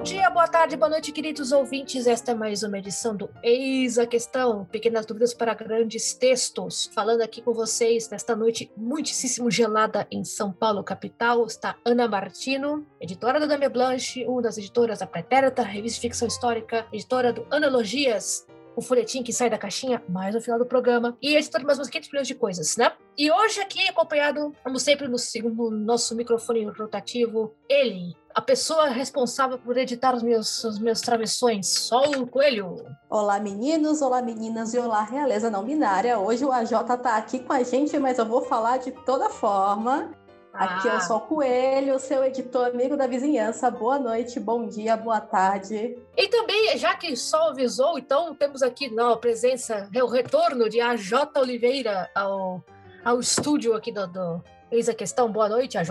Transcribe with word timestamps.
Bom 0.00 0.04
dia, 0.04 0.30
boa 0.30 0.48
tarde, 0.48 0.78
boa 0.78 0.88
noite, 0.88 1.12
queridos 1.12 1.52
ouvintes. 1.52 2.06
Esta 2.06 2.32
é 2.32 2.34
mais 2.34 2.62
uma 2.62 2.78
edição 2.78 3.14
do 3.14 3.28
Eis 3.42 3.98
a 3.98 4.06
Questão, 4.06 4.64
pequenas 4.64 5.04
dúvidas 5.04 5.34
para 5.34 5.52
grandes 5.52 6.14
textos. 6.14 6.90
Falando 6.94 7.20
aqui 7.20 7.42
com 7.42 7.52
vocês 7.52 8.08
nesta 8.08 8.34
noite 8.34 8.72
muitíssimo 8.74 9.50
gelada 9.50 10.08
em 10.10 10.24
São 10.24 10.50
Paulo, 10.50 10.82
capital, 10.82 11.44
está 11.44 11.76
Ana 11.84 12.08
Martino, 12.08 12.86
editora 12.98 13.38
da 13.38 13.44
Dame 13.44 13.68
Blanche, 13.68 14.24
uma 14.26 14.40
das 14.40 14.56
editoras 14.56 15.00
da 15.00 15.06
Pretérita, 15.06 15.62
revista 15.62 15.96
de 15.96 16.08
ficção 16.08 16.26
histórica, 16.26 16.86
editora 16.90 17.30
do 17.30 17.46
Analogias, 17.50 18.46
o 18.74 18.80
folhetim 18.80 19.22
que 19.22 19.34
sai 19.34 19.50
da 19.50 19.58
caixinha 19.58 20.02
mais 20.08 20.34
no 20.34 20.40
final 20.40 20.58
do 20.58 20.64
programa, 20.64 21.14
e 21.20 21.36
editor 21.36 21.60
de 21.60 21.66
mais 21.66 21.78
uns 21.78 21.90
500 21.90 22.10
milhões 22.10 22.26
de 22.26 22.34
coisas, 22.34 22.74
né? 22.78 22.90
E 23.18 23.30
hoje 23.30 23.60
aqui, 23.60 23.86
acompanhado, 23.86 24.54
como 24.64 24.78
sempre, 24.78 25.06
no, 25.08 25.18
no 25.52 25.70
nosso 25.70 26.16
microfone 26.16 26.64
rotativo, 26.64 27.54
ele, 27.68 28.16
a 28.34 28.40
pessoa 28.40 28.88
responsável 28.88 29.58
por 29.58 29.76
editar 29.76 30.14
os 30.14 30.22
meus, 30.22 30.62
os 30.64 30.78
meus 30.78 31.00
travessões, 31.00 31.66
Sol 31.66 32.26
Coelho. 32.26 32.76
Olá, 33.08 33.40
meninos, 33.40 34.02
olá, 34.02 34.22
meninas 34.22 34.72
e 34.74 34.78
olá, 34.78 35.02
realeza 35.02 35.50
não 35.50 35.64
binária. 35.64 36.18
Hoje 36.18 36.44
o 36.44 36.52
AJ 36.52 36.70
tá 37.02 37.16
aqui 37.16 37.40
com 37.40 37.52
a 37.52 37.62
gente, 37.62 37.98
mas 37.98 38.18
eu 38.18 38.26
vou 38.26 38.42
falar 38.42 38.78
de 38.78 38.92
toda 38.92 39.28
forma. 39.28 40.12
Aqui 40.52 40.88
ah. 40.88 40.94
é 40.94 40.96
o 40.96 41.00
Sol 41.00 41.20
Coelho, 41.20 41.98
seu 41.98 42.24
editor 42.24 42.66
amigo 42.66 42.96
da 42.96 43.06
vizinhança. 43.06 43.70
Boa 43.70 43.98
noite, 43.98 44.38
bom 44.38 44.66
dia, 44.66 44.96
boa 44.96 45.20
tarde. 45.20 45.96
E 46.16 46.28
também, 46.28 46.76
já 46.76 46.94
que 46.94 47.16
Sol 47.16 47.50
avisou, 47.50 47.98
então 47.98 48.34
temos 48.34 48.62
aqui 48.62 48.90
não, 48.90 49.12
a 49.12 49.16
presença, 49.16 49.88
o 49.94 50.06
retorno 50.06 50.68
de 50.68 50.80
AJ 50.80 51.12
Oliveira 51.36 52.10
ao, 52.14 52.62
ao 53.04 53.20
estúdio 53.20 53.74
aqui 53.74 53.92
do, 53.92 54.06
do 54.06 54.42
Eis 54.70 54.88
a 54.88 54.94
questão, 54.94 55.32
boa 55.32 55.48
noite, 55.48 55.76
AJ. 55.76 55.90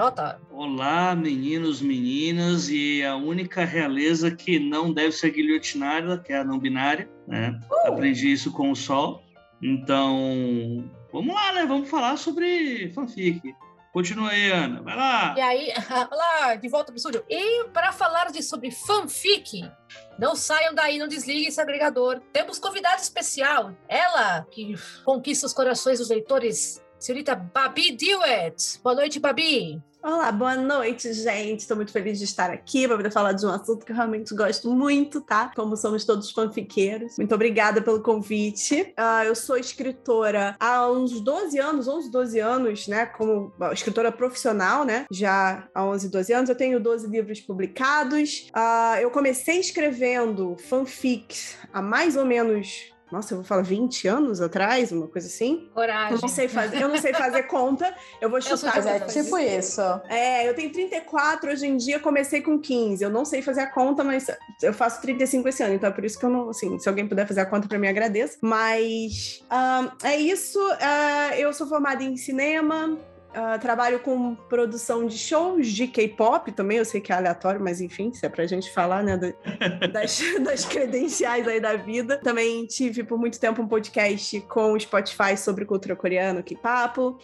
Olá, 0.50 1.14
meninos, 1.14 1.82
meninas, 1.82 2.70
e 2.70 3.04
a 3.04 3.14
única 3.14 3.66
realeza 3.66 4.32
que 4.32 4.58
não 4.58 4.94
deve 4.94 5.12
ser 5.12 5.32
guilhotinada, 5.32 6.18
que 6.18 6.32
é 6.32 6.38
a 6.38 6.46
não 6.46 6.58
binária, 6.58 7.10
né? 7.28 7.60
Uh! 7.70 7.90
Aprendi 7.90 8.32
isso 8.32 8.54
com 8.54 8.72
o 8.72 8.76
Sol. 8.76 9.22
Então, 9.62 10.90
vamos 11.12 11.36
lá, 11.36 11.52
né? 11.52 11.66
Vamos 11.66 11.90
falar 11.90 12.16
sobre 12.16 12.90
fanfic. 12.94 13.54
Continua 13.92 14.30
aí, 14.30 14.50
Ana. 14.50 14.82
Vai 14.82 14.96
lá. 14.96 15.36
E 15.38 15.42
aí, 15.42 15.74
olá, 16.10 16.56
de 16.56 16.70
volta 16.70 16.86
para 16.86 16.94
o 16.94 16.98
estúdio. 16.98 17.26
E 17.30 17.66
para 17.74 17.92
falar 17.92 18.32
de, 18.32 18.42
sobre 18.42 18.72
fanfic, 18.72 19.70
não 20.18 20.38
saiam 20.38 20.74
daí, 20.74 20.98
não 20.98 21.08
desliguem 21.10 21.48
esse 21.48 21.60
agregador. 21.60 22.22
Temos 22.32 22.58
convidado 22.58 23.02
especial. 23.02 23.74
Ela, 23.90 24.46
que 24.50 24.74
conquista 25.04 25.46
os 25.48 25.54
corações 25.54 26.00
dos 26.00 26.10
leitores, 26.10 26.82
senhorita 27.00 27.36
Babi 27.36 27.92
Dewitt. 27.92 28.80
Boa 28.84 28.96
noite, 28.96 29.20
Babi. 29.20 29.82
Olá, 30.02 30.32
boa 30.32 30.56
noite, 30.56 31.12
gente. 31.12 31.60
Estou 31.60 31.76
muito 31.76 31.92
feliz 31.92 32.18
de 32.18 32.24
estar 32.24 32.50
aqui 32.50 32.88
para 32.88 32.96
poder 32.96 33.12
falar 33.12 33.34
de 33.34 33.46
um 33.46 33.50
assunto 33.50 33.86
que 33.86 33.92
eu 33.92 33.96
realmente 33.96 34.34
gosto 34.34 34.72
muito, 34.72 35.20
tá? 35.20 35.52
Como 35.54 35.76
somos 35.76 36.06
todos 36.06 36.32
fanfiqueiros. 36.32 37.18
Muito 37.18 37.36
obrigada 37.36 37.82
pelo 37.82 38.02
convite. 38.02 38.94
Uh, 38.98 39.26
eu 39.26 39.36
sou 39.36 39.58
escritora 39.58 40.56
há 40.58 40.90
uns 40.90 41.20
12 41.20 41.60
anos, 41.60 41.88
11, 41.90 42.12
12 42.12 42.40
anos, 42.40 42.88
né? 42.88 43.08
Como 43.08 43.52
escritora 43.74 44.10
profissional, 44.10 44.86
né? 44.86 45.06
Já 45.12 45.68
há 45.76 45.86
11, 45.86 46.10
12 46.10 46.34
anos. 46.34 46.50
Eu 46.50 46.56
tenho 46.56 46.80
12 46.80 47.06
livros 47.08 47.42
publicados. 47.42 48.50
Uh, 48.56 49.02
eu 49.02 49.12
comecei 49.12 49.60
escrevendo 49.60 50.56
fanfics 50.70 51.58
há 51.74 51.82
mais 51.82 52.16
ou 52.16 52.24
menos 52.24 52.90
nossa, 53.12 53.34
eu 53.34 53.38
vou 53.38 53.46
falar 53.46 53.62
20 53.64 54.08
anos 54.08 54.42
atrás, 54.42 54.92
uma 54.92 55.08
coisa 55.08 55.28
assim. 55.28 55.70
Coragem. 55.74 56.16
Eu 56.16 56.22
não 56.22 56.28
sei 56.28 56.48
fazer, 56.48 56.82
eu 56.82 56.88
não 56.88 56.98
sei 56.98 57.14
fazer 57.14 57.44
conta, 57.44 57.94
eu 58.22 58.30
vou 58.30 58.42
chutar. 58.42 58.78
Eu 58.78 58.90
é 58.90 59.00
tipo 59.02 59.38
isso. 59.38 59.82
É, 60.08 60.48
eu 60.48 60.56
tenho 60.56 60.72
34 60.72 61.52
hoje 61.52 61.68
em 61.68 61.78
dia, 61.78 62.00
comecei 62.00 62.42
com 62.42 62.60
15. 62.60 63.04
Eu 63.04 63.10
não 63.10 63.26
sei 63.26 63.42
fazer 63.42 63.62
a 63.62 63.68
conta, 63.68 64.04
mas 64.04 64.28
eu 64.62 64.74
faço 64.74 65.02
35 65.02 65.48
esse 65.50 65.64
ano, 65.64 65.74
então 65.74 65.90
é 65.90 65.92
por 65.92 66.06
isso 66.06 66.20
que 66.20 66.26
eu 66.26 66.30
não, 66.30 66.50
assim, 66.50 66.78
se 66.80 66.88
alguém 66.88 67.08
puder 67.08 67.28
fazer 67.28 67.42
a 67.42 67.46
conta 67.46 67.68
para 67.68 67.80
mim, 67.80 67.88
agradeço. 67.88 68.38
Mas 68.42 69.44
um, 69.52 70.08
é 70.08 70.16
isso. 70.16 70.60
Uh, 70.60 71.34
eu 71.38 71.52
sou 71.54 71.68
formada 71.68 72.04
em 72.04 72.16
cinema, 72.18 72.98
Uh, 73.30 73.60
trabalho 73.60 74.00
com 74.00 74.34
produção 74.34 75.06
de 75.06 75.16
shows 75.16 75.68
de 75.68 75.86
K-pop 75.88 76.52
também, 76.52 76.80
eu 76.80 76.86
sei 76.86 77.00
que 77.00 77.12
é 77.12 77.16
aleatório, 77.16 77.62
mas 77.62 77.80
enfim, 77.80 78.12
se 78.12 78.26
é 78.26 78.30
pra 78.30 78.48
gente 78.48 78.74
falar, 78.74 79.04
né, 79.04 79.16
do, 79.18 79.32
das, 79.94 80.20
das, 80.44 80.66
credenciais 80.66 81.48
aí 81.48 81.60
da 81.60 81.76
vida. 81.76 82.18
Também 82.18 82.66
tive 82.66 83.04
por 83.04 83.20
muito 83.20 83.40
tempo 83.40 83.62
um 83.62 83.68
podcast 83.68 84.42
com 84.42 84.74
o 84.74 84.80
Spotify 84.80 85.38
sobre 85.38 85.64
cultura 85.64 85.96
coreana, 85.96 86.42
K-papo. 86.42 87.20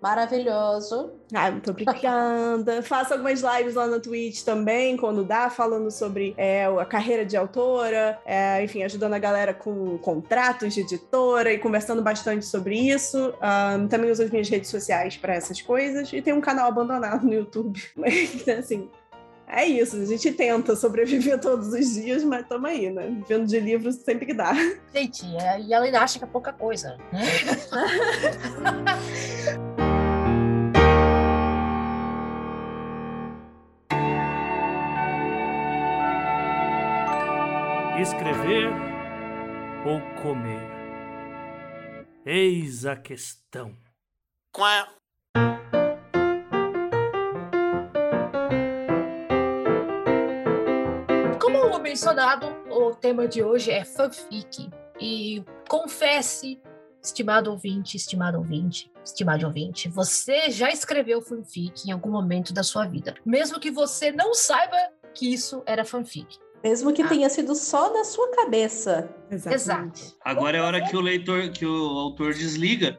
Maravilhoso. 0.00 1.10
Ah, 1.34 1.50
muito 1.50 1.70
obrigada. 1.70 2.82
Faço 2.84 3.14
algumas 3.14 3.40
lives 3.40 3.74
lá 3.74 3.86
no 3.86 4.00
Twitch 4.00 4.42
também, 4.42 4.96
quando 4.96 5.24
dá, 5.24 5.50
falando 5.50 5.90
sobre 5.90 6.34
é, 6.36 6.66
a 6.66 6.84
carreira 6.84 7.24
de 7.24 7.36
autora, 7.36 8.18
é, 8.24 8.62
enfim, 8.62 8.82
ajudando 8.84 9.14
a 9.14 9.18
galera 9.18 9.52
com 9.52 9.98
contratos 9.98 10.74
de 10.74 10.80
editora 10.82 11.52
e 11.52 11.58
conversando 11.58 12.00
bastante 12.00 12.46
sobre 12.46 12.78
isso. 12.78 13.34
Um, 13.42 13.88
também 13.88 14.10
uso 14.10 14.22
as 14.22 14.30
minhas 14.30 14.48
redes 14.48 14.70
sociais 14.70 15.16
para 15.16 15.34
essas 15.34 15.60
coisas 15.60 16.12
e 16.12 16.22
tem 16.22 16.32
um 16.32 16.40
canal 16.40 16.68
abandonado 16.68 17.26
no 17.26 17.34
YouTube. 17.34 17.82
assim, 18.58 18.88
é 19.50 19.64
isso, 19.64 19.96
a 19.96 20.04
gente 20.04 20.30
tenta 20.32 20.76
sobreviver 20.76 21.40
todos 21.40 21.68
os 21.68 21.94
dias, 21.94 22.22
mas 22.22 22.42
estamos 22.42 22.68
aí, 22.68 22.90
né? 22.90 23.06
Vivendo 23.06 23.46
de 23.46 23.58
livros 23.58 23.96
sempre 23.96 24.26
que 24.26 24.34
dá. 24.34 24.52
Gente, 24.94 25.24
é, 25.36 25.60
e 25.60 25.72
ela 25.72 25.86
ainda 25.86 26.00
acha 26.00 26.18
que 26.18 26.24
é 26.24 26.28
pouca 26.28 26.52
coisa. 26.52 26.98
Né? 27.12 27.22
Escrever 38.00 38.68
ou 39.84 40.00
comer? 40.22 40.68
Eis 42.24 42.86
a 42.86 42.94
questão. 42.94 43.74
Quá. 44.52 44.88
Como 51.40 51.78
mencionado, 51.80 52.46
o 52.70 52.94
tema 52.94 53.26
de 53.26 53.42
hoje 53.42 53.72
é 53.72 53.84
fanfic. 53.84 54.70
E 55.00 55.44
confesse, 55.68 56.60
estimado 57.02 57.50
ouvinte, 57.50 57.96
estimado 57.96 58.38
ouvinte, 58.38 58.92
estimado 59.04 59.46
ouvinte, 59.46 59.88
você 59.88 60.50
já 60.50 60.70
escreveu 60.70 61.20
fanfic 61.20 61.88
em 61.88 61.92
algum 61.92 62.10
momento 62.10 62.52
da 62.52 62.62
sua 62.62 62.84
vida, 62.84 63.14
mesmo 63.24 63.58
que 63.58 63.70
você 63.70 64.12
não 64.12 64.34
saiba 64.34 64.76
que 65.14 65.32
isso 65.32 65.62
era 65.66 65.84
fanfic. 65.84 66.38
Mesmo 66.62 66.92
que 66.92 67.02
ah. 67.02 67.08
tenha 67.08 67.28
sido 67.28 67.54
só 67.54 67.92
da 67.92 68.04
sua 68.04 68.30
cabeça. 68.32 69.08
Exatamente. 69.30 70.02
Exato. 70.02 70.16
Agora 70.24 70.56
é 70.56 70.60
hora 70.60 70.80
que 70.80 70.96
o 70.96 71.00
leitor, 71.00 71.50
que 71.50 71.64
o 71.64 71.98
autor 71.98 72.34
desliga 72.34 72.98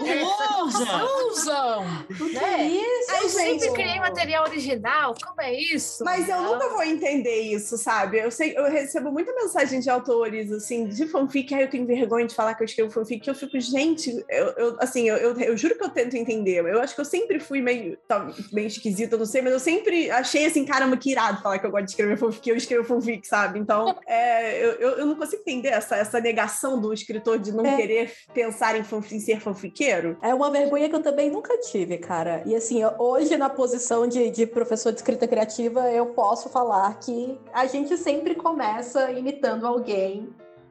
como 0.00 0.64
ousam? 0.64 1.04
Ousam! 1.26 1.84
Né? 2.32 2.68
Isso, 2.68 3.12
eu 3.22 3.28
sempre 3.28 3.72
criei 3.72 3.98
material 3.98 4.44
original, 4.44 5.14
como 5.22 5.40
é 5.40 5.54
isso? 5.54 6.04
Mas 6.04 6.28
eu 6.28 6.40
nunca 6.42 6.68
vou 6.68 6.82
entender 6.82 7.40
isso, 7.40 7.76
sabe? 7.76 8.18
Eu 8.18 8.30
sei, 8.30 8.56
eu 8.56 8.70
recebo 8.70 9.10
muita 9.10 9.32
mensagem 9.34 9.80
de 9.80 9.90
autores, 9.90 10.50
assim, 10.52 10.86
de 10.86 11.06
fanfic, 11.06 11.54
aí 11.54 11.62
eu 11.62 11.70
tenho 11.70 11.86
vergonha 11.86 12.26
de 12.26 12.34
falar 12.34 12.54
que 12.54 12.62
eu 12.62 12.66
escrevo 12.66 12.90
fanfic, 12.90 13.26
eu 13.26 13.34
fico, 13.34 13.58
gente, 13.60 14.24
eu, 14.28 14.46
eu 14.56 14.76
assim, 14.78 15.08
eu, 15.08 15.16
eu, 15.16 15.40
eu, 15.40 15.56
juro 15.56 15.76
que 15.76 15.84
eu 15.84 15.90
tento 15.90 16.16
entender. 16.16 16.64
Eu 16.64 16.80
acho 16.80 16.94
que 16.94 17.00
eu 17.00 17.04
sempre 17.04 17.38
fui 17.40 17.60
meio, 17.60 17.96
tá, 18.08 18.30
meio 18.52 18.66
esquisita, 18.66 19.16
não 19.16 19.26
sei, 19.26 19.42
mas 19.42 19.52
eu 19.52 19.60
sempre 19.60 20.10
achei 20.10 20.46
assim, 20.46 20.64
caramba, 20.64 20.96
que 20.96 21.10
irado 21.10 21.42
falar 21.42 21.58
que 21.58 21.66
eu 21.66 21.70
gosto 21.70 21.84
de 21.84 21.90
escrever 21.90 22.16
fanfic, 22.16 22.48
eu 22.48 22.56
escrevo 22.56 22.84
fanfic, 22.84 23.26
sabe? 23.26 23.58
Então, 23.58 23.96
é, 24.06 24.64
eu, 24.64 24.72
eu, 24.72 25.06
não 25.06 25.14
consigo 25.14 25.42
entender 25.42 25.68
essa, 25.68 25.96
essa 25.96 26.20
negação 26.20 26.80
do 26.80 26.92
escritor 26.92 27.38
de 27.38 27.52
não 27.52 27.66
é. 27.66 27.76
querer 27.76 28.12
pensar 28.32 28.76
em, 28.76 28.84
fanfic, 28.84 29.16
em 29.16 29.20
ser 29.20 29.40
fanfic 29.40 29.89
corriqueiro. 29.90 30.16
É 30.22 30.34
uma 30.34 30.50
vergonha 30.50 30.88
que 30.88 30.94
eu 30.94 31.02
também 31.02 31.30
nunca 31.30 31.58
tive, 31.58 31.98
cara. 31.98 32.42
E 32.46 32.54
assim, 32.54 32.80
hoje, 32.98 33.36
na 33.36 33.48
posição 33.48 34.06
de, 34.06 34.30
de 34.30 34.46
professor 34.46 34.92
de 34.92 34.98
escrita 34.98 35.26
criativa, 35.26 35.90
eu 35.90 36.06
posso 36.06 36.48
falar 36.48 36.98
que 37.00 37.38
a 37.52 37.66
gente 37.66 37.96
sempre 37.96 38.34
começa 38.34 39.10
imitando 39.10 39.66
alguém 39.66 40.28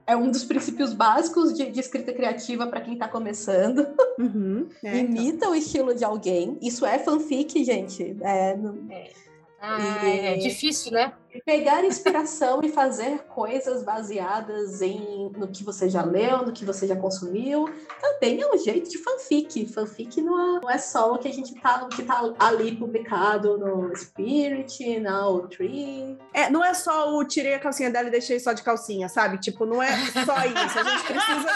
é 0.07 0.17
um 0.17 0.31
dos 0.31 0.44
princípios 0.44 0.91
básicos 0.91 1.53
de, 1.53 1.69
de 1.69 1.79
escrita 1.79 2.11
criativa 2.11 2.65
para 2.65 2.81
quem 2.81 2.94
está 2.94 3.07
começando. 3.07 3.88
Uhum, 4.17 4.67
é, 4.83 4.97
Imita 4.97 5.35
então. 5.35 5.51
o 5.51 5.55
estilo 5.55 5.94
de 5.94 6.03
alguém. 6.03 6.57
Isso 6.63 6.83
é 6.83 6.97
fanfic, 6.97 7.63
gente. 7.63 8.17
É, 8.21 8.57
não... 8.57 8.88
é. 8.89 9.11
Ah, 9.61 10.06
e... 10.06 10.19
é 10.19 10.38
difícil, 10.38 10.91
né? 10.91 11.13
Pegar 11.45 11.83
inspiração 11.85 12.61
e 12.63 12.69
fazer 12.69 13.19
coisas 13.29 13.83
baseadas 13.83 14.81
em 14.81 15.31
no 15.38 15.47
que 15.47 15.63
você 15.63 15.88
já 15.88 16.01
leu, 16.01 16.45
no 16.45 16.51
que 16.51 16.65
você 16.65 16.88
já 16.88 16.95
consumiu, 16.95 17.69
também 18.01 18.41
é 18.41 18.50
um 18.50 18.57
jeito 18.57 18.89
de 18.89 18.97
fanfic. 18.97 19.67
Fanfic 19.67 20.21
não 20.21 20.57
é, 20.57 20.59
não 20.61 20.69
é 20.69 20.77
só 20.77 21.13
o 21.13 21.17
que 21.19 21.27
a 21.27 21.33
gente 21.33 21.53
tá, 21.56 21.88
que 21.88 22.03
tá 22.03 22.33
ali 22.39 22.75
publicado 22.75 23.57
no 23.57 23.95
Spirit, 23.95 25.00
na 25.00 25.25
O3. 25.25 26.17
É, 26.33 26.50
não 26.50 26.63
é 26.63 26.73
só 26.73 27.15
o 27.15 27.23
tirei 27.23 27.53
a 27.53 27.59
calcinha 27.59 27.91
dela 27.91 28.07
e 28.07 28.11
deixei 28.11 28.39
só 28.39 28.53
de 28.53 28.63
calcinha, 28.63 29.07
sabe? 29.07 29.39
Tipo, 29.39 29.65
não 29.65 29.83
é 29.83 29.95
só 30.25 30.35
isso. 30.45 30.79
A 30.79 30.83
gente 30.83 31.03
precisa 31.03 31.50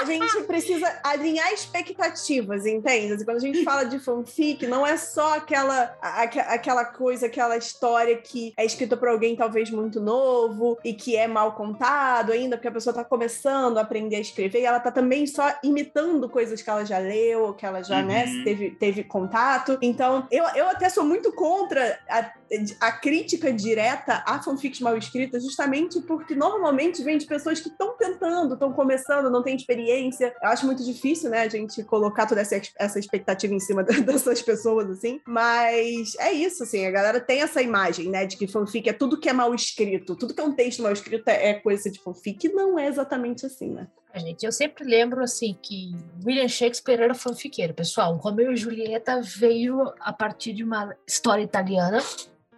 a 0.00 0.04
gente 0.04 0.42
precisa 0.44 1.00
alinhar 1.02 1.52
expectativas, 1.52 2.66
entende? 2.66 3.24
Quando 3.24 3.36
a 3.36 3.40
gente 3.40 3.62
fala 3.64 3.84
de 3.84 3.98
fanfic, 3.98 4.66
não 4.66 4.86
é 4.86 4.96
só 4.96 5.36
aquela, 5.36 5.96
a- 6.00 6.22
aquela 6.22 6.84
coisa, 6.84 7.26
aquela 7.26 7.56
história 7.56 8.16
que 8.16 8.52
é 8.56 8.64
escrita 8.64 8.96
por 8.96 9.08
alguém 9.08 9.36
talvez 9.36 9.70
muito 9.70 10.00
novo 10.00 10.78
e 10.84 10.92
que 10.94 11.16
é 11.16 11.26
mal 11.26 11.52
contado 11.52 12.32
ainda, 12.32 12.56
porque 12.56 12.68
a 12.68 12.72
pessoa 12.72 12.94
tá 12.94 13.04
começando 13.04 13.78
a 13.78 13.82
aprender 13.82 14.16
a 14.16 14.20
escrever 14.20 14.60
e 14.60 14.64
ela 14.64 14.80
tá 14.80 14.90
também 14.90 15.26
só 15.26 15.52
imitando 15.62 16.28
coisas 16.28 16.60
que 16.62 16.70
ela 16.70 16.84
já 16.84 16.98
leu, 16.98 17.44
ou 17.44 17.54
que 17.54 17.64
ela 17.66 17.82
já, 17.82 18.02
né, 18.02 18.24
Uhum. 18.24 18.44
teve, 18.44 18.70
teve 18.70 19.04
contato. 19.04 19.78
Então, 19.82 20.26
eu, 20.30 20.44
eu 20.54 20.68
até 20.68 20.88
sou 20.88 21.04
muito 21.04 21.32
contra 21.32 21.98
a, 22.08 22.30
a 22.80 22.92
crítica 22.92 23.52
direta 23.52 24.22
a 24.26 24.42
fanfics 24.42 24.80
mal 24.80 24.96
escritas, 24.96 25.42
justamente 25.42 26.00
porque 26.02 26.34
normalmente 26.34 27.02
vem 27.02 27.18
de 27.18 27.26
pessoas 27.26 27.60
que 27.60 27.68
estão 27.68 27.96
tentando, 27.96 28.54
estão 28.54 28.72
começando, 28.72 29.30
não 29.30 29.42
têm 29.42 29.56
experiência. 29.56 30.34
Eu 30.42 30.48
acho 30.48 30.66
muito 30.66 30.84
difícil, 30.84 31.30
né, 31.30 31.42
a 31.42 31.48
gente 31.48 31.82
colocar 31.84 32.26
toda 32.26 32.40
essa, 32.40 32.60
essa 32.78 32.98
expectativa 32.98 33.54
em 33.54 33.60
cima 33.60 33.82
dessas 33.84 34.42
pessoas, 34.42 34.90
assim. 34.90 35.20
Mas 35.26 36.14
é 36.18 36.32
isso, 36.32 36.62
assim, 36.62 36.86
a 36.86 36.90
galera 36.90 37.20
tem 37.20 37.42
essa 37.42 37.62
imagem, 37.62 38.10
né, 38.10 38.26
de 38.26 38.36
que 38.36 38.46
fanfic 38.46 38.88
é 38.88 38.92
tudo 38.92 39.18
que 39.18 39.28
é 39.28 39.32
mal 39.32 39.54
escrito, 39.54 40.16
tudo 40.16 40.34
que 40.34 40.40
é 40.40 40.44
um 40.44 40.52
texto 40.52 40.82
mal 40.82 40.92
escrito 40.92 41.28
é, 41.28 41.50
é 41.50 41.54
coisa 41.54 41.90
de 41.90 42.00
fanfic, 42.00 42.48
não 42.48 42.78
é 42.78 42.88
exatamente 42.88 43.46
assim, 43.46 43.70
né? 43.70 43.88
A 44.14 44.20
gente, 44.20 44.46
eu 44.46 44.52
sempre 44.52 44.84
lembro 44.84 45.24
assim 45.24 45.58
que 45.60 45.92
William 46.24 46.46
Shakespeare 46.46 47.00
era 47.00 47.14
fanfiqueiro, 47.14 47.74
pessoal. 47.74 48.14
Romeu 48.14 48.52
e 48.52 48.56
Julieta 48.56 49.20
veio 49.20 49.92
a 49.98 50.12
partir 50.12 50.52
de 50.52 50.62
uma 50.62 50.94
história 51.04 51.42
italiana, 51.42 51.98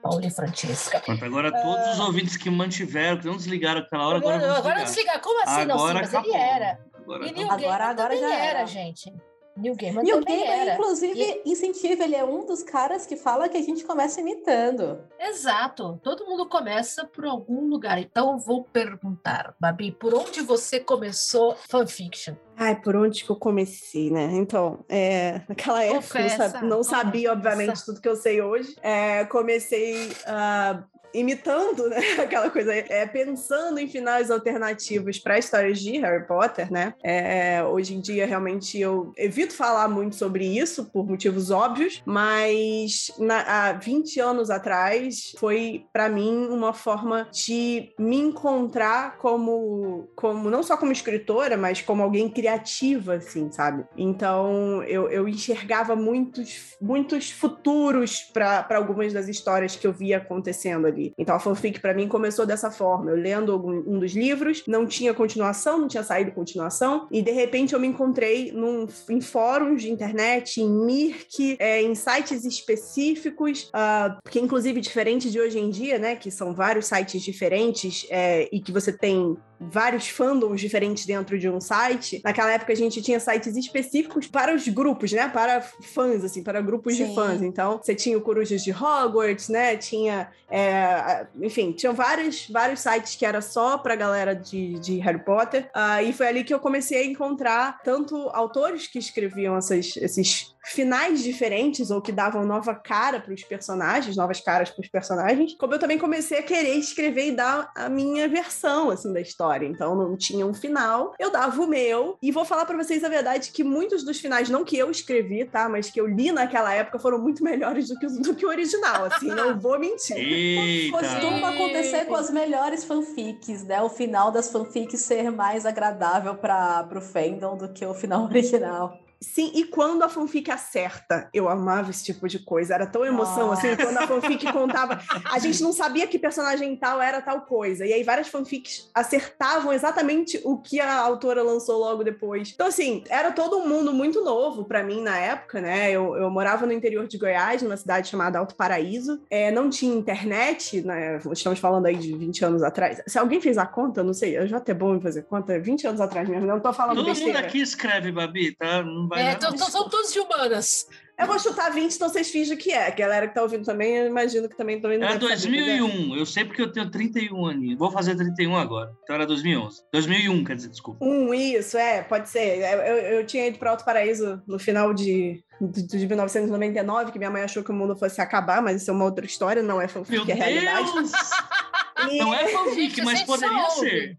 Paulo 0.08 0.24
e 0.26 0.30
Francesca. 0.30 1.00
Pronto, 1.00 1.24
agora 1.24 1.50
todos 1.52 1.88
os 1.94 2.00
ouvintes 2.00 2.36
que 2.36 2.48
mantiveram, 2.50 3.18
que 3.18 3.26
não 3.26 3.36
desligaram 3.36 3.80
aquela 3.80 4.06
hora, 4.08 4.18
agora, 4.18 4.36
Agora, 4.36 4.58
agora 4.58 4.84
desligar. 4.84 5.20
como 5.20 5.42
assim? 5.42 5.64
não, 5.64 5.78
sim, 5.78 5.84
Agora 5.84 5.94
mas 6.00 6.08
acabou. 6.14 6.34
ele 6.34 6.42
era. 6.42 6.78
Agora 6.94 7.26
E. 7.26 7.32
Neil 7.32 7.46
Agora- 7.50 7.60
Gaiman 7.60 7.84
agora 7.90 8.16
já 8.16 8.34
era, 8.34 8.58
era. 8.58 8.66
gente. 8.66 9.12
Neil 9.56 9.74
Gaiman 9.74 10.02
E 10.04 10.12
o 10.12 10.20
também 10.20 10.44
Gaiman, 10.44 10.60
era. 10.60 10.74
inclusive, 10.74 11.42
incentiva, 11.44 12.04
ele 12.04 12.14
é 12.14 12.24
um 12.24 12.44
dos 12.44 12.62
caras 12.62 13.06
que 13.06 13.16
fala 13.16 13.48
que 13.48 13.56
a 13.56 13.62
gente 13.62 13.84
começa 13.84 14.20
imitando. 14.20 14.98
Exato. 15.18 15.98
Todo 16.02 16.26
mundo 16.26 16.46
começa 16.46 17.04
por 17.04 17.24
algum 17.24 17.68
lugar. 17.68 17.98
Então 17.98 18.32
eu 18.32 18.38
vou 18.38 18.64
perguntar, 18.64 19.54
Babi, 19.58 19.92
por 19.92 20.14
onde 20.14 20.40
você 20.40 20.78
começou 20.80 21.56
fanfiction? 21.68 22.34
Ai, 22.58 22.80
por 22.80 22.96
onde 22.96 23.22
que 23.22 23.30
eu 23.30 23.36
comecei, 23.36 24.10
né? 24.10 24.30
Então, 24.32 24.82
é, 24.88 25.42
naquela 25.46 25.84
época 25.84 26.20
eu 26.20 26.66
não, 26.66 26.82
sabia, 26.82 27.32
obviamente, 27.32 27.84
tudo 27.84 28.00
que 28.00 28.08
eu 28.08 28.16
sei 28.16 28.40
hoje. 28.40 28.74
É, 28.82 29.26
comecei 29.26 30.10
ah, 30.26 30.82
imitando, 31.14 31.88
né? 31.88 31.98
Aquela 32.22 32.50
coisa, 32.50 32.72
é, 32.74 33.06
pensando 33.06 33.78
em 33.78 33.88
finais 33.88 34.30
alternativos 34.30 35.18
para 35.18 35.38
histórias 35.38 35.80
de 35.80 35.98
Harry 35.98 36.26
Potter, 36.26 36.72
né? 36.72 36.94
É, 37.02 37.62
hoje 37.64 37.94
em 37.94 38.00
dia, 38.00 38.26
realmente, 38.26 38.78
eu 38.78 39.12
evito 39.16 39.54
falar 39.54 39.88
muito 39.88 40.16
sobre 40.16 40.44
isso, 40.46 40.86
por 40.86 41.06
motivos 41.06 41.50
óbvios, 41.50 42.02
mas 42.04 43.10
na- 43.18 43.68
há 43.68 43.72
20 43.72 44.20
anos 44.20 44.50
atrás 44.50 45.34
foi, 45.38 45.86
para 45.92 46.08
mim, 46.08 46.46
uma 46.48 46.72
forma 46.72 47.28
de 47.32 47.92
me 47.98 48.16
encontrar 48.16 49.18
como, 49.18 50.08
como 50.14 50.50
não 50.50 50.62
só 50.62 50.76
como 50.76 50.92
escritora, 50.92 51.56
mas 51.56 51.80
como 51.80 52.02
alguém 52.02 52.28
criativa, 52.28 53.14
assim, 53.14 53.50
sabe? 53.50 53.84
Então, 53.96 54.82
eu, 54.84 55.08
eu 55.08 55.28
enxergava 55.28 55.94
muitos, 55.96 56.76
muitos 56.80 57.30
futuros 57.30 58.20
para 58.32 58.66
algumas 58.76 59.12
das 59.12 59.28
histórias 59.28 59.76
que 59.76 59.86
eu 59.86 59.92
via 59.92 60.18
acontecendo 60.18 60.86
ali. 60.86 60.95
Então, 61.16 61.34
a 61.34 61.38
fanfic, 61.38 61.80
para 61.80 61.94
mim, 61.94 62.08
começou 62.08 62.46
dessa 62.46 62.70
forma. 62.70 63.10
Eu 63.10 63.16
lendo 63.16 63.56
um 63.66 63.98
dos 63.98 64.12
livros, 64.12 64.62
não 64.66 64.86
tinha 64.86 65.12
continuação, 65.14 65.78
não 65.78 65.88
tinha 65.88 66.02
saído 66.02 66.32
continuação, 66.32 67.06
e 67.10 67.22
de 67.22 67.30
repente 67.30 67.74
eu 67.74 67.80
me 67.80 67.86
encontrei 67.86 68.52
num, 68.52 68.86
em 69.10 69.20
fóruns 69.20 69.82
de 69.82 69.90
internet, 69.90 70.60
em 70.60 70.68
Mirk, 70.68 71.56
é, 71.58 71.82
em 71.82 71.94
sites 71.94 72.44
específicos, 72.44 73.70
ah, 73.72 74.18
porque 74.22 74.40
inclusive 74.40 74.80
diferente 74.80 75.30
de 75.30 75.40
hoje 75.40 75.58
em 75.58 75.70
dia, 75.70 75.98
né, 75.98 76.16
que 76.16 76.30
são 76.30 76.54
vários 76.54 76.86
sites 76.86 77.22
diferentes 77.22 78.06
é, 78.10 78.48
e 78.52 78.60
que 78.60 78.72
você 78.72 78.92
tem 78.92 79.36
vários 79.60 80.08
fandoms 80.08 80.60
diferentes 80.60 81.06
dentro 81.06 81.38
de 81.38 81.48
um 81.48 81.60
site. 81.60 82.20
Naquela 82.24 82.52
época 82.52 82.72
a 82.72 82.76
gente 82.76 83.02
tinha 83.02 83.18
sites 83.18 83.56
específicos 83.56 84.26
para 84.26 84.54
os 84.54 84.66
grupos, 84.68 85.12
né? 85.12 85.28
Para 85.28 85.60
fãs, 85.60 86.24
assim, 86.24 86.42
para 86.42 86.60
grupos 86.60 86.96
de 86.96 87.06
Sim. 87.06 87.14
fãs. 87.14 87.42
Então, 87.42 87.80
você 87.82 87.94
tinha 87.94 88.16
o 88.16 88.20
Corujas 88.20 88.62
de 88.62 88.72
Hogwarts, 88.72 89.48
né? 89.48 89.76
Tinha, 89.76 90.28
é, 90.50 91.26
enfim, 91.40 91.72
tinham 91.72 91.94
vários, 91.94 92.48
vários 92.48 92.80
sites 92.80 93.16
que 93.16 93.24
era 93.24 93.40
só 93.40 93.78
para 93.78 93.94
galera 93.94 94.34
de, 94.34 94.78
de 94.78 94.98
Harry 94.98 95.24
Potter. 95.24 95.70
Ah, 95.74 96.02
e 96.02 96.12
foi 96.12 96.26
ali 96.28 96.44
que 96.44 96.52
eu 96.52 96.60
comecei 96.60 97.02
a 97.02 97.06
encontrar 97.06 97.80
tanto 97.82 98.16
autores 98.32 98.86
que 98.86 98.98
escreviam 98.98 99.56
essas, 99.56 99.96
esses 99.96 100.55
finais 100.68 101.22
diferentes 101.22 101.90
ou 101.90 102.00
que 102.02 102.10
davam 102.12 102.44
nova 102.44 102.74
cara 102.74 103.20
para 103.20 103.32
os 103.32 103.42
personagens, 103.44 104.16
novas 104.16 104.40
caras 104.40 104.68
para 104.70 104.82
os 104.82 104.88
personagens, 104.88 105.54
como 105.58 105.74
eu 105.74 105.78
também 105.78 105.98
comecei 105.98 106.38
a 106.38 106.42
querer 106.42 106.74
escrever 106.74 107.28
e 107.28 107.32
dar 107.32 107.70
a 107.76 107.88
minha 107.88 108.28
versão 108.28 108.90
assim 108.90 109.12
da 109.12 109.20
história. 109.20 109.66
Então 109.66 109.94
não 109.94 110.16
tinha 110.16 110.44
um 110.46 110.52
final, 110.54 111.14
eu 111.18 111.30
dava 111.30 111.62
o 111.62 111.66
meu 111.68 112.18
e 112.20 112.32
vou 112.32 112.44
falar 112.44 112.64
para 112.66 112.76
vocês 112.76 113.04
a 113.04 113.08
verdade 113.08 113.52
que 113.52 113.62
muitos 113.62 114.02
dos 114.04 114.18
finais 114.18 114.48
não 114.50 114.64
que 114.64 114.76
eu 114.76 114.90
escrevi, 114.90 115.44
tá, 115.44 115.68
mas 115.68 115.88
que 115.90 116.00
eu 116.00 116.06
li 116.06 116.32
naquela 116.32 116.72
época 116.74 116.98
foram 116.98 117.18
muito 117.18 117.44
melhores 117.44 117.88
do 117.88 117.98
que, 117.98 118.06
o- 118.06 118.20
do 118.22 118.34
que 118.34 118.44
o 118.44 118.48
original, 118.48 119.04
assim, 119.04 119.28
não 119.28 119.58
vou 119.58 119.78
mentir. 119.78 120.16
Eita! 120.16 120.98
Costuma 120.98 121.50
acontecer 121.50 122.04
com 122.06 122.14
as 122.16 122.30
melhores 122.30 122.84
fanfics, 122.84 123.64
né? 123.64 123.80
O 123.82 123.88
final 123.88 124.30
das 124.32 124.50
fanfics 124.50 125.00
ser 125.00 125.30
mais 125.30 125.64
agradável 125.64 126.34
para 126.34 126.88
o 126.94 127.00
fandom 127.00 127.56
do 127.56 127.68
que 127.72 127.84
o 127.86 127.94
final 127.94 128.24
original. 128.26 128.98
Sim, 129.20 129.50
e 129.54 129.64
quando 129.64 130.02
a 130.02 130.08
fanfic 130.08 130.50
acerta, 130.50 131.28
eu 131.32 131.48
amava 131.48 131.90
esse 131.90 132.04
tipo 132.04 132.28
de 132.28 132.38
coisa. 132.38 132.74
Era 132.74 132.86
tão 132.86 133.04
emoção 133.04 133.50
assim, 133.50 133.74
quando 133.76 133.96
a 133.96 134.06
fanfic 134.06 134.52
contava. 134.52 135.00
A 135.32 135.38
gente 135.38 135.62
não 135.62 135.72
sabia 135.72 136.06
que 136.06 136.18
personagem 136.18 136.76
tal 136.76 137.00
era 137.00 137.20
tal 137.20 137.42
coisa. 137.42 137.86
E 137.86 137.92
aí 137.92 138.02
várias 138.02 138.28
fanfics 138.28 138.90
acertavam 138.94 139.72
exatamente 139.72 140.40
o 140.44 140.58
que 140.58 140.80
a 140.80 141.00
autora 141.00 141.42
lançou 141.42 141.78
logo 141.78 142.04
depois. 142.04 142.52
Então, 142.54 142.66
assim, 142.66 143.02
era 143.08 143.32
todo 143.32 143.58
um 143.58 143.68
mundo 143.68 143.92
muito 143.92 144.22
novo 144.22 144.64
pra 144.64 144.82
mim 144.82 145.00
na 145.00 145.16
época, 145.18 145.60
né? 145.60 145.90
Eu, 145.90 146.16
eu 146.16 146.30
morava 146.30 146.66
no 146.66 146.72
interior 146.72 147.06
de 147.06 147.18
Goiás, 147.18 147.62
numa 147.62 147.76
cidade 147.76 148.08
chamada 148.08 148.38
Alto 148.38 148.54
Paraíso. 148.54 149.20
É, 149.30 149.50
não 149.50 149.70
tinha 149.70 149.94
internet, 149.94 150.82
né? 150.82 151.18
Estamos 151.32 151.58
falando 151.58 151.86
aí 151.86 151.96
de 151.96 152.14
20 152.14 152.44
anos 152.44 152.62
atrás. 152.62 153.02
Se 153.06 153.18
alguém 153.18 153.40
fez 153.40 153.56
a 153.58 153.66
conta, 153.66 154.02
não 154.02 154.12
sei, 154.12 154.36
eu 154.36 154.46
já 154.46 154.58
até 154.58 154.74
bom 154.74 154.94
em 154.94 155.00
fazer 155.00 155.22
conta, 155.22 155.58
20 155.58 155.86
anos 155.86 156.00
atrás 156.00 156.28
mesmo, 156.28 156.46
não 156.46 156.60
tô 156.60 156.72
falando 156.72 156.96
Todo 156.96 157.06
mundo 157.06 157.14
besteira. 157.14 157.38
aqui 157.40 157.60
escreve, 157.60 158.12
Babi, 158.12 158.54
tá? 158.54 158.82
Não 158.82 159.05
vai 159.08 159.20
É, 159.20 159.24
dar, 159.24 159.36
então, 159.36 159.50
não. 159.50 159.56
então 159.56 159.70
são 159.70 159.88
todos 159.88 160.12
de 160.12 160.18
humanas. 160.20 160.86
Eu 161.18 161.26
vou 161.26 161.38
chutar 161.38 161.70
20, 161.72 161.94
então 161.94 162.10
vocês 162.10 162.28
fingem 162.28 162.56
que 162.58 162.70
é. 162.70 162.88
A 162.88 162.90
galera 162.90 163.26
que 163.26 163.34
tá 163.34 163.42
ouvindo 163.42 163.64
também, 163.64 163.96
eu 163.96 164.06
imagino 164.06 164.48
que 164.50 164.56
também 164.56 164.78
também 164.80 164.98
não 164.98 165.06
Era 165.06 165.18
deve 165.18 165.38
saber 165.38 165.60
fazer. 165.60 165.78
2001, 165.78 166.16
eu 166.16 166.26
sei 166.26 166.44
porque 166.44 166.60
eu 166.60 166.70
tenho 166.70 166.90
31 166.90 167.46
aninhos. 167.46 167.78
Vou 167.78 167.90
fazer 167.90 168.14
31 168.14 168.54
agora. 168.54 168.92
Então 169.02 169.16
era 169.16 169.26
2011. 169.26 169.82
2001, 169.90 170.44
quer 170.44 170.56
dizer, 170.56 170.68
desculpa. 170.68 171.02
Um, 171.02 171.32
isso, 171.32 171.78
é, 171.78 172.02
pode 172.02 172.28
ser. 172.28 172.58
Eu, 172.58 172.96
eu, 173.18 173.26
tinha 173.26 173.46
ido 173.46 173.58
para 173.58 173.70
Alto 173.70 173.84
Paraíso 173.84 174.42
no 174.46 174.58
final 174.58 174.92
de, 174.92 175.42
de, 175.58 175.86
de 175.86 176.06
1999, 176.06 177.12
que 177.12 177.18
minha 177.18 177.30
mãe 177.30 177.42
achou 177.42 177.64
que 177.64 177.70
o 177.70 177.74
mundo 177.74 177.96
fosse 177.96 178.20
acabar, 178.20 178.60
mas 178.60 178.82
isso 178.82 178.90
é 178.90 178.94
uma 178.94 179.06
outra 179.06 179.24
história, 179.24 179.62
não 179.62 179.80
é 179.80 179.86
Meu 179.86 179.88
fanfic, 179.88 180.30
é 180.30 180.34
realidade. 180.34 180.90
E 182.10 182.18
Não 182.18 182.34
é 182.34 182.48
fanfic, 182.52 182.96
Gente, 182.96 183.04
mas 183.04 183.22
poderia 183.22 183.70
ser. 183.70 184.16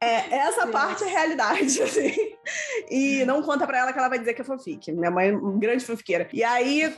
é, 0.00 0.36
essa 0.36 0.66
parte 0.66 1.04
é 1.04 1.06
realidade, 1.06 1.80
assim. 1.82 2.12
E 2.90 3.24
não 3.24 3.42
conta 3.42 3.66
pra 3.66 3.78
ela 3.78 3.92
que 3.92 3.98
ela 3.98 4.08
vai 4.08 4.18
dizer 4.18 4.34
que 4.34 4.42
é 4.42 4.44
fanfic. 4.44 4.90
Minha 4.92 5.10
mãe 5.10 5.28
é 5.28 5.32
uma 5.32 5.58
grande 5.58 5.84
fanfiqueira. 5.84 6.28
E 6.32 6.42
aí, 6.42 6.92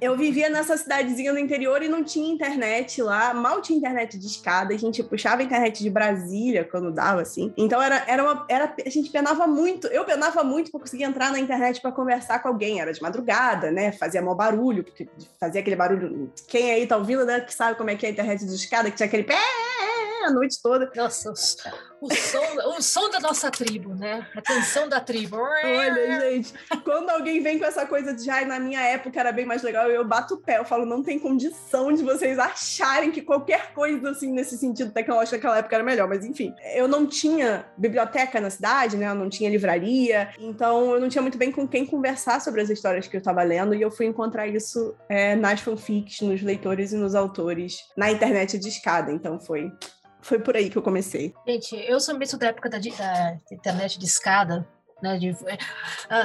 eu 0.00 0.16
vivia 0.16 0.50
nessa 0.50 0.76
cidadezinha 0.76 1.32
no 1.32 1.38
interior 1.38 1.82
e 1.82 1.88
não 1.88 2.04
tinha 2.04 2.32
internet 2.32 3.02
lá. 3.02 3.32
Mal 3.32 3.62
tinha 3.62 3.78
internet 3.78 4.18
de 4.18 4.26
escada. 4.26 4.74
A 4.74 4.78
gente 4.78 5.02
puxava 5.02 5.40
a 5.40 5.44
internet 5.44 5.82
de 5.82 5.88
Brasília 5.90 6.64
quando 6.64 6.92
dava, 6.92 7.22
assim. 7.22 7.52
Então, 7.56 7.80
era, 7.80 8.04
era 8.06 8.22
uma... 8.22 8.46
Era, 8.48 8.74
a 8.84 8.90
gente 8.90 9.10
penava 9.10 9.46
muito. 9.46 9.86
Eu 9.88 10.04
penava 10.04 10.44
muito 10.44 10.70
pra 10.70 10.80
conseguir 10.80 11.04
entrar 11.04 11.32
na 11.32 11.38
internet 11.38 11.80
pra 11.80 11.90
conversar 11.90 12.40
com 12.40 12.48
alguém. 12.48 12.80
Era 12.80 12.92
de 12.92 13.00
madrugada, 13.00 13.70
né? 13.70 13.92
Fazia 13.92 14.20
mó 14.20 14.34
barulho, 14.34 14.84
porque 14.84 15.08
fazia 15.40 15.60
aquele 15.60 15.76
barulho... 15.76 16.30
Quem 16.46 16.70
aí 16.70 16.86
tá 16.86 16.96
ouvindo, 16.96 17.24
né? 17.24 17.40
Que 17.40 17.54
sabe 17.54 17.76
como 17.78 17.90
é 17.90 17.96
que 17.96 18.04
é 18.04 18.10
a 18.10 18.12
internet 18.12 18.44
de 18.44 18.54
escada, 18.54 18.90
que 18.90 18.96
tinha 18.96 19.06
aquele 19.06 19.21
pé 19.24 19.38
a 20.24 20.30
noite 20.30 20.56
toda. 20.62 20.90
Nossa, 20.94 21.30
os- 21.30 21.56
o 22.02 22.12
som, 22.12 22.76
o 22.76 22.82
som 22.82 23.08
da 23.10 23.20
nossa 23.20 23.48
tribo, 23.48 23.94
né? 23.94 24.26
A 24.34 24.42
canção 24.42 24.88
da 24.88 25.00
tribo. 25.00 25.36
Olha, 25.36 26.20
gente, 26.20 26.52
quando 26.82 27.10
alguém 27.10 27.40
vem 27.40 27.60
com 27.60 27.64
essa 27.64 27.86
coisa 27.86 28.12
de 28.12 28.28
ai, 28.28 28.44
na 28.44 28.58
minha 28.58 28.80
época 28.80 29.20
era 29.20 29.30
bem 29.30 29.46
mais 29.46 29.62
legal, 29.62 29.88
eu 29.88 30.04
bato 30.04 30.34
o 30.34 30.38
pé, 30.38 30.58
eu 30.58 30.64
falo, 30.64 30.84
não 30.84 31.00
tem 31.00 31.18
condição 31.18 31.92
de 31.92 32.02
vocês 32.02 32.40
acharem 32.40 33.12
que 33.12 33.22
qualquer 33.22 33.72
coisa 33.72 34.10
assim 34.10 34.32
nesse 34.32 34.58
sentido 34.58 34.90
tecnológico 34.90 35.36
naquela 35.36 35.58
época 35.58 35.76
era 35.76 35.84
melhor, 35.84 36.08
mas 36.08 36.24
enfim, 36.24 36.52
eu 36.74 36.88
não 36.88 37.06
tinha 37.06 37.66
biblioteca 37.76 38.40
na 38.40 38.50
cidade, 38.50 38.96
né? 38.96 39.08
Eu 39.08 39.14
não 39.14 39.28
tinha 39.28 39.48
livraria, 39.48 40.30
então 40.40 40.94
eu 40.94 41.00
não 41.00 41.08
tinha 41.08 41.22
muito 41.22 41.38
bem 41.38 41.52
com 41.52 41.68
quem 41.68 41.86
conversar 41.86 42.40
sobre 42.40 42.60
as 42.62 42.68
histórias 42.68 43.06
que 43.06 43.16
eu 43.16 43.22
tava 43.22 43.44
lendo, 43.44 43.74
e 43.74 43.82
eu 43.82 43.90
fui 43.92 44.06
encontrar 44.06 44.48
isso 44.48 44.96
é, 45.08 45.36
nas 45.36 45.60
fanfics, 45.60 46.20
nos 46.20 46.42
leitores 46.42 46.92
e 46.92 46.96
nos 46.96 47.14
autores, 47.14 47.84
na 47.96 48.10
internet 48.10 48.58
de 48.58 48.68
escada, 48.68 49.12
então 49.12 49.38
foi 49.38 49.70
Foi 50.22 50.38
por 50.38 50.56
aí 50.56 50.70
que 50.70 50.78
eu 50.78 50.82
comecei. 50.82 51.34
Gente, 51.46 51.76
eu 51.76 52.00
sou 52.00 52.16
mesmo 52.16 52.38
da 52.38 52.46
época 52.46 52.70
da, 52.70 52.78
da 52.78 53.38
internet 53.50 53.98
de 53.98 54.06
escada. 54.06 54.66
Né, 55.02 55.18
de, 55.18 55.36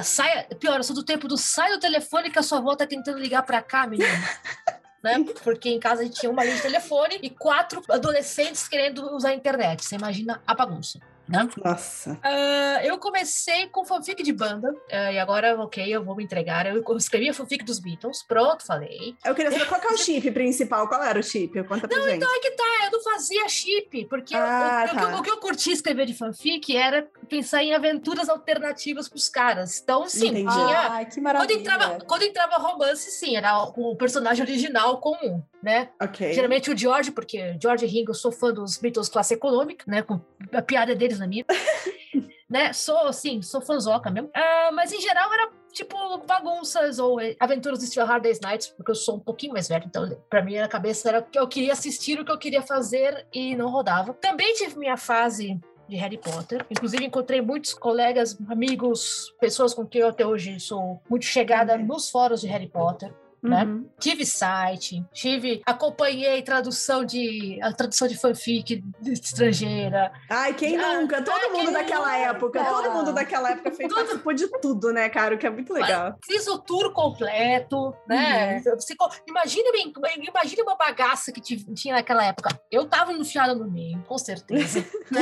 saia, 0.03 0.47
pior, 0.59 0.77
eu 0.77 0.83
sou 0.83 0.95
do 0.95 1.03
tempo 1.03 1.27
do 1.27 1.35
sai 1.35 1.71
do 1.71 1.79
telefone 1.79 2.29
que 2.29 2.37
a 2.37 2.43
sua 2.43 2.59
avó 2.59 2.75
tá 2.75 2.85
tentando 2.85 3.17
ligar 3.17 3.41
pra 3.41 3.59
cá, 3.59 3.87
menino. 3.87 4.07
né? 5.03 5.25
Porque 5.43 5.69
em 5.69 5.79
casa 5.79 6.01
a 6.01 6.05
gente 6.05 6.19
tinha 6.19 6.31
uma 6.31 6.43
linha 6.43 6.57
de 6.57 6.61
telefone 6.61 7.17
e 7.23 7.29
quatro 7.31 7.81
adolescentes 7.89 8.67
querendo 8.67 9.15
usar 9.15 9.29
a 9.29 9.33
internet. 9.33 9.83
Você 9.83 9.95
imagina 9.95 10.43
a 10.45 10.53
bagunça. 10.53 10.99
Né? 11.27 11.49
Nossa. 11.63 12.17
Ah, 12.23 12.79
eu 12.83 12.97
comecei 12.97 13.67
com 13.67 13.83
fanfic 13.83 14.23
de 14.23 14.31
banda, 14.31 14.73
ah, 14.91 15.11
e 15.11 15.19
agora, 15.19 15.59
ok, 15.61 15.83
eu 15.87 16.03
vou 16.03 16.15
me 16.15 16.23
entregar. 16.23 16.65
Eu 16.65 16.81
escrevi 16.97 17.29
a 17.29 17.33
fanfic 17.33 17.63
dos 17.65 17.79
Beatles, 17.79 18.23
pronto, 18.23 18.65
falei. 18.65 19.15
Eu 19.25 19.35
queria 19.35 19.51
saber 19.51 19.65
qual 19.67 19.81
que 19.81 19.87
é 19.87 19.91
o 19.91 19.97
chip 19.97 20.31
principal. 20.31 20.87
Qual 20.87 21.03
era 21.03 21.19
o 21.19 21.23
chip? 21.23 21.61
Conta 21.65 21.87
pra 21.87 21.99
gente. 22.01 22.23
Aí 22.23 22.39
que 22.41 22.51
tá, 22.51 22.63
eu 22.85 22.91
não 22.91 23.01
fazia 23.03 23.47
chip, 23.49 24.05
porque 24.05 24.33
eu- 24.35 24.39
Ah, 24.39 24.83
o, 24.83 24.85
o 24.85 24.89
que 24.89 24.95
tá. 24.95 25.01
eu- 25.11 25.17
o 25.17 25.21
que 25.23 25.29
eu 25.31 25.37
curti 25.37 25.71
escrever 25.71 26.05
de 26.05 26.13
fanfic 26.13 26.75
era 26.75 27.07
pensar 27.27 27.61
em 27.63 27.73
aventuras 27.73 28.29
alternativas 28.29 29.09
pros 29.09 29.27
caras. 29.27 29.79
Então, 29.81 30.07
sim, 30.07 30.27
Entendi. 30.29 30.51
tinha. 30.53 30.79
Ai, 30.91 31.05
que 31.05 31.15
Quando 31.15 31.23
maravilha. 31.23 31.59
entrava, 31.59 31.99
quando 32.05 32.21
entrava 32.23 32.55
romance, 32.55 33.11
sim, 33.11 33.35
era 33.35 33.63
o 33.63 33.95
personagem 33.95 34.43
original 34.45 34.99
comum, 34.99 35.43
né? 35.61 35.89
Ok. 36.01 36.33
Geralmente 36.33 36.71
o 36.71 36.77
George, 36.77 37.11
porque 37.11 37.57
George 37.61 37.85
e 37.85 37.87
Ringo, 37.87 38.11
eu 38.11 38.15
sou 38.15 38.31
fã 38.31 38.53
dos 38.53 38.77
Beatles 38.77 39.09
classe 39.09 39.33
econômica, 39.33 39.83
né? 39.87 40.01
Com 40.01 40.19
a 40.53 40.61
piada 40.61 40.95
deles 40.95 41.19
na 41.19 41.27
minha. 41.27 41.45
né? 42.49 42.71
Sou, 42.73 43.11
sim, 43.11 43.41
sou 43.41 43.61
fanzoca 43.61 44.09
mesmo. 44.09 44.29
Ah, 44.33 44.69
mas 44.73 44.91
em 44.93 45.01
geral 45.01 45.31
era 45.33 45.49
tipo 45.71 45.95
bagunças 46.25 46.97
ou 46.99 47.19
eh, 47.19 47.35
aventuras 47.39 47.79
do 47.79 47.85
Steel 47.85 48.05
Hard 48.05 48.23
Day's 48.23 48.39
Nights, 48.39 48.67
porque 48.69 48.91
eu 48.91 48.95
sou 48.95 49.17
um 49.17 49.19
pouquinho 49.19 49.53
mais 49.53 49.67
velho, 49.67 49.83
então 49.85 50.17
pra 50.29 50.41
mim 50.41 50.55
na 50.55 50.67
cabeça 50.67 51.09
era 51.09 51.21
que 51.21 51.37
eu 51.37 51.47
queria 51.47 51.73
assistir 51.73 52.19
o 52.19 52.25
que 52.25 52.31
eu 52.31 52.37
queria 52.37 52.61
fazer 52.61 53.27
e 53.33 53.55
não 53.55 53.69
rodava. 53.69 54.13
Também 54.13 54.53
tive 54.55 54.77
minha 54.79 54.97
fase 54.97 55.59
de 55.87 55.95
Harry 55.95 56.17
Potter. 56.17 56.65
Inclusive, 56.69 57.05
encontrei 57.05 57.39
muitos 57.41 57.73
colegas, 57.73 58.37
amigos, 58.49 59.33
pessoas 59.39 59.73
com 59.73 59.85
quem 59.85 60.01
eu 60.01 60.07
até 60.09 60.25
hoje 60.25 60.59
sou 60.59 61.01
muito 61.09 61.25
chegada 61.25 61.75
Uhum. 61.75 61.85
nos 61.85 62.09
fóruns 62.09 62.41
de 62.41 62.47
Harry 62.47 62.67
Potter 62.67 63.13
né? 63.47 63.63
Uhum. 63.63 63.89
Tive 63.99 64.25
site, 64.25 65.03
tive, 65.13 65.61
acompanhei 65.65 66.41
tradução 66.41 67.03
de 67.05 67.59
a 67.61 67.71
tradução 67.73 68.07
de 68.07 68.17
fanfic 68.17 68.83
estrangeira. 69.05 70.11
Ai, 70.29 70.53
quem 70.53 70.77
Ah, 70.77 70.99
nunca? 71.01 71.21
Todo 71.21 71.33
ai, 71.35 71.49
mundo 71.49 71.71
daquela 71.71 72.05
nunca? 72.05 72.17
época. 72.17 72.63
Todo 72.65 72.91
mundo 72.91 73.13
daquela 73.13 73.51
época 73.51 73.71
fez, 73.71 73.87
Tudo. 73.89 73.95
participou 73.97 74.33
de 74.33 74.47
tudo, 74.61 74.91
né, 74.93 75.09
cara? 75.09 75.35
O 75.35 75.37
que 75.37 75.45
é 75.47 75.49
muito 75.49 75.73
legal. 75.73 76.15
Fiz 76.25 76.47
o 76.47 76.57
tour 76.59 76.91
completo, 76.93 77.93
né? 78.07 78.59
Você 78.61 78.95
co- 78.95 79.09
imagina, 79.27 79.71
bem- 79.71 79.93
imagina 80.27 80.63
uma 80.63 80.75
bagaça 80.75 81.31
que 81.31 81.41
tinha 81.41 81.95
naquela 81.95 82.23
época. 82.25 82.49
Eu 82.71 82.85
tava 82.87 83.13
enfiada 83.13 83.53
no 83.55 83.69
meio, 83.69 84.01
com 84.07 84.17
certeza, 84.17 84.79
né? 85.11 85.21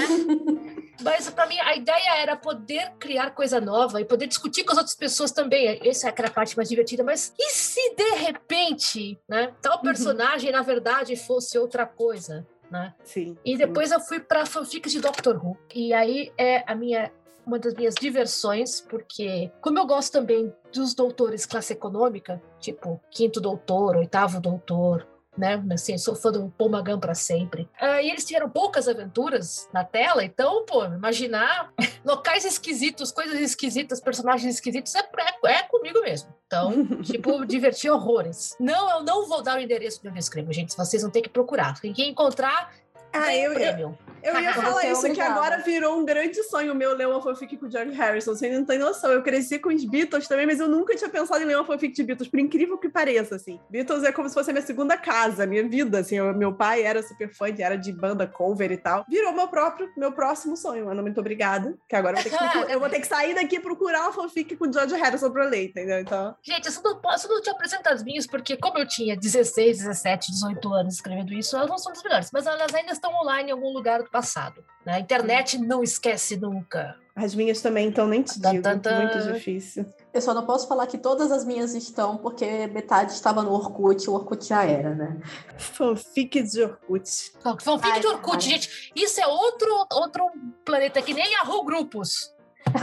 Mas 1.02 1.30
para 1.30 1.46
mim 1.46 1.60
a 1.60 1.76
ideia 1.76 2.16
era 2.22 2.36
poder 2.38 2.92
criar 3.00 3.32
coisa 3.32 3.60
nova 3.60 4.00
e 4.00 4.06
poder 4.06 4.28
discutir 4.28 4.64
com 4.64 4.72
as 4.72 4.78
outras 4.78 4.96
pessoas 4.96 5.32
também. 5.32 5.80
Essa 5.88 6.08
é 6.08 6.10
aquela 6.10 6.30
parte 6.30 6.56
mais 6.56 6.70
divertida. 6.70 7.04
Mas 7.04 7.34
e 7.38 7.50
se 7.52 7.96
de 7.96 8.15
repente, 8.16 9.20
né, 9.28 9.54
tal 9.62 9.82
personagem 9.82 10.52
na 10.52 10.62
verdade 10.62 11.16
fosse 11.16 11.58
outra 11.58 11.86
coisa, 11.86 12.46
né? 12.70 12.94
Sim. 13.04 13.38
E 13.46 13.58
depois 13.58 13.92
eu 13.92 14.00
fui 14.00 14.20
para 14.20 14.46
fanfics 14.46 14.92
de 14.92 15.00
Doctor 15.00 15.36
Who. 15.44 15.58
E 15.74 15.94
aí 15.94 16.32
é 16.38 16.64
a 16.66 16.76
minha 16.76 17.12
uma 17.46 17.60
das 17.60 17.76
minhas 17.76 17.94
diversões, 17.94 18.82
porque 18.82 19.52
como 19.62 19.78
eu 19.78 19.86
gosto 19.86 20.14
também 20.14 20.52
dos 20.74 20.96
doutores 20.96 21.46
classe 21.46 21.74
econômica, 21.74 22.42
tipo 22.60 23.00
quinto 23.12 23.40
doutor, 23.40 23.98
oitavo 23.98 24.42
doutor, 24.42 25.08
né? 25.38 25.64
Assim, 25.72 25.98
sou 25.98 26.16
fã 26.16 26.32
do 26.32 26.50
Paul 26.58 26.70
Magan 26.70 27.00
para 27.00 27.14
sempre. 27.14 27.70
Ah, 27.80 28.02
e 28.02 28.10
eles 28.10 28.26
tiveram 28.26 28.50
poucas 28.50 28.88
aventuras 28.88 29.70
na 29.74 29.84
tela, 29.84 30.24
então, 30.24 30.66
pô, 30.66 30.86
imaginar 30.86 31.72
locais 32.06 32.46
esquisitos, 32.46 33.12
coisas 33.12 33.40
esquisitas, 33.40 34.00
personagens 34.00 34.56
esquisitos, 34.56 34.94
é, 34.96 35.00
é, 35.00 35.52
é 35.52 35.64
comigo 35.64 36.02
mesmo. 36.02 36.34
Então, 36.48 36.86
tipo, 37.04 37.46
diverti 37.46 37.90
horrores. 37.90 38.56
Não, 38.60 38.90
eu 38.92 39.04
não 39.04 39.28
vou 39.28 39.42
dar 39.42 39.58
o 39.58 39.62
endereço 39.62 40.02
de 40.02 40.08
onde 40.08 40.18
eu 40.18 40.22
escrevo, 40.22 40.54
gente. 40.54 40.76
Vocês 40.76 41.02
vão 41.02 41.12
ter 41.12 41.22
que 41.22 41.30
procurar. 41.30 41.80
Quem 41.82 42.10
encontrar, 42.10 42.74
Ah, 43.16 43.36
eu, 43.36 43.52
um 43.52 43.54
eu, 43.54 43.60
prêmio. 43.60 43.98
eu 44.24 44.40
ia 44.40 44.54
falar 44.54 44.84
é 44.86 44.92
isso, 44.92 45.02
que 45.02 45.08
obrigada. 45.08 45.34
agora 45.36 45.58
virou 45.64 46.00
um 46.00 46.06
grande 46.06 46.42
sonho 46.44 46.74
meu 46.76 46.96
ler 46.96 47.08
uma 47.08 47.22
fanfic 47.22 47.58
com 47.58 47.66
o 47.68 47.72
George 47.72 47.92
Harrison. 47.94 48.36
Você 48.36 48.50
não 48.50 48.66
tem 48.66 48.78
noção. 48.80 49.12
Eu 49.12 49.22
cresci 49.24 49.60
com 49.60 49.70
os 49.70 49.86
Beatles 49.86 50.28
também, 50.28 50.46
mas 50.46 50.60
eu 50.60 50.68
nunca 50.68 50.96
tinha 50.96 51.10
pensado 51.10 51.42
em 51.42 51.46
ler 51.46 51.56
uma 51.56 51.66
fanfic 51.66 51.94
de 51.94 52.04
Beatles, 52.04 52.30
por 52.30 52.40
incrível 52.40 52.78
que 52.78 52.90
pareça, 52.90 53.36
assim. 53.36 53.60
Beatles 53.70 54.04
é 54.04 54.12
como 54.12 54.28
se 54.28 54.34
fosse 54.34 54.50
a 54.50 54.54
minha 54.54 54.66
segunda 54.66 54.98
casa, 54.98 55.44
a 55.44 55.48
minha 55.48 55.68
vida, 55.68 56.00
assim. 56.00 56.16
Eu- 56.18 56.34
meu 56.34 56.54
pai 56.54 56.84
era 56.84 57.02
super 57.04 57.30
fã, 57.34 57.46
era 57.60 57.76
de 57.76 57.92
banda 57.94 58.26
cover 58.28 58.72
e 58.72 58.78
tal. 58.78 59.06
Virou 59.08 59.32
meu 59.34 59.48
próprio, 59.48 59.90
meu 59.98 60.12
próximo 60.12 60.58
sonho, 60.58 60.90
Ana. 60.90 61.02
Muito 61.02 61.20
obrigada. 61.20 61.76
Que 61.88 61.96
agora 61.96 62.18
eu 62.20 62.24
vou 62.24 62.32
ter 62.32 62.38
que, 62.38 62.38
eu 62.74 62.80
vou 62.80 62.90
ter 62.90 63.00
que 63.00 63.08
sair 63.08 63.36
daqui 63.36 63.56
e 63.58 63.60
procurar 63.60 64.02
uma 64.04 64.14
fanfic 64.14 64.56
com 64.56 64.68
o 64.68 64.74
George 64.74 64.96
Harrison 64.96 65.30
pra 65.32 65.46
ler, 65.46 65.66
entendeu? 65.70 66.00
Então, 66.00 66.36
Gente, 66.44 66.66
eu 66.66 66.72
só 66.72 66.82
não 66.82 67.00
posso 67.00 67.28
não 67.30 67.42
te 67.42 67.50
apresentar 67.50 67.94
as 67.94 68.04
minhas, 68.04 68.26
porque 68.26 68.58
como 68.58 68.78
eu 68.80 68.88
tinha 68.88 69.16
16, 69.16 69.78
17, 69.80 70.32
18 70.32 70.74
anos 70.74 70.96
escrevendo 70.96 71.34
isso, 71.34 71.56
elas 71.56 71.70
não 71.70 71.78
são 71.78 71.92
das 71.94 72.02
melhores, 72.04 72.30
mas 72.34 72.46
elas 72.48 72.74
ainda 72.74 72.92
estão 72.92 73.05
online 73.10 73.50
em 73.50 73.54
algum 73.54 73.72
lugar 73.74 74.02
do 74.04 74.10
passado. 74.10 74.64
né? 74.86 74.94
A 74.94 75.00
internet 75.00 75.58
não 75.58 75.84
esquece 75.84 76.38
nunca. 76.38 76.96
as 77.16 77.34
minhas 77.34 77.62
também, 77.62 77.88
então 77.88 78.08
nem 78.08 78.22
te 78.22 78.40
digo. 78.40 78.62
tan. 78.62 79.02
Muito 79.02 79.34
difícil. 79.34 79.86
Eu 80.14 80.22
só 80.22 80.34
não 80.34 80.46
posso 80.46 80.68
falar 80.68 80.88
que 80.88 80.98
todas 80.98 81.32
as 81.32 81.44
minhas 81.46 81.74
estão, 81.74 82.18
porque 82.18 82.68
metade 82.68 83.12
estava 83.14 83.42
no 83.42 83.52
Orkut, 83.52 84.10
o 84.10 84.14
Orkut 84.14 84.46
já 84.46 84.64
era, 84.64 84.94
né? 84.94 85.20
Fanfic 85.58 86.42
de 86.44 86.64
Orkut. 86.64 87.32
Fanfic 87.62 87.92
Ai, 87.92 88.00
de 88.00 88.08
Orkut, 88.08 88.36
ai. 88.36 88.42
gente, 88.42 88.92
isso 88.96 89.20
é 89.20 89.28
outro, 89.28 89.86
outro 89.92 90.24
planeta 90.64 91.02
que 91.02 91.14
nem 91.14 91.34
Yahoo 91.34 91.64
Grupos. 91.66 92.34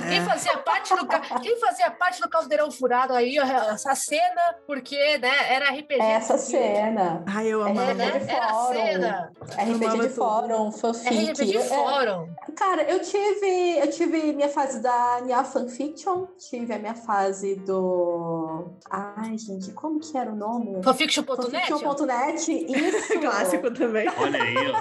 Quem 0.09 0.19
É. 0.19 0.25
fazia 0.25 0.57
parte 0.59 0.95
do 0.95 1.07
quem 1.41 1.59
fazia 1.59 1.91
parte 1.91 2.21
do 2.21 2.29
Caldeirão 2.29 2.71
Furado 2.71 3.13
aí, 3.15 3.37
essa 3.39 3.95
cena, 3.95 4.55
porque 4.67 4.97
né, 5.19 5.53
era 5.53 5.71
RPG. 5.71 6.01
Essa 6.01 6.35
de- 6.37 6.41
cena. 6.43 7.23
Ai, 7.29 7.49
eu 7.49 7.67
É, 7.67 7.71
amava. 7.71 7.95
né? 7.95 8.25
Era 8.27 8.45
a 8.47 8.49
Fórum. 8.55 8.73
cena. 8.75 9.33
RPG 9.59 9.85
amava 9.85 10.09
de 10.09 10.15
fórum, 10.15 10.73
fanfic. 10.73 11.31
RPG 11.31 11.45
de 11.45 11.57
É, 11.59 11.61
fórum. 11.63 12.29
Cara, 12.57 12.83
eu 12.85 13.01
tive, 13.01 13.79
eu 13.81 13.91
tive 13.91 14.33
minha 14.33 14.49
fase 14.49 14.81
da 14.81 15.21
Nia 15.25 15.43
Fanfiction, 15.45 16.27
tive 16.39 16.73
a 16.73 16.79
minha 16.79 16.95
fase 16.95 17.57
do. 17.57 18.71
Ai, 18.89 19.37
gente, 19.37 19.73
como 19.73 19.99
que 20.01 20.17
era 20.17 20.31
o 20.31 20.37
nome? 20.37 20.83
Fanfiction.net? 20.83 21.69
Fanfiction.net, 21.69 22.53
isso! 22.71 23.21
Clássico 23.21 23.71
também. 23.73 24.09
Olha 24.17 24.43
aí, 24.43 24.55
ó. 24.71 24.73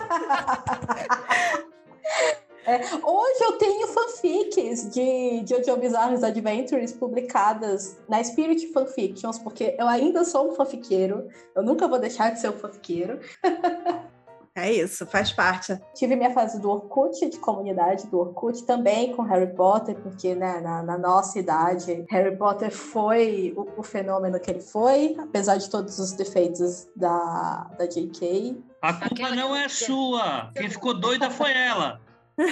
Hoje 3.04 3.44
eu 3.44 3.54
tenho 3.54 3.88
fanfics 3.88 4.92
de 4.92 5.44
Jojo 5.48 5.78
Bizarre's 5.78 6.24
Adventures 6.24 6.94
publicadas 6.94 8.00
na 8.08 8.24
Spirit 8.24 8.72
Fanfictions, 8.72 9.40
porque 9.40 9.76
eu 9.80 9.88
ainda 9.88 10.24
sou 10.24 10.52
um 10.52 10.56
fanfiqueiro, 10.56 11.28
eu 11.56 11.64
nunca 11.64 11.88
vou 11.88 12.00
deixar 12.00 12.32
de 12.32 12.40
ser 12.40 12.50
um 12.50 12.58
fanfiqueiro. 12.58 13.20
É 14.54 14.70
isso, 14.70 15.06
faz 15.06 15.32
parte. 15.32 15.80
Tive 15.96 16.14
minha 16.18 16.32
fase 16.32 16.60
do 16.60 16.70
Orkut, 16.70 17.18
de 17.30 17.40
comunidade 17.40 18.06
do 18.08 18.20
Orkut, 18.20 18.66
também 18.66 19.16
com 19.16 19.22
Harry 19.22 19.56
Potter, 19.56 19.96
porque 20.02 20.36
né, 20.36 20.60
na, 20.60 20.84
na 20.84 20.98
nossa 20.98 21.40
idade, 21.40 22.06
Harry 22.10 22.36
Potter 22.36 22.70
foi 22.70 23.54
o, 23.56 23.80
o 23.80 23.84
fenômeno 23.84 24.38
que 24.42 24.52
ele 24.52 24.60
foi, 24.60 25.16
apesar 25.18 25.56
de 25.56 25.70
todos 25.70 26.00
os 26.00 26.12
defeitos 26.12 26.90
da, 26.94 27.72
da 27.78 27.86
J.K. 27.86 28.62
A 28.82 28.94
culpa 28.94 29.30
não 29.34 29.56
é 29.56 29.70
sua. 29.70 30.52
Quem 30.54 30.70
ficou 30.70 31.00
doida 31.00 31.30
foi 31.30 31.54
ela. 31.54 32.02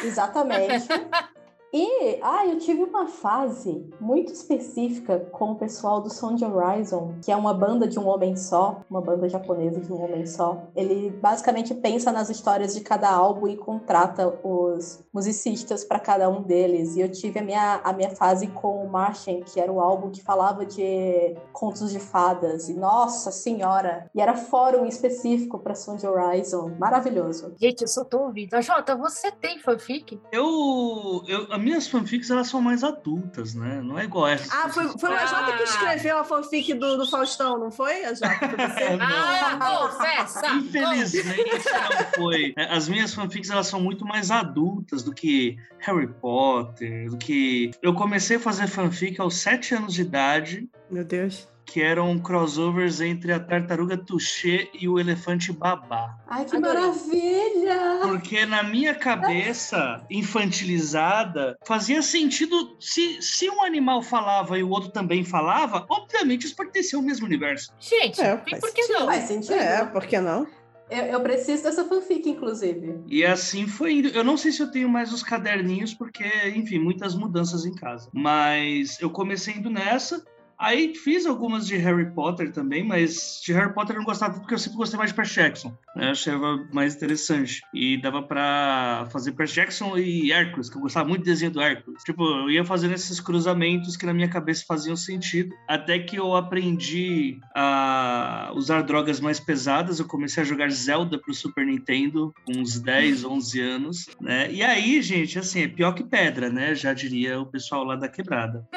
Exatamente. 0.03 0.87
E, 1.71 2.19
ah, 2.21 2.47
eu 2.47 2.57
tive 2.57 2.83
uma 2.83 3.07
fase 3.07 3.87
muito 3.99 4.33
específica 4.33 5.19
com 5.31 5.51
o 5.51 5.55
pessoal 5.55 6.01
do 6.01 6.09
Sound 6.09 6.43
Horizon, 6.43 7.15
que 7.23 7.31
é 7.31 7.35
uma 7.35 7.53
banda 7.53 7.87
de 7.87 7.99
um 7.99 8.07
homem 8.07 8.35
só, 8.35 8.81
uma 8.89 9.01
banda 9.01 9.29
japonesa 9.29 9.79
de 9.79 9.91
um 9.91 10.03
homem 10.03 10.25
só. 10.25 10.63
Ele 10.75 11.11
basicamente 11.11 11.75
pensa 11.75 12.11
nas 12.11 12.29
histórias 12.29 12.73
de 12.73 12.81
cada 12.81 13.09
álbum 13.09 13.47
e 13.47 13.55
contrata 13.55 14.27
os 14.43 15.03
musicistas 15.13 15.83
para 15.83 15.99
cada 15.99 16.27
um 16.29 16.41
deles. 16.41 16.95
E 16.95 17.01
eu 17.01 17.11
tive 17.11 17.39
a 17.39 17.43
minha, 17.43 17.81
a 17.83 17.93
minha 17.93 18.09
fase 18.15 18.47
com 18.47 18.83
o 18.83 18.89
Martian, 18.89 19.41
que 19.41 19.59
era 19.59 19.71
o 19.71 19.79
álbum 19.79 20.09
que 20.09 20.23
falava 20.23 20.65
de 20.65 21.35
contos 21.53 21.91
de 21.91 21.99
fadas. 21.99 22.67
E 22.67 22.73
nossa 22.73 23.31
senhora! 23.31 24.09
E 24.15 24.21
era 24.21 24.35
fórum 24.35 24.85
específico 24.85 25.59
para 25.59 25.75
Sound 25.75 26.05
Horizon. 26.05 26.71
Maravilhoso. 26.79 27.53
Gente, 27.57 27.83
eu 27.83 27.87
só 27.87 28.03
tô 28.03 28.23
ouvindo. 28.23 28.59
Jota, 28.61 28.95
você 28.95 29.31
tem 29.31 29.59
fanfic? 29.59 30.19
Eu, 30.31 31.23
eu, 31.27 31.58
as 31.59 31.63
minhas 31.63 31.87
fanfics 31.87 32.29
elas 32.29 32.47
são 32.47 32.61
mais 32.61 32.83
adultas, 32.83 33.53
né? 33.53 33.81
Não 33.81 33.99
é 33.99 34.05
igual 34.05 34.27
essa. 34.27 34.49
Ah, 34.51 34.69
foi, 34.69 34.87
foi 34.97 35.13
a 35.13 35.25
Jota 35.25 35.57
que 35.57 35.63
escreveu 35.63 36.17
a 36.17 36.23
fanfic 36.23 36.73
do, 36.73 36.97
do 36.97 37.05
Faustão, 37.05 37.59
não 37.59 37.71
foi? 37.71 38.05
A 38.05 38.13
Jota, 38.13 38.47
você? 38.47 38.89
Não. 38.97 39.05
Ah, 39.05 39.89
confessa! 39.89 40.47
Infelizmente 40.55 41.65
não 41.71 42.05
foi. 42.15 42.53
É, 42.57 42.73
As 42.73 42.87
minhas 42.87 43.13
fanfics 43.13 43.49
elas 43.49 43.67
são 43.67 43.81
muito 43.81 44.05
mais 44.05 44.31
adultas 44.31 45.03
do 45.03 45.13
que 45.13 45.57
Harry 45.79 46.07
Potter, 46.07 47.09
do 47.09 47.17
que 47.17 47.71
eu 47.81 47.93
comecei 47.93 48.37
a 48.37 48.39
fazer 48.39 48.67
fanfic 48.67 49.19
aos 49.19 49.35
sete 49.35 49.75
anos 49.75 49.93
de 49.93 50.01
idade. 50.01 50.69
Meu 50.89 51.03
Deus. 51.03 51.47
Que 51.69 51.81
eram 51.81 52.17
crossovers 52.19 52.99
entre 52.99 53.31
a 53.31 53.39
tartaruga 53.39 53.97
Touché 53.97 54.69
e 54.73 54.87
o 54.87 54.99
elefante 54.99 55.51
Babá. 55.53 56.17
Ai, 56.27 56.45
que 56.45 56.55
Adorei. 56.55 56.81
maravilha! 56.81 57.99
Porque 58.01 58.45
na 58.45 58.63
minha 58.63 58.95
cabeça 58.95 60.03
infantilizada, 60.09 61.57
fazia 61.65 62.01
sentido 62.01 62.75
se, 62.79 63.21
se 63.21 63.49
um 63.49 63.63
animal 63.63 64.01
falava 64.01 64.57
e 64.57 64.63
o 64.63 64.69
outro 64.69 64.89
também 64.91 65.23
falava, 65.23 65.85
obviamente 65.89 66.43
eles 66.45 66.55
pertenciam 66.55 67.01
ao 67.01 67.05
mesmo 67.05 67.25
universo. 67.25 67.71
Gente, 67.79 68.19
É, 68.21 68.37
faz 68.37 68.59
por 68.59 68.73
que 68.73 68.87
não? 68.87 69.05
Faz 69.05 69.23
sentido. 69.25 69.53
É, 69.53 69.85
por 69.85 70.05
que 70.05 70.19
não? 70.19 70.47
Eu, 70.89 71.03
eu 71.05 71.21
preciso 71.21 71.63
dessa 71.63 71.85
fanfic, 71.85 72.27
inclusive. 72.27 72.99
E 73.07 73.23
assim 73.23 73.67
foi 73.67 73.93
indo. 73.93 74.07
Eu 74.09 74.23
não 74.23 74.35
sei 74.35 74.51
se 74.51 74.61
eu 74.61 74.71
tenho 74.71 74.89
mais 74.89 75.13
os 75.13 75.21
caderninhos, 75.21 75.93
porque, 75.93 76.25
enfim, 76.55 76.79
muitas 76.79 77.13
mudanças 77.13 77.63
em 77.63 77.75
casa. 77.75 78.09
Mas 78.11 78.99
eu 78.99 79.11
comecei 79.11 79.53
indo 79.53 79.69
nessa. 79.69 80.23
Aí 80.59 80.93
fiz 80.93 81.25
algumas 81.25 81.65
de 81.65 81.77
Harry 81.77 82.11
Potter 82.13 82.51
também, 82.51 82.83
mas 82.83 83.41
de 83.43 83.53
Harry 83.53 83.73
Potter 83.73 83.95
eu 83.95 83.99
não 83.99 84.05
gostava 84.05 84.37
porque 84.37 84.53
eu 84.53 84.57
sempre 84.57 84.77
gostei 84.77 84.97
mais 84.97 85.11
de 85.11 85.15
Percy 85.15 85.35
Jackson. 85.35 85.69
Né? 85.95 86.07
Eu 86.07 86.11
achava 86.11 86.67
mais 86.73 86.95
interessante. 86.95 87.61
E 87.73 87.95
dava 88.01 88.21
pra 88.21 89.07
fazer 89.09 89.31
Percy 89.31 89.55
Jackson 89.55 89.97
e 89.97 90.33
Hércules, 90.33 90.69
que 90.69 90.75
eu 90.75 90.81
gostava 90.81 91.07
muito 91.07 91.21
do 91.21 91.25
desenho 91.25 91.51
do 91.51 91.61
Hércules. 91.61 92.03
Tipo, 92.03 92.23
eu 92.23 92.51
ia 92.51 92.65
fazendo 92.65 92.93
esses 92.93 93.21
cruzamentos 93.21 93.95
que 93.95 94.05
na 94.05 94.13
minha 94.13 94.27
cabeça 94.27 94.65
faziam 94.67 94.97
sentido. 94.97 95.55
Até 95.65 95.97
que 95.97 96.17
eu 96.17 96.35
aprendi 96.35 97.39
a 97.55 98.51
usar 98.53 98.81
drogas 98.81 99.21
mais 99.21 99.39
pesadas. 99.39 99.99
Eu 99.99 100.05
comecei 100.07 100.43
a 100.43 100.45
jogar 100.45 100.69
Zelda 100.69 101.17
pro 101.17 101.33
Super 101.33 101.65
Nintendo 101.65 102.33
com 102.45 102.59
uns 102.59 102.79
10, 102.79 103.23
11 103.23 103.61
anos, 103.61 104.09
né? 104.19 104.51
E 104.51 104.61
aí, 104.61 105.01
gente, 105.01 105.39
assim, 105.39 105.61
é 105.61 105.67
pior 105.69 105.93
que 105.93 106.03
pedra, 106.03 106.49
né? 106.49 106.75
Já 106.75 106.93
diria 106.93 107.39
o 107.39 107.45
pessoal 107.45 107.85
lá 107.85 107.95
da 107.95 108.09
quebrada. 108.09 108.67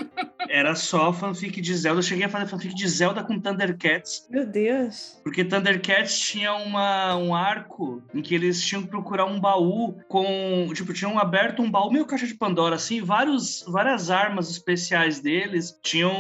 Era 0.49 0.75
só 0.75 1.13
fanfic 1.13 1.61
de 1.61 1.72
Zelda. 1.75 1.99
Eu 2.01 2.03
cheguei 2.03 2.25
a 2.25 2.29
fazer 2.29 2.47
fanfic 2.47 2.75
de 2.75 2.89
Zelda 2.89 3.23
com 3.23 3.39
Thundercats, 3.39 4.27
Meu 4.31 4.47
Deus. 4.47 5.21
porque 5.23 5.45
Thundercats 5.45 6.19
tinha 6.19 6.55
uma, 6.55 7.17
um 7.17 7.35
arco 7.35 8.03
em 8.15 8.23
que 8.23 8.35
eles 8.35 8.65
tinham 8.65 8.83
que 8.83 8.89
procurar 8.89 9.25
um 9.25 9.41
baú 9.41 9.97
com. 10.09 10.69
Tipo, 10.75 10.93
tinham 10.93 11.19
aberto 11.19 11.63
um 11.63 11.71
baú 11.71 11.91
meio 11.91 12.07
caixa 12.07 12.27
de 12.27 12.35
Pandora, 12.35 12.77
assim, 12.77 13.03
vários, 13.03 13.65
várias 13.69 14.11
armas 14.11 14.51
especiais 14.51 15.21
deles 15.21 15.79
tinham 15.83 16.13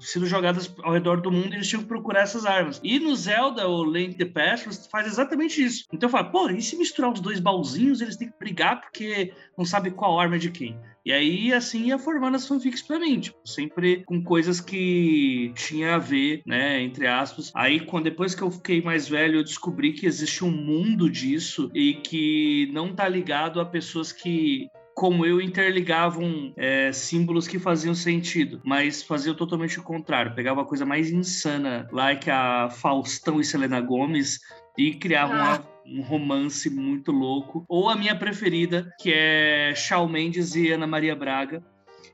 sido 0.00 0.26
jogadas 0.26 0.72
ao 0.82 0.92
redor 0.92 1.20
do 1.20 1.30
mundo 1.30 1.52
e 1.52 1.56
eles 1.56 1.68
tinham 1.68 1.82
que 1.82 1.88
procurar 1.88 2.22
essas 2.22 2.46
armas. 2.46 2.80
E 2.82 2.98
no 2.98 3.14
Zelda, 3.14 3.68
o 3.68 3.84
Link 3.84 4.16
the 4.16 4.24
Past, 4.24 4.88
faz 4.90 5.06
exatamente 5.06 5.62
isso. 5.62 5.84
Então 5.92 6.08
eu 6.08 6.10
falo, 6.12 6.30
pô, 6.30 6.50
e 6.50 6.62
se 6.62 6.76
misturar 6.76 7.12
os 7.12 7.20
dois 7.20 7.40
baúzinhos, 7.40 8.00
eles 8.00 8.16
têm 8.16 8.28
que 8.28 8.38
brigar 8.38 8.80
porque 8.80 9.32
não 9.56 9.64
sabe 9.64 9.90
qual 9.90 10.18
arma 10.18 10.36
é 10.36 10.38
de 10.38 10.50
quem. 10.50 10.78
E 11.08 11.12
aí, 11.12 11.54
assim, 11.54 11.86
ia 11.86 11.98
formando 11.98 12.34
as 12.34 12.46
fanfics 12.46 12.82
pra 12.82 12.98
mim, 12.98 13.18
tipo, 13.18 13.38
sempre 13.42 14.04
com 14.04 14.22
coisas 14.22 14.60
que 14.60 15.50
tinha 15.54 15.94
a 15.94 15.98
ver, 15.98 16.42
né, 16.44 16.82
entre 16.82 17.06
aspas. 17.06 17.50
Aí, 17.54 17.80
quando, 17.80 18.04
depois 18.04 18.34
que 18.34 18.42
eu 18.42 18.50
fiquei 18.50 18.82
mais 18.82 19.08
velho, 19.08 19.38
eu 19.38 19.42
descobri 19.42 19.94
que 19.94 20.04
existe 20.04 20.44
um 20.44 20.50
mundo 20.50 21.08
disso 21.08 21.70
e 21.74 21.94
que 21.94 22.68
não 22.74 22.94
tá 22.94 23.08
ligado 23.08 23.58
a 23.58 23.64
pessoas 23.64 24.12
que 24.12 24.68
como 24.94 25.24
eu, 25.24 25.40
interligavam 25.40 26.52
é, 26.56 26.90
símbolos 26.90 27.46
que 27.46 27.56
faziam 27.56 27.94
sentido, 27.94 28.60
mas 28.64 29.00
faziam 29.00 29.32
totalmente 29.32 29.78
o 29.78 29.82
contrário. 29.84 30.34
Pegava 30.34 30.62
a 30.62 30.64
coisa 30.64 30.84
mais 30.84 31.08
insana, 31.08 31.88
lá 31.92 32.16
que 32.16 32.28
a 32.28 32.68
Faustão 32.68 33.40
e 33.40 33.44
Selena 33.44 33.80
Gomes, 33.80 34.40
e 34.78 34.94
criavam 34.94 35.36
Ah. 35.36 35.42
uma- 35.44 35.78
um 35.98 36.02
romance 36.02 36.68
muito 36.70 37.10
louco. 37.10 37.64
Ou 37.68 37.88
a 37.90 37.96
minha 37.96 38.14
preferida, 38.14 38.92
que 39.00 39.10
é 39.12 39.72
Shawn 39.74 40.06
Mendes 40.08 40.54
e 40.54 40.70
Ana 40.70 40.86
Maria 40.86 41.16
Braga. 41.16 41.62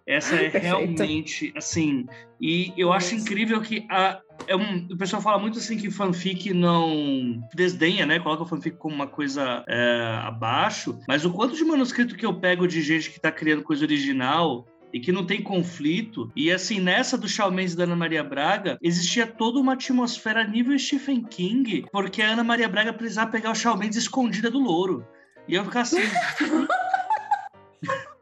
Essa 0.06 0.34
é 0.36 0.50
Perfeito. 0.50 0.62
realmente, 0.64 1.52
assim... 1.56 2.06
E 2.40 2.74
eu 2.76 2.92
acho 2.92 3.14
incrível 3.14 3.58
que 3.62 3.86
a, 3.88 4.20
é 4.46 4.54
um- 4.54 4.86
o 4.90 4.96
pessoal 4.98 5.22
fala 5.22 5.38
muito 5.38 5.58
assim 5.58 5.78
que 5.78 5.90
fanfic 5.90 6.52
não 6.52 7.40
desdenha, 7.54 8.04
né? 8.04 8.18
Coloca 8.18 8.44
fanfic 8.44 8.76
como 8.76 8.94
uma 8.94 9.06
coisa 9.06 9.64
é, 9.66 10.18
abaixo. 10.24 10.98
Mas 11.08 11.24
o 11.24 11.32
quanto 11.32 11.56
de 11.56 11.64
manuscrito 11.64 12.14
que 12.16 12.26
eu 12.26 12.34
pego 12.34 12.68
de 12.68 12.82
gente 12.82 13.10
que 13.10 13.18
tá 13.20 13.32
criando 13.32 13.62
coisa 13.62 13.84
original 13.84 14.66
e 14.94 15.00
que 15.00 15.10
não 15.10 15.26
tem 15.26 15.42
conflito. 15.42 16.30
E 16.36 16.52
assim, 16.52 16.78
nessa 16.78 17.18
do 17.18 17.28
Shawn 17.28 17.50
Mendes 17.50 17.74
e 17.74 17.76
da 17.76 17.82
Ana 17.82 17.96
Maria 17.96 18.22
Braga, 18.22 18.78
existia 18.80 19.26
toda 19.26 19.58
uma 19.58 19.72
atmosfera 19.72 20.44
nível 20.44 20.78
Stephen 20.78 21.24
King, 21.24 21.84
porque 21.90 22.22
a 22.22 22.30
Ana 22.30 22.44
Maria 22.44 22.68
Braga 22.68 22.92
precisava 22.92 23.32
pegar 23.32 23.50
o 23.50 23.54
Shawn 23.56 23.76
Mendes 23.76 23.98
escondida 23.98 24.48
do 24.48 24.60
louro. 24.60 25.04
E 25.48 25.56
eu 25.56 25.64
ficar 25.64 25.80
assim, 25.80 25.98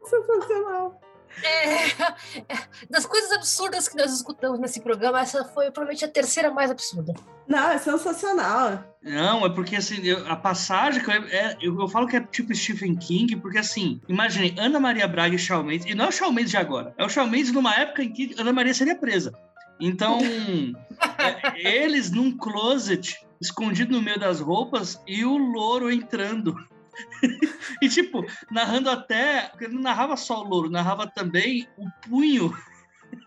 Sensacional. 0.03 0.99
É, 1.43 1.85
é, 1.85 2.67
das 2.89 3.05
coisas 3.05 3.31
absurdas 3.31 3.87
que 3.87 3.95
nós 3.95 4.11
escutamos 4.11 4.59
nesse 4.59 4.81
programa, 4.81 5.21
essa 5.21 5.45
foi 5.45 5.65
provavelmente 5.65 6.05
a 6.05 6.07
terceira 6.07 6.51
mais 6.51 6.71
absurda. 6.71 7.13
Não, 7.47 7.69
é 7.69 7.77
sensacional. 7.77 8.83
Não, 9.01 9.45
é 9.45 9.49
porque 9.49 9.75
assim, 9.75 10.01
eu- 10.03 10.25
a 10.31 10.35
passagem, 10.35 11.03
que 11.03 11.09
eu, 11.09 11.13
é- 11.13 11.57
eu, 11.61 11.79
eu 11.79 11.87
falo 11.89 12.07
que 12.07 12.15
é 12.15 12.21
tipo 12.21 12.55
Stephen 12.55 12.95
King, 12.95 13.35
porque 13.35 13.57
assim, 13.57 13.99
imagine 14.07 14.55
Ana 14.57 14.79
Maria 14.79 15.07
Braga 15.07 15.35
e 15.35 15.39
Shawn 15.39 15.63
Mendes, 15.63 15.85
e 15.85 15.93
não 15.93 16.05
é 16.05 16.07
o 16.07 16.11
Shawn 16.11 16.31
Mendes 16.31 16.51
de 16.51 16.57
agora, 16.57 16.93
é 16.97 17.05
o 17.05 17.09
Shawn 17.09 17.27
Mendes 17.27 17.51
numa 17.51 17.75
época 17.75 18.03
em 18.03 18.11
que 18.11 18.33
Ana 18.37 18.53
Maria 18.53 18.73
seria 18.73 18.95
presa. 18.95 19.33
Então, 19.79 20.19
é, 21.57 21.83
eles 21.83 22.11
num 22.11 22.31
closet, 22.31 23.17
escondido 23.41 23.91
no 23.91 24.01
meio 24.01 24.19
das 24.19 24.39
roupas, 24.39 25.01
e 25.05 25.25
o 25.25 25.37
louro 25.37 25.91
entrando. 25.91 26.55
e 27.81 27.89
tipo, 27.89 28.25
narrando 28.49 28.89
até, 28.89 29.49
porque 29.49 29.65
ele 29.65 29.73
não 29.73 29.81
narrava 29.81 30.15
só 30.15 30.41
o 30.41 30.47
louro, 30.47 30.69
narrava 30.69 31.07
também 31.07 31.67
o 31.77 31.89
punho 32.07 32.55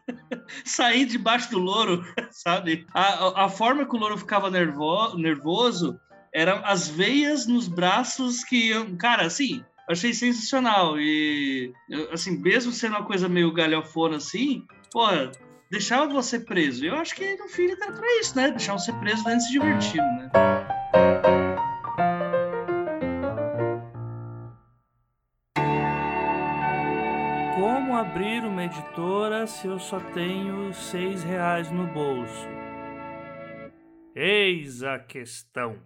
sair 0.64 1.05
debaixo 1.07 1.51
do 1.51 1.59
louro, 1.59 2.05
sabe? 2.31 2.87
A, 2.94 3.44
a- 3.44 3.49
forma 3.49 3.87
que 3.87 3.94
o 3.96 3.99
louro 3.99 4.18
ficava 4.18 4.51
nervo, 4.51 5.16
nervoso 5.16 5.99
eram 6.35 6.61
as 6.64 6.88
veias 6.88 7.46
nos 7.46 7.66
braços 7.66 8.44
que, 8.44 8.70
cara, 8.96 9.25
assim, 9.27 9.64
achei 9.88 10.12
sensacional. 10.12 10.99
E, 11.01 11.72
assim, 12.12 12.38
mesmo 12.38 12.72
sendo 12.72 12.96
uma 12.96 13.05
coisa 13.05 13.29
meio 13.29 13.53
galhofona 13.53 14.16
assim, 14.16 14.62
pô, 14.92 15.07
deixava 15.70 16.07
você 16.12 16.38
preso. 16.38 16.85
Eu 16.85 16.96
acho 16.96 17.14
que 17.14 17.37
no 17.37 17.49
fim 17.49 17.70
era 17.70 17.92
pra 17.92 18.20
isso, 18.20 18.37
né? 18.37 18.51
Deixar 18.51 18.75
você 18.75 18.92
preso 18.94 19.25
dentro 19.25 19.38
de 19.38 19.44
se 19.44 19.53
divertir, 19.53 20.03
né? 20.03 20.31
Abrir 27.98 28.44
uma 28.44 28.62
editora 28.62 29.46
se 29.46 29.66
eu 29.66 29.78
só 29.78 29.98
tenho 30.12 30.70
seis 30.74 31.24
reais 31.24 31.70
no 31.70 31.87
bolso? 31.87 32.46
Eis 34.14 34.82
a 34.82 34.98
questão. 34.98 35.82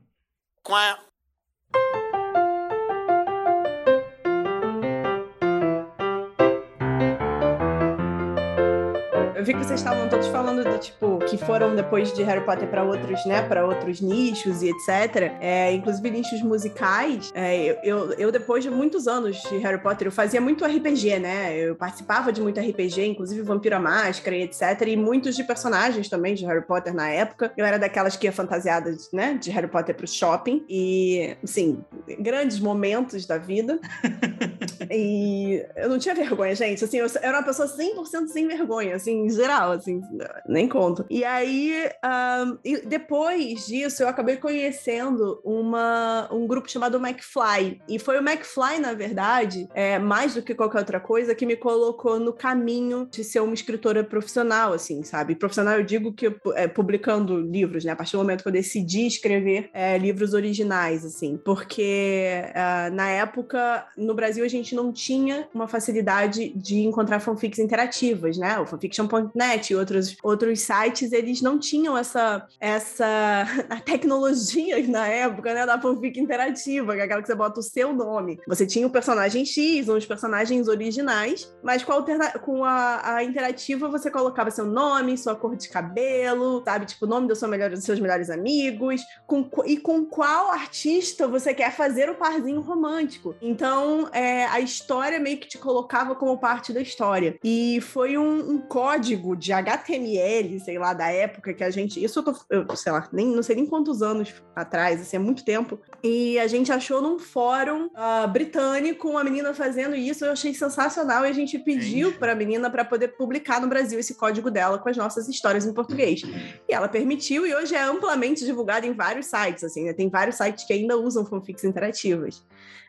Eu 9.40 9.46
vi 9.46 9.54
que 9.54 9.64
vocês 9.64 9.80
estavam 9.80 10.06
todos 10.06 10.26
falando 10.26 10.62
do 10.62 10.78
tipo 10.78 11.18
que 11.20 11.38
foram 11.38 11.74
depois 11.74 12.12
de 12.12 12.22
Harry 12.22 12.44
Potter 12.44 12.68
para 12.68 12.84
outros, 12.84 13.24
né, 13.24 13.40
para 13.40 13.64
outros 13.64 13.98
nichos 14.02 14.60
e 14.60 14.68
etc. 14.68 15.32
É, 15.40 15.72
inclusive 15.72 16.10
nichos 16.10 16.42
musicais. 16.42 17.32
É, 17.34 17.80
eu, 17.82 18.12
eu, 18.18 18.30
depois 18.30 18.62
de 18.62 18.68
muitos 18.68 19.08
anos 19.08 19.40
de 19.44 19.56
Harry 19.56 19.80
Potter, 19.80 20.08
eu 20.08 20.12
fazia 20.12 20.42
muito 20.42 20.62
RPG, 20.62 21.20
né? 21.20 21.56
Eu 21.56 21.74
participava 21.74 22.30
de 22.30 22.42
muito 22.42 22.60
RPG, 22.60 23.06
inclusive 23.06 23.40
Vampiro 23.40 23.76
à 23.76 23.80
Máscara 23.80 24.36
e 24.36 24.42
etc. 24.42 24.60
E 24.86 24.94
muitos 24.94 25.34
de 25.34 25.42
personagens 25.42 26.10
também 26.10 26.34
de 26.34 26.44
Harry 26.44 26.66
Potter 26.66 26.92
na 26.92 27.08
época. 27.08 27.50
Eu 27.56 27.64
era 27.64 27.78
daquelas 27.78 28.16
que 28.16 28.26
ia 28.26 28.32
fantasiada, 28.32 28.94
né, 29.10 29.38
de 29.40 29.50
Harry 29.52 29.68
Potter 29.68 29.94
pro 29.94 30.06
shopping 30.06 30.66
e, 30.68 31.34
assim, 31.42 31.82
grandes 32.18 32.60
momentos 32.60 33.24
da 33.24 33.38
vida. 33.38 33.80
E 34.92 35.64
eu 35.76 35.88
não 35.88 35.98
tinha 35.98 36.14
vergonha, 36.14 36.52
gente. 36.54 36.82
Assim, 36.82 36.96
eu 36.96 37.06
era 37.22 37.38
uma 37.38 37.44
pessoa 37.44 37.68
100% 37.68 38.26
sem 38.26 38.48
vergonha, 38.48 38.96
assim, 38.96 39.29
geral, 39.32 39.72
assim, 39.72 40.00
nem 40.46 40.68
conto. 40.68 41.04
E 41.08 41.24
aí, 41.24 41.88
um, 42.04 42.58
e 42.64 42.78
depois 42.86 43.66
disso, 43.66 44.02
eu 44.02 44.08
acabei 44.08 44.36
conhecendo 44.36 45.40
uma, 45.44 46.28
um 46.32 46.46
grupo 46.46 46.70
chamado 46.70 46.98
McFly. 46.98 47.80
E 47.88 47.98
foi 47.98 48.18
o 48.18 48.22
McFly, 48.22 48.78
na 48.80 48.92
verdade, 48.92 49.68
é, 49.74 49.98
mais 49.98 50.34
do 50.34 50.42
que 50.42 50.54
qualquer 50.54 50.78
outra 50.78 51.00
coisa, 51.00 51.34
que 51.34 51.46
me 51.46 51.56
colocou 51.56 52.18
no 52.18 52.32
caminho 52.32 53.08
de 53.10 53.24
ser 53.24 53.40
uma 53.40 53.54
escritora 53.54 54.02
profissional, 54.04 54.72
assim, 54.72 55.02
sabe? 55.02 55.34
Profissional, 55.34 55.74
eu 55.74 55.84
digo 55.84 56.12
que 56.12 56.34
é, 56.54 56.66
publicando 56.66 57.40
livros, 57.40 57.84
né? 57.84 57.92
A 57.92 57.96
partir 57.96 58.12
do 58.12 58.18
momento 58.18 58.42
que 58.42 58.48
eu 58.48 58.52
decidi 58.52 59.06
escrever 59.06 59.70
é, 59.72 59.96
livros 59.98 60.34
originais, 60.34 61.04
assim. 61.04 61.36
Porque 61.44 62.42
uh, 62.50 62.94
na 62.94 63.08
época, 63.08 63.86
no 63.96 64.14
Brasil, 64.14 64.44
a 64.44 64.48
gente 64.48 64.74
não 64.74 64.92
tinha 64.92 65.48
uma 65.54 65.68
facilidade 65.68 66.52
de 66.54 66.80
encontrar 66.80 67.20
fanfics 67.20 67.58
interativas, 67.58 68.36
né? 68.36 68.58
O 68.58 68.66
fanfiction.com 68.66 69.19
fanfic.net 69.20 69.72
e 69.72 69.76
outros, 69.76 70.16
outros 70.22 70.60
sites, 70.60 71.12
eles 71.12 71.40
não 71.42 71.58
tinham 71.58 71.96
essa, 71.96 72.46
essa 72.58 73.46
a 73.68 73.80
tecnologia 73.80 74.86
na 74.88 75.06
época, 75.06 75.52
né, 75.52 75.66
da 75.66 75.80
fanfic 75.80 76.18
interativa, 76.18 76.94
que 76.94 77.00
é 77.00 77.04
aquela 77.04 77.22
que 77.22 77.28
você 77.28 77.34
bota 77.34 77.60
o 77.60 77.62
seu 77.62 77.92
nome. 77.92 78.40
Você 78.46 78.66
tinha 78.66 78.86
o 78.86 78.90
personagem 78.90 79.44
X, 79.44 79.88
os 79.88 80.06
personagens 80.06 80.68
originais, 80.68 81.52
mas 81.62 81.82
com 81.82 81.92
a, 81.92 82.38
com 82.38 82.64
a, 82.64 83.16
a 83.16 83.24
interativa 83.24 83.88
você 83.88 84.10
colocava 84.10 84.50
seu 84.50 84.64
nome, 84.64 85.18
sua 85.18 85.34
cor 85.34 85.56
de 85.56 85.68
cabelo, 85.68 86.62
sabe? 86.64 86.86
Tipo, 86.86 87.06
o 87.06 87.08
nome 87.08 87.28
do 87.28 87.36
seu 87.36 87.48
melhor, 87.48 87.70
dos 87.70 87.84
seus 87.84 88.00
melhores 88.00 88.30
amigos, 88.30 89.02
com, 89.26 89.48
e 89.66 89.76
com 89.76 90.04
qual 90.04 90.50
artista 90.50 91.26
você 91.26 91.52
quer 91.52 91.72
fazer 91.72 92.08
o 92.08 92.14
parzinho 92.14 92.60
romântico. 92.60 93.34
Então, 93.40 94.08
é, 94.12 94.46
a 94.46 94.60
história 94.60 95.18
meio 95.18 95.38
que 95.38 95.48
te 95.48 95.58
colocava 95.58 96.14
como 96.14 96.38
parte 96.38 96.72
da 96.72 96.80
história. 96.80 97.38
E 97.42 97.80
foi 97.80 98.16
um, 98.16 98.52
um 98.52 98.58
código 98.58 99.09
de 99.36 99.52
HTML, 99.52 100.60
sei 100.60 100.78
lá, 100.78 100.92
da 100.92 101.10
época 101.10 101.54
que 101.54 101.64
a 101.64 101.70
gente. 101.70 102.02
Isso 102.02 102.18
eu 102.18 102.22
tô, 102.22 102.34
eu, 102.50 102.76
sei 102.76 102.92
lá, 102.92 103.08
nem, 103.12 103.26
não 103.26 103.42
sei 103.42 103.56
nem 103.56 103.66
quantos 103.66 104.02
anos 104.02 104.34
atrás, 104.54 105.00
assim, 105.00 105.16
é 105.16 105.18
muito 105.18 105.44
tempo. 105.44 105.78
E 106.02 106.38
a 106.38 106.46
gente 106.46 106.72
achou 106.72 107.00
num 107.00 107.18
fórum 107.18 107.86
uh, 107.86 108.28
britânico 108.28 109.08
uma 109.08 109.24
menina 109.24 109.52
fazendo 109.54 109.94
isso, 109.94 110.24
eu 110.24 110.32
achei 110.32 110.54
sensacional. 110.54 111.24
E 111.24 111.28
a 111.28 111.32
gente 111.32 111.58
pediu 111.58 112.12
para 112.12 112.32
a 112.32 112.34
menina 112.34 112.70
para 112.70 112.84
poder 112.84 113.08
publicar 113.08 113.60
no 113.60 113.68
Brasil 113.68 113.98
esse 113.98 114.14
código 114.14 114.50
dela 114.50 114.78
com 114.78 114.88
as 114.88 114.96
nossas 114.96 115.28
histórias 115.28 115.66
em 115.66 115.72
português. 115.72 116.22
E 116.68 116.72
ela 116.72 116.88
permitiu, 116.88 117.46
e 117.46 117.54
hoje 117.54 117.74
é 117.74 117.82
amplamente 117.82 118.44
divulgado 118.44 118.86
em 118.86 118.92
vários 118.92 119.26
sites, 119.26 119.64
assim, 119.64 119.84
né? 119.84 119.92
Tem 119.92 120.08
vários 120.08 120.36
sites 120.36 120.64
que 120.64 120.72
ainda 120.72 120.96
usam 120.96 121.24
fanfics 121.24 121.64
interativas. 121.64 122.42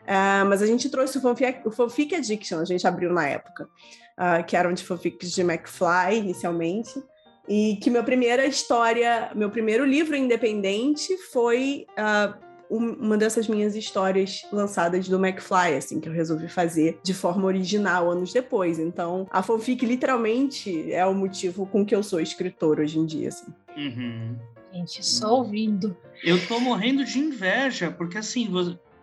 Uh, 0.04 0.46
mas 0.48 0.62
a 0.62 0.66
gente 0.66 0.90
trouxe 0.90 1.18
o 1.18 1.22
fanfic, 1.22 1.62
o 1.66 1.72
fanfic 1.72 2.16
Addiction, 2.16 2.60
a 2.60 2.66
gente 2.66 2.86
abriu 2.88 3.14
na 3.14 3.28
época, 3.28 3.66
uh, 4.18 4.44
que 4.46 4.56
eram 4.56 4.74
de 4.74 4.84
fanfics 4.84 5.32
de 5.32 5.42
McFly, 5.42 6.18
inicialmente. 6.18 6.92
E 7.48 7.78
que 7.82 7.90
minha 7.90 8.04
primeira 8.04 8.46
história, 8.46 9.32
meu 9.36 9.50
primeiro 9.50 9.84
livro 9.84 10.16
independente 10.16 11.18
foi 11.32 11.86
uh, 11.92 12.52
uma 12.72 13.18
dessas 13.18 13.48
minhas 13.50 13.76
histórias 13.76 14.48
lançadas 14.52 15.08
do 15.10 15.18
McFly, 15.18 15.76
assim, 15.76 16.00
que 16.00 16.08
eu 16.08 16.14
resolvi 16.14 16.48
fazer 16.48 17.00
de 17.04 17.14
forma 17.14 17.46
original 17.46 18.10
anos 18.10 18.32
depois. 18.32 18.80
Então, 18.80 19.28
a 19.30 19.44
fanfic 19.44 19.86
literalmente 19.86 20.92
é 20.94 21.06
o 21.06 21.14
motivo 21.14 21.66
com 21.66 21.86
que 21.86 21.94
eu 21.94 22.02
sou 22.02 22.22
escritor 22.22 22.80
hoje 22.80 22.98
em 22.98 23.06
dia, 23.06 23.28
assim. 23.28 23.54
Uhum. 23.76 24.38
Gente, 24.72 25.06
só 25.06 25.40
ouvindo. 25.40 25.98
Eu 26.24 26.48
tô 26.48 26.60
morrendo 26.60 27.04
de 27.04 27.20
inveja, 27.20 27.92
porque 27.92 28.18
assim, 28.18 28.48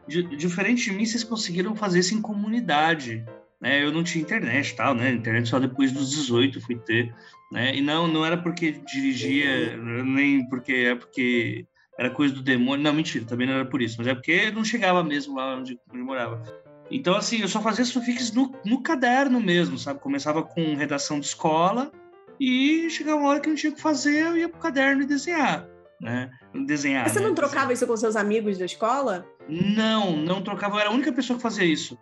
diferente 0.09 0.85
de 0.85 0.93
mim, 0.93 1.05
vocês 1.05 1.25
conseguiram 1.25 1.77
fazer 1.77 2.01
isso 2.01 2.15
em 2.15 2.21
comunidade. 2.21 3.25
Né? 3.61 3.83
Eu 3.83 3.93
não 3.93 4.05
tinha 4.05 4.23
internet 4.23 4.75
tal, 4.75 4.95
né? 4.95 5.11
Internet 5.11 5.49
só 5.49 5.59
depois 5.59 5.93
dos 5.93 6.11
18 6.11 6.61
fui 6.61 6.77
ter. 6.77 7.15
Né? 7.53 7.77
E 7.77 7.81
não, 7.81 8.07
não 8.07 8.25
era 8.25 8.37
porque 8.37 8.73
dirigia, 8.73 9.77
nem 9.77 10.49
porque 10.49 10.73
é 10.73 10.95
porque 10.95 11.67
era 11.99 12.11
coisa 12.11 12.35
do 12.35 12.43
demônio. 12.43 12.85
Não, 12.85 12.93
mentira, 12.93 13.25
também 13.25 13.47
não 13.47 13.55
era 13.55 13.65
por 13.65 13.83
isso, 13.83 13.97
mas 13.99 14.07
é 14.07 14.15
porque 14.15 14.51
não 14.51 14.65
chegava 14.65 15.03
mesmo 15.03 15.37
lá 15.37 15.57
onde, 15.57 15.79
onde 15.93 16.03
morava. 16.03 16.43
Então, 16.91 17.15
assim, 17.17 17.41
eu 17.41 17.49
só 17.49 17.61
fazia 17.61 17.85
fanfics 17.85 18.33
no, 18.33 18.55
no 18.65 18.83
caderno 18.83 19.41
mesmo, 19.41 19.79
sabe? 19.79 20.01
Começava 20.01 20.43
com 20.43 20.75
redação 20.75 21.21
de 21.21 21.27
escola 21.27 21.93
e 22.41 22.89
chegava 22.89 23.19
uma 23.19 23.29
hora 23.29 23.41
que 23.41 23.49
não 23.49 23.57
tinha 23.57 23.73
o 23.73 23.75
que 23.75 23.81
fazer, 23.81 24.27
eu 24.27 24.37
ia 24.37 24.49
pro 24.49 24.61
caderno 24.61 25.03
e 25.03 25.07
desenhar, 25.07 25.67
né? 26.01 26.31
Desenhar. 26.67 27.03
Mas 27.03 27.13
você 27.13 27.21
né? 27.21 27.27
não 27.27 27.35
trocava 27.35 27.73
isso 27.73 27.87
com 27.87 27.97
seus 27.97 28.17
amigos 28.17 28.57
da 28.57 28.65
escola? 28.65 29.27
Não, 29.49 30.17
não 30.17 30.43
trocava. 30.43 30.77
Eu 30.77 30.81
era 30.81 30.91
a 30.91 30.93
única 30.93 31.13
pessoa 31.13 31.37
que 31.37 31.43
fazia 31.43 31.65
isso. 31.65 31.99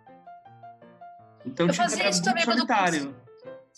Então, 1.45 1.65
eu 1.65 1.71
tipo, 1.71 1.83
fazia 1.83 2.09
isso 2.09 2.21
também 2.21 2.43
quando 2.43 2.67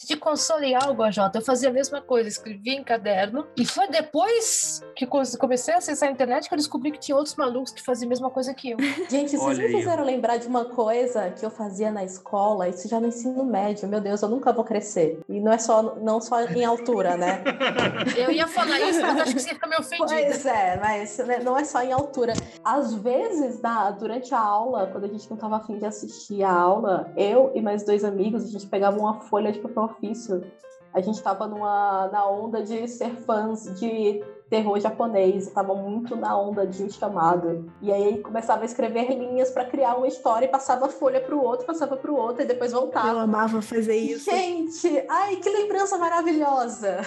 de 0.05 0.15
console 0.15 0.73
algo, 0.73 1.03
AJ, 1.03 1.17
eu 1.35 1.41
fazia 1.41 1.69
a 1.69 1.73
mesma 1.73 2.01
coisa, 2.01 2.29
escrevia 2.29 2.73
em 2.73 2.83
caderno. 2.83 3.47
E 3.57 3.65
foi 3.65 3.87
depois 3.87 4.81
que 4.95 5.05
comecei 5.05 5.73
a 5.73 5.77
acessar 5.77 6.09
a 6.09 6.11
internet 6.11 6.47
que 6.47 6.53
eu 6.53 6.57
descobri 6.57 6.91
que 6.91 6.99
tinha 6.99 7.15
outros 7.15 7.35
malucos 7.35 7.71
que 7.71 7.81
faziam 7.83 8.07
a 8.07 8.09
mesma 8.09 8.29
coisa 8.29 8.53
que 8.53 8.71
eu. 8.71 8.77
Gente, 9.09 9.31
vocês 9.31 9.41
Olha 9.41 9.57
me 9.57 9.65
aí, 9.65 9.71
fizeram 9.73 10.03
lembrar 10.03 10.37
de 10.37 10.47
uma 10.47 10.65
coisa 10.65 11.29
que 11.31 11.45
eu 11.45 11.51
fazia 11.51 11.91
na 11.91 12.03
escola, 12.03 12.67
isso 12.69 12.87
já 12.87 12.99
no 12.99 13.07
ensino 13.07 13.43
médio. 13.43 13.87
Meu 13.87 13.99
Deus, 13.99 14.21
eu 14.21 14.29
nunca 14.29 14.53
vou 14.53 14.63
crescer. 14.63 15.19
E 15.27 15.39
não 15.39 15.51
é 15.51 15.57
só, 15.57 15.95
não 15.95 16.21
só 16.21 16.41
em 16.41 16.63
altura, 16.63 17.17
né? 17.17 17.43
Eu 18.15 18.31
ia 18.31 18.47
falar 18.47 18.79
isso, 18.81 19.01
mas 19.01 19.21
acho 19.21 19.33
que 19.33 19.41
você 19.41 19.49
fica 19.49 19.67
meio 19.67 19.81
ofendida. 19.81 20.07
Pois 20.07 20.45
é, 20.45 20.77
mas 20.79 21.17
né, 21.19 21.39
não 21.39 21.57
é 21.57 21.63
só 21.63 21.81
em 21.81 21.91
altura. 21.91 22.33
Às 22.63 22.93
vezes, 22.93 23.61
na, 23.61 23.91
durante 23.91 24.33
a 24.33 24.39
aula, 24.39 24.87
quando 24.87 25.05
a 25.05 25.07
gente 25.07 25.29
não 25.29 25.35
estava 25.35 25.57
afim 25.57 25.77
de 25.77 25.85
assistir 25.85 26.43
a 26.43 26.51
aula, 26.51 27.11
eu 27.15 27.51
e 27.53 27.61
mais 27.61 27.83
dois 27.83 28.03
amigos, 28.03 28.43
a 28.45 28.47
gente 28.47 28.67
pegava 28.67 28.97
uma 28.97 29.21
folha 29.21 29.51
de 29.51 29.59
papel 29.59 29.88
ofício. 29.91 30.43
A 30.91 31.01
gente 31.01 31.15
estava 31.17 31.47
numa 31.47 32.07
na 32.11 32.27
onda 32.27 32.63
de 32.63 32.87
ser 32.87 33.11
fãs 33.17 33.63
de 33.79 34.23
terror 34.49 34.79
japonês, 34.79 35.45
estava 35.47 35.75
muito 35.75 36.15
na 36.15 36.35
onda 36.35 36.65
de 36.65 36.83
um 36.83 36.89
chamado. 36.89 37.71
E 37.79 37.91
aí 37.93 38.17
começava 38.23 38.63
a 38.63 38.65
escrever 38.65 39.09
linhas 39.15 39.51
para 39.51 39.65
criar 39.65 39.95
uma 39.95 40.07
história 40.07 40.45
e 40.47 40.49
passava 40.49 40.87
a 40.87 40.89
folha 40.89 41.21
para 41.21 41.35
o 41.35 41.43
outro, 41.43 41.67
passava 41.67 41.95
para 41.95 42.11
o 42.11 42.15
outro 42.17 42.41
e 42.41 42.45
depois 42.47 42.73
Eu 42.73 42.79
voltava. 42.81 43.21
amava 43.21 43.61
fazer 43.61 43.97
isso. 43.97 44.31
Gente, 44.31 45.05
ai, 45.07 45.35
que 45.35 45.49
lembrança 45.49 45.95
maravilhosa! 45.99 46.97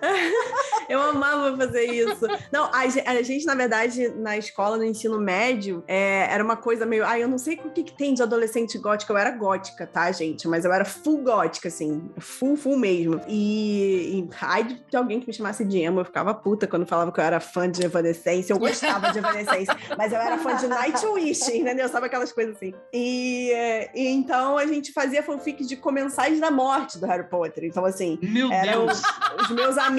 Eu 0.88 1.00
amava 1.00 1.56
fazer 1.56 1.84
isso. 1.84 2.26
Não, 2.50 2.64
a, 2.64 2.80
a 2.80 3.22
gente, 3.22 3.46
na 3.46 3.54
verdade, 3.54 4.08
na 4.08 4.36
escola, 4.36 4.76
no 4.76 4.84
ensino 4.84 5.20
médio, 5.20 5.84
é, 5.86 6.26
era 6.28 6.42
uma 6.42 6.56
coisa 6.56 6.84
meio. 6.84 7.04
Ai, 7.04 7.22
eu 7.22 7.28
não 7.28 7.38
sei 7.38 7.54
o 7.64 7.70
que, 7.70 7.84
que 7.84 7.92
tem 7.92 8.12
de 8.12 8.22
adolescente 8.22 8.76
gótica. 8.76 9.12
Eu 9.12 9.16
era 9.16 9.30
gótica, 9.30 9.86
tá, 9.86 10.10
gente? 10.10 10.48
Mas 10.48 10.64
eu 10.64 10.72
era 10.72 10.84
full 10.84 11.22
gótica, 11.22 11.68
assim. 11.68 12.10
Full, 12.18 12.56
full 12.56 12.76
mesmo. 12.76 13.20
E, 13.28 14.18
e 14.18 14.28
ai 14.40 14.64
de, 14.64 14.96
alguém 14.96 15.20
que 15.20 15.28
me 15.28 15.32
chamasse 15.32 15.64
de 15.64 15.78
emo. 15.78 16.00
Eu 16.00 16.04
ficava 16.04 16.34
puta 16.34 16.66
quando 16.66 16.86
falava 16.86 17.12
que 17.12 17.20
eu 17.20 17.24
era 17.24 17.38
fã 17.38 17.70
de 17.70 17.84
Evanescence. 17.84 18.50
Eu 18.50 18.58
gostava 18.58 19.12
de 19.12 19.18
Evanescence, 19.18 19.70
mas 19.96 20.12
eu 20.12 20.18
era 20.18 20.38
fã 20.38 20.56
de 20.56 20.66
Nightwish, 20.66 21.56
entendeu? 21.56 21.88
Sabe 21.88 22.06
aquelas 22.06 22.32
coisas 22.32 22.56
assim. 22.56 22.74
E, 22.92 23.52
é, 23.52 23.90
e 23.94 24.08
então 24.08 24.58
a 24.58 24.66
gente 24.66 24.92
fazia 24.92 25.22
fanfic 25.22 25.64
de 25.64 25.76
comensais 25.76 26.40
da 26.40 26.50
morte 26.50 26.98
do 26.98 27.06
Harry 27.06 27.28
Potter. 27.28 27.64
Então, 27.64 27.84
assim, 27.84 28.18
Meu 28.20 28.50
eram 28.50 28.86
Deus! 28.86 29.02
os 29.40 29.50
meus 29.50 29.78
amigos, 29.78 29.89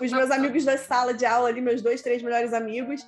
os 0.00 0.10
meus 0.12 0.30
amigos 0.30 0.64
da 0.64 0.76
sala 0.78 1.12
de 1.14 1.24
aula 1.26 1.48
ali, 1.48 1.60
meus 1.60 1.82
dois, 1.82 2.02
três 2.02 2.22
melhores 2.22 2.52
amigos, 2.52 3.04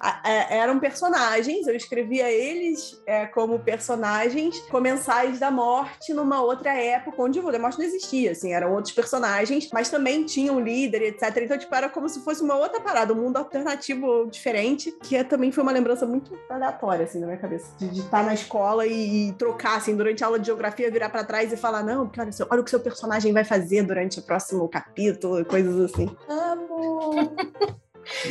eram 0.51 0.79
personagens. 0.79 1.67
Eu 1.67 1.75
escrevia 1.75 2.31
eles 2.31 3.01
é, 3.07 3.27
como 3.27 3.59
personagens 3.59 4.59
comensais 4.71 5.39
da 5.39 5.51
morte 5.51 6.13
numa 6.13 6.43
outra 6.43 6.73
época 6.75 7.23
onde 7.23 7.39
o 7.39 7.43
Voldemort 7.43 7.77
não 7.79 7.85
existia, 7.85 8.33
assim, 8.33 8.53
eram 8.53 8.73
outros 8.75 8.93
personagens, 8.95 9.69
mas 9.73 9.89
também 9.91 10.25
tinham 10.25 10.61
líder, 10.61 11.03
etc. 11.03 11.37
Então, 11.43 11.59
tipo, 11.59 11.75
era 11.75 11.89
como 11.89 12.09
se 12.09 12.21
fosse 12.25 12.43
uma 12.43 12.57
outra 12.57 12.81
parada, 12.81 13.13
um 13.13 13.17
mundo 13.17 13.37
alternativo 13.37 14.29
diferente, 14.31 14.93
que 15.03 15.17
é, 15.17 15.25
também 15.25 15.51
foi 15.53 15.63
uma 15.63 15.73
lembrança 15.73 16.07
muito 16.07 16.37
aleatória, 16.49 17.05
assim, 17.05 17.19
na 17.21 17.27
minha 17.27 17.39
cabeça. 17.39 17.67
De 17.79 18.01
estar 18.01 18.25
na 18.25 18.35
escola 18.35 18.87
e, 18.87 19.29
e 19.29 19.33
trocar, 19.35 19.77
assim, 19.77 19.97
durante 19.97 20.23
a 20.23 20.27
aula 20.27 20.39
de 20.39 20.47
geografia, 20.47 20.91
virar 20.91 21.09
pra 21.11 21.25
trás 21.25 21.53
e 21.53 21.57
falar, 21.57 21.83
não, 21.83 22.11
seu- 22.33 22.47
olha 22.51 22.61
o 22.61 22.65
que 22.65 22.71
seu 22.71 22.81
personagem 22.81 23.33
vai 23.33 23.45
fazer 23.45 23.83
durante 23.83 24.19
o 24.19 24.23
próximo 24.23 24.69
capítulo, 24.69 25.45
coisas 25.45 25.79
assim. 25.93 26.06
Amo! 26.29 27.11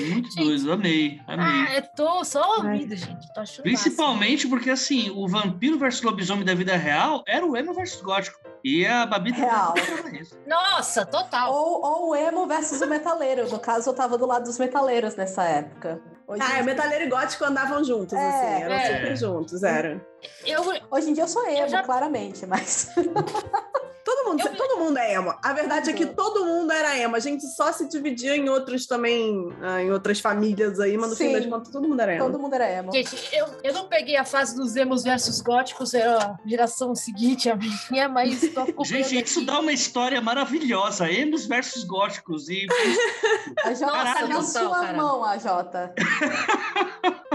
Muito 0.09 0.33
doido, 0.37 0.71
amei, 0.71 1.19
amei. 1.27 1.45
Ah, 1.45 1.75
eu 1.75 1.81
tô 1.97 2.23
só 2.23 2.59
ouvindo, 2.59 2.95
gente. 2.95 3.33
Tô 3.33 3.41
achando 3.41 3.63
Principalmente 3.63 4.47
porque, 4.47 4.69
assim, 4.69 5.09
o 5.09 5.27
vampiro 5.27 5.77
versus 5.77 6.01
lobisomem 6.01 6.45
da 6.45 6.55
vida 6.55 6.77
real 6.77 7.21
era 7.27 7.45
o 7.45 7.57
emo 7.57 7.73
versus 7.73 8.01
gótico. 8.01 8.39
E 8.63 8.85
a 8.87 9.05
Babi 9.05 9.31
Real. 9.31 9.73
massa. 9.75 10.37
Nossa, 10.47 11.05
total. 11.05 11.53
Ou, 11.53 11.85
ou 11.85 12.09
o 12.11 12.15
emo 12.15 12.47
versus 12.47 12.79
o 12.81 12.87
metaleiro. 12.87 13.47
No 13.51 13.59
caso, 13.59 13.89
eu 13.89 13.93
tava 13.93 14.17
do 14.17 14.25
lado 14.25 14.45
dos 14.45 14.57
metaleiros 14.57 15.15
nessa 15.17 15.43
época. 15.43 16.01
Hoje, 16.25 16.41
Ah, 16.41 16.61
o 16.61 16.63
metaleiro 16.63 17.05
e 17.05 17.09
gótico 17.09 17.43
andavam 17.43 17.83
juntos, 17.83 18.13
É, 18.13 18.27
assim, 18.27 18.63
eram 18.63 18.75
é. 18.75 18.87
sempre 18.87 19.15
juntos, 19.17 19.61
era. 19.61 20.03
Eu, 20.45 20.61
hoje 20.89 21.09
em 21.09 21.13
dia 21.13 21.23
eu 21.23 21.27
sou 21.27 21.45
emo, 21.47 21.59
Eu 21.59 21.69
já- 21.69 21.83
claramente, 21.83 22.45
mas. 22.47 22.89
Todo 24.05 24.29
mundo, 24.29 24.47
Eu- 24.47 24.55
todo 24.55 24.77
mundo 24.79 24.97
é 24.99 25.13
emo. 25.15 25.33
A 25.43 25.51
verdade 25.51 25.89
é 25.89 25.93
que 25.93 26.05
todo 26.05 26.45
mundo 26.45 26.71
era 26.71 26.95
emo. 26.95 27.15
A 27.15 27.19
gente 27.19 27.43
só 27.55 27.71
se 27.73 27.89
dividia 27.89 28.37
em 28.37 28.47
outros 28.47 28.85
também, 28.85 29.51
ah, 29.63 29.81
em 29.81 29.91
outras 29.91 30.19
famílias 30.19 30.79
aí, 30.79 30.95
mas 30.95 31.09
no 31.09 31.15
fim 31.15 31.29
Sim. 31.29 31.33
das 31.33 31.45
contas 31.47 31.69
todo 31.71 31.87
mundo 31.87 31.99
era 31.99 32.13
emo. 32.13 32.23
Todo 32.25 32.37
mundo 32.39 32.53
era 32.53 32.71
emo. 32.71 32.91
gente, 32.93 33.17
eu, 33.35 33.47
eu 33.63 33.73
não 33.73 33.87
peguei 33.87 34.15
a 34.15 34.23
fase 34.23 34.55
dos 34.55 34.75
emos 34.75 35.03
versus 35.03 35.41
góticos, 35.41 35.95
era 35.95 36.17
a 36.17 36.37
geração 36.47 36.93
seguinte, 36.93 37.49
a 37.49 37.55
minha, 37.89 38.07
mas 38.07 38.41
Gente, 38.85 39.23
isso 39.23 39.39
aqui. 39.39 39.45
dá 39.47 39.59
uma 39.59 39.73
história 39.73 40.21
maravilhosa. 40.21 41.09
Emos 41.11 41.47
versus 41.47 41.83
góticos. 41.83 42.47
E 42.47 42.67
A 43.65 43.73
Jota 43.73 43.91
Caralho, 43.91 44.27
na 44.27 44.35
total, 44.35 44.43
sua 44.45 44.79
cara. 44.81 44.93
mão, 44.97 45.25
a 45.25 45.37
Jota. 45.39 45.95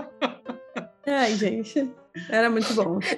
Ai, 1.06 1.34
gente. 1.34 1.90
Era 2.28 2.50
muito 2.50 2.72
bom. 2.74 2.98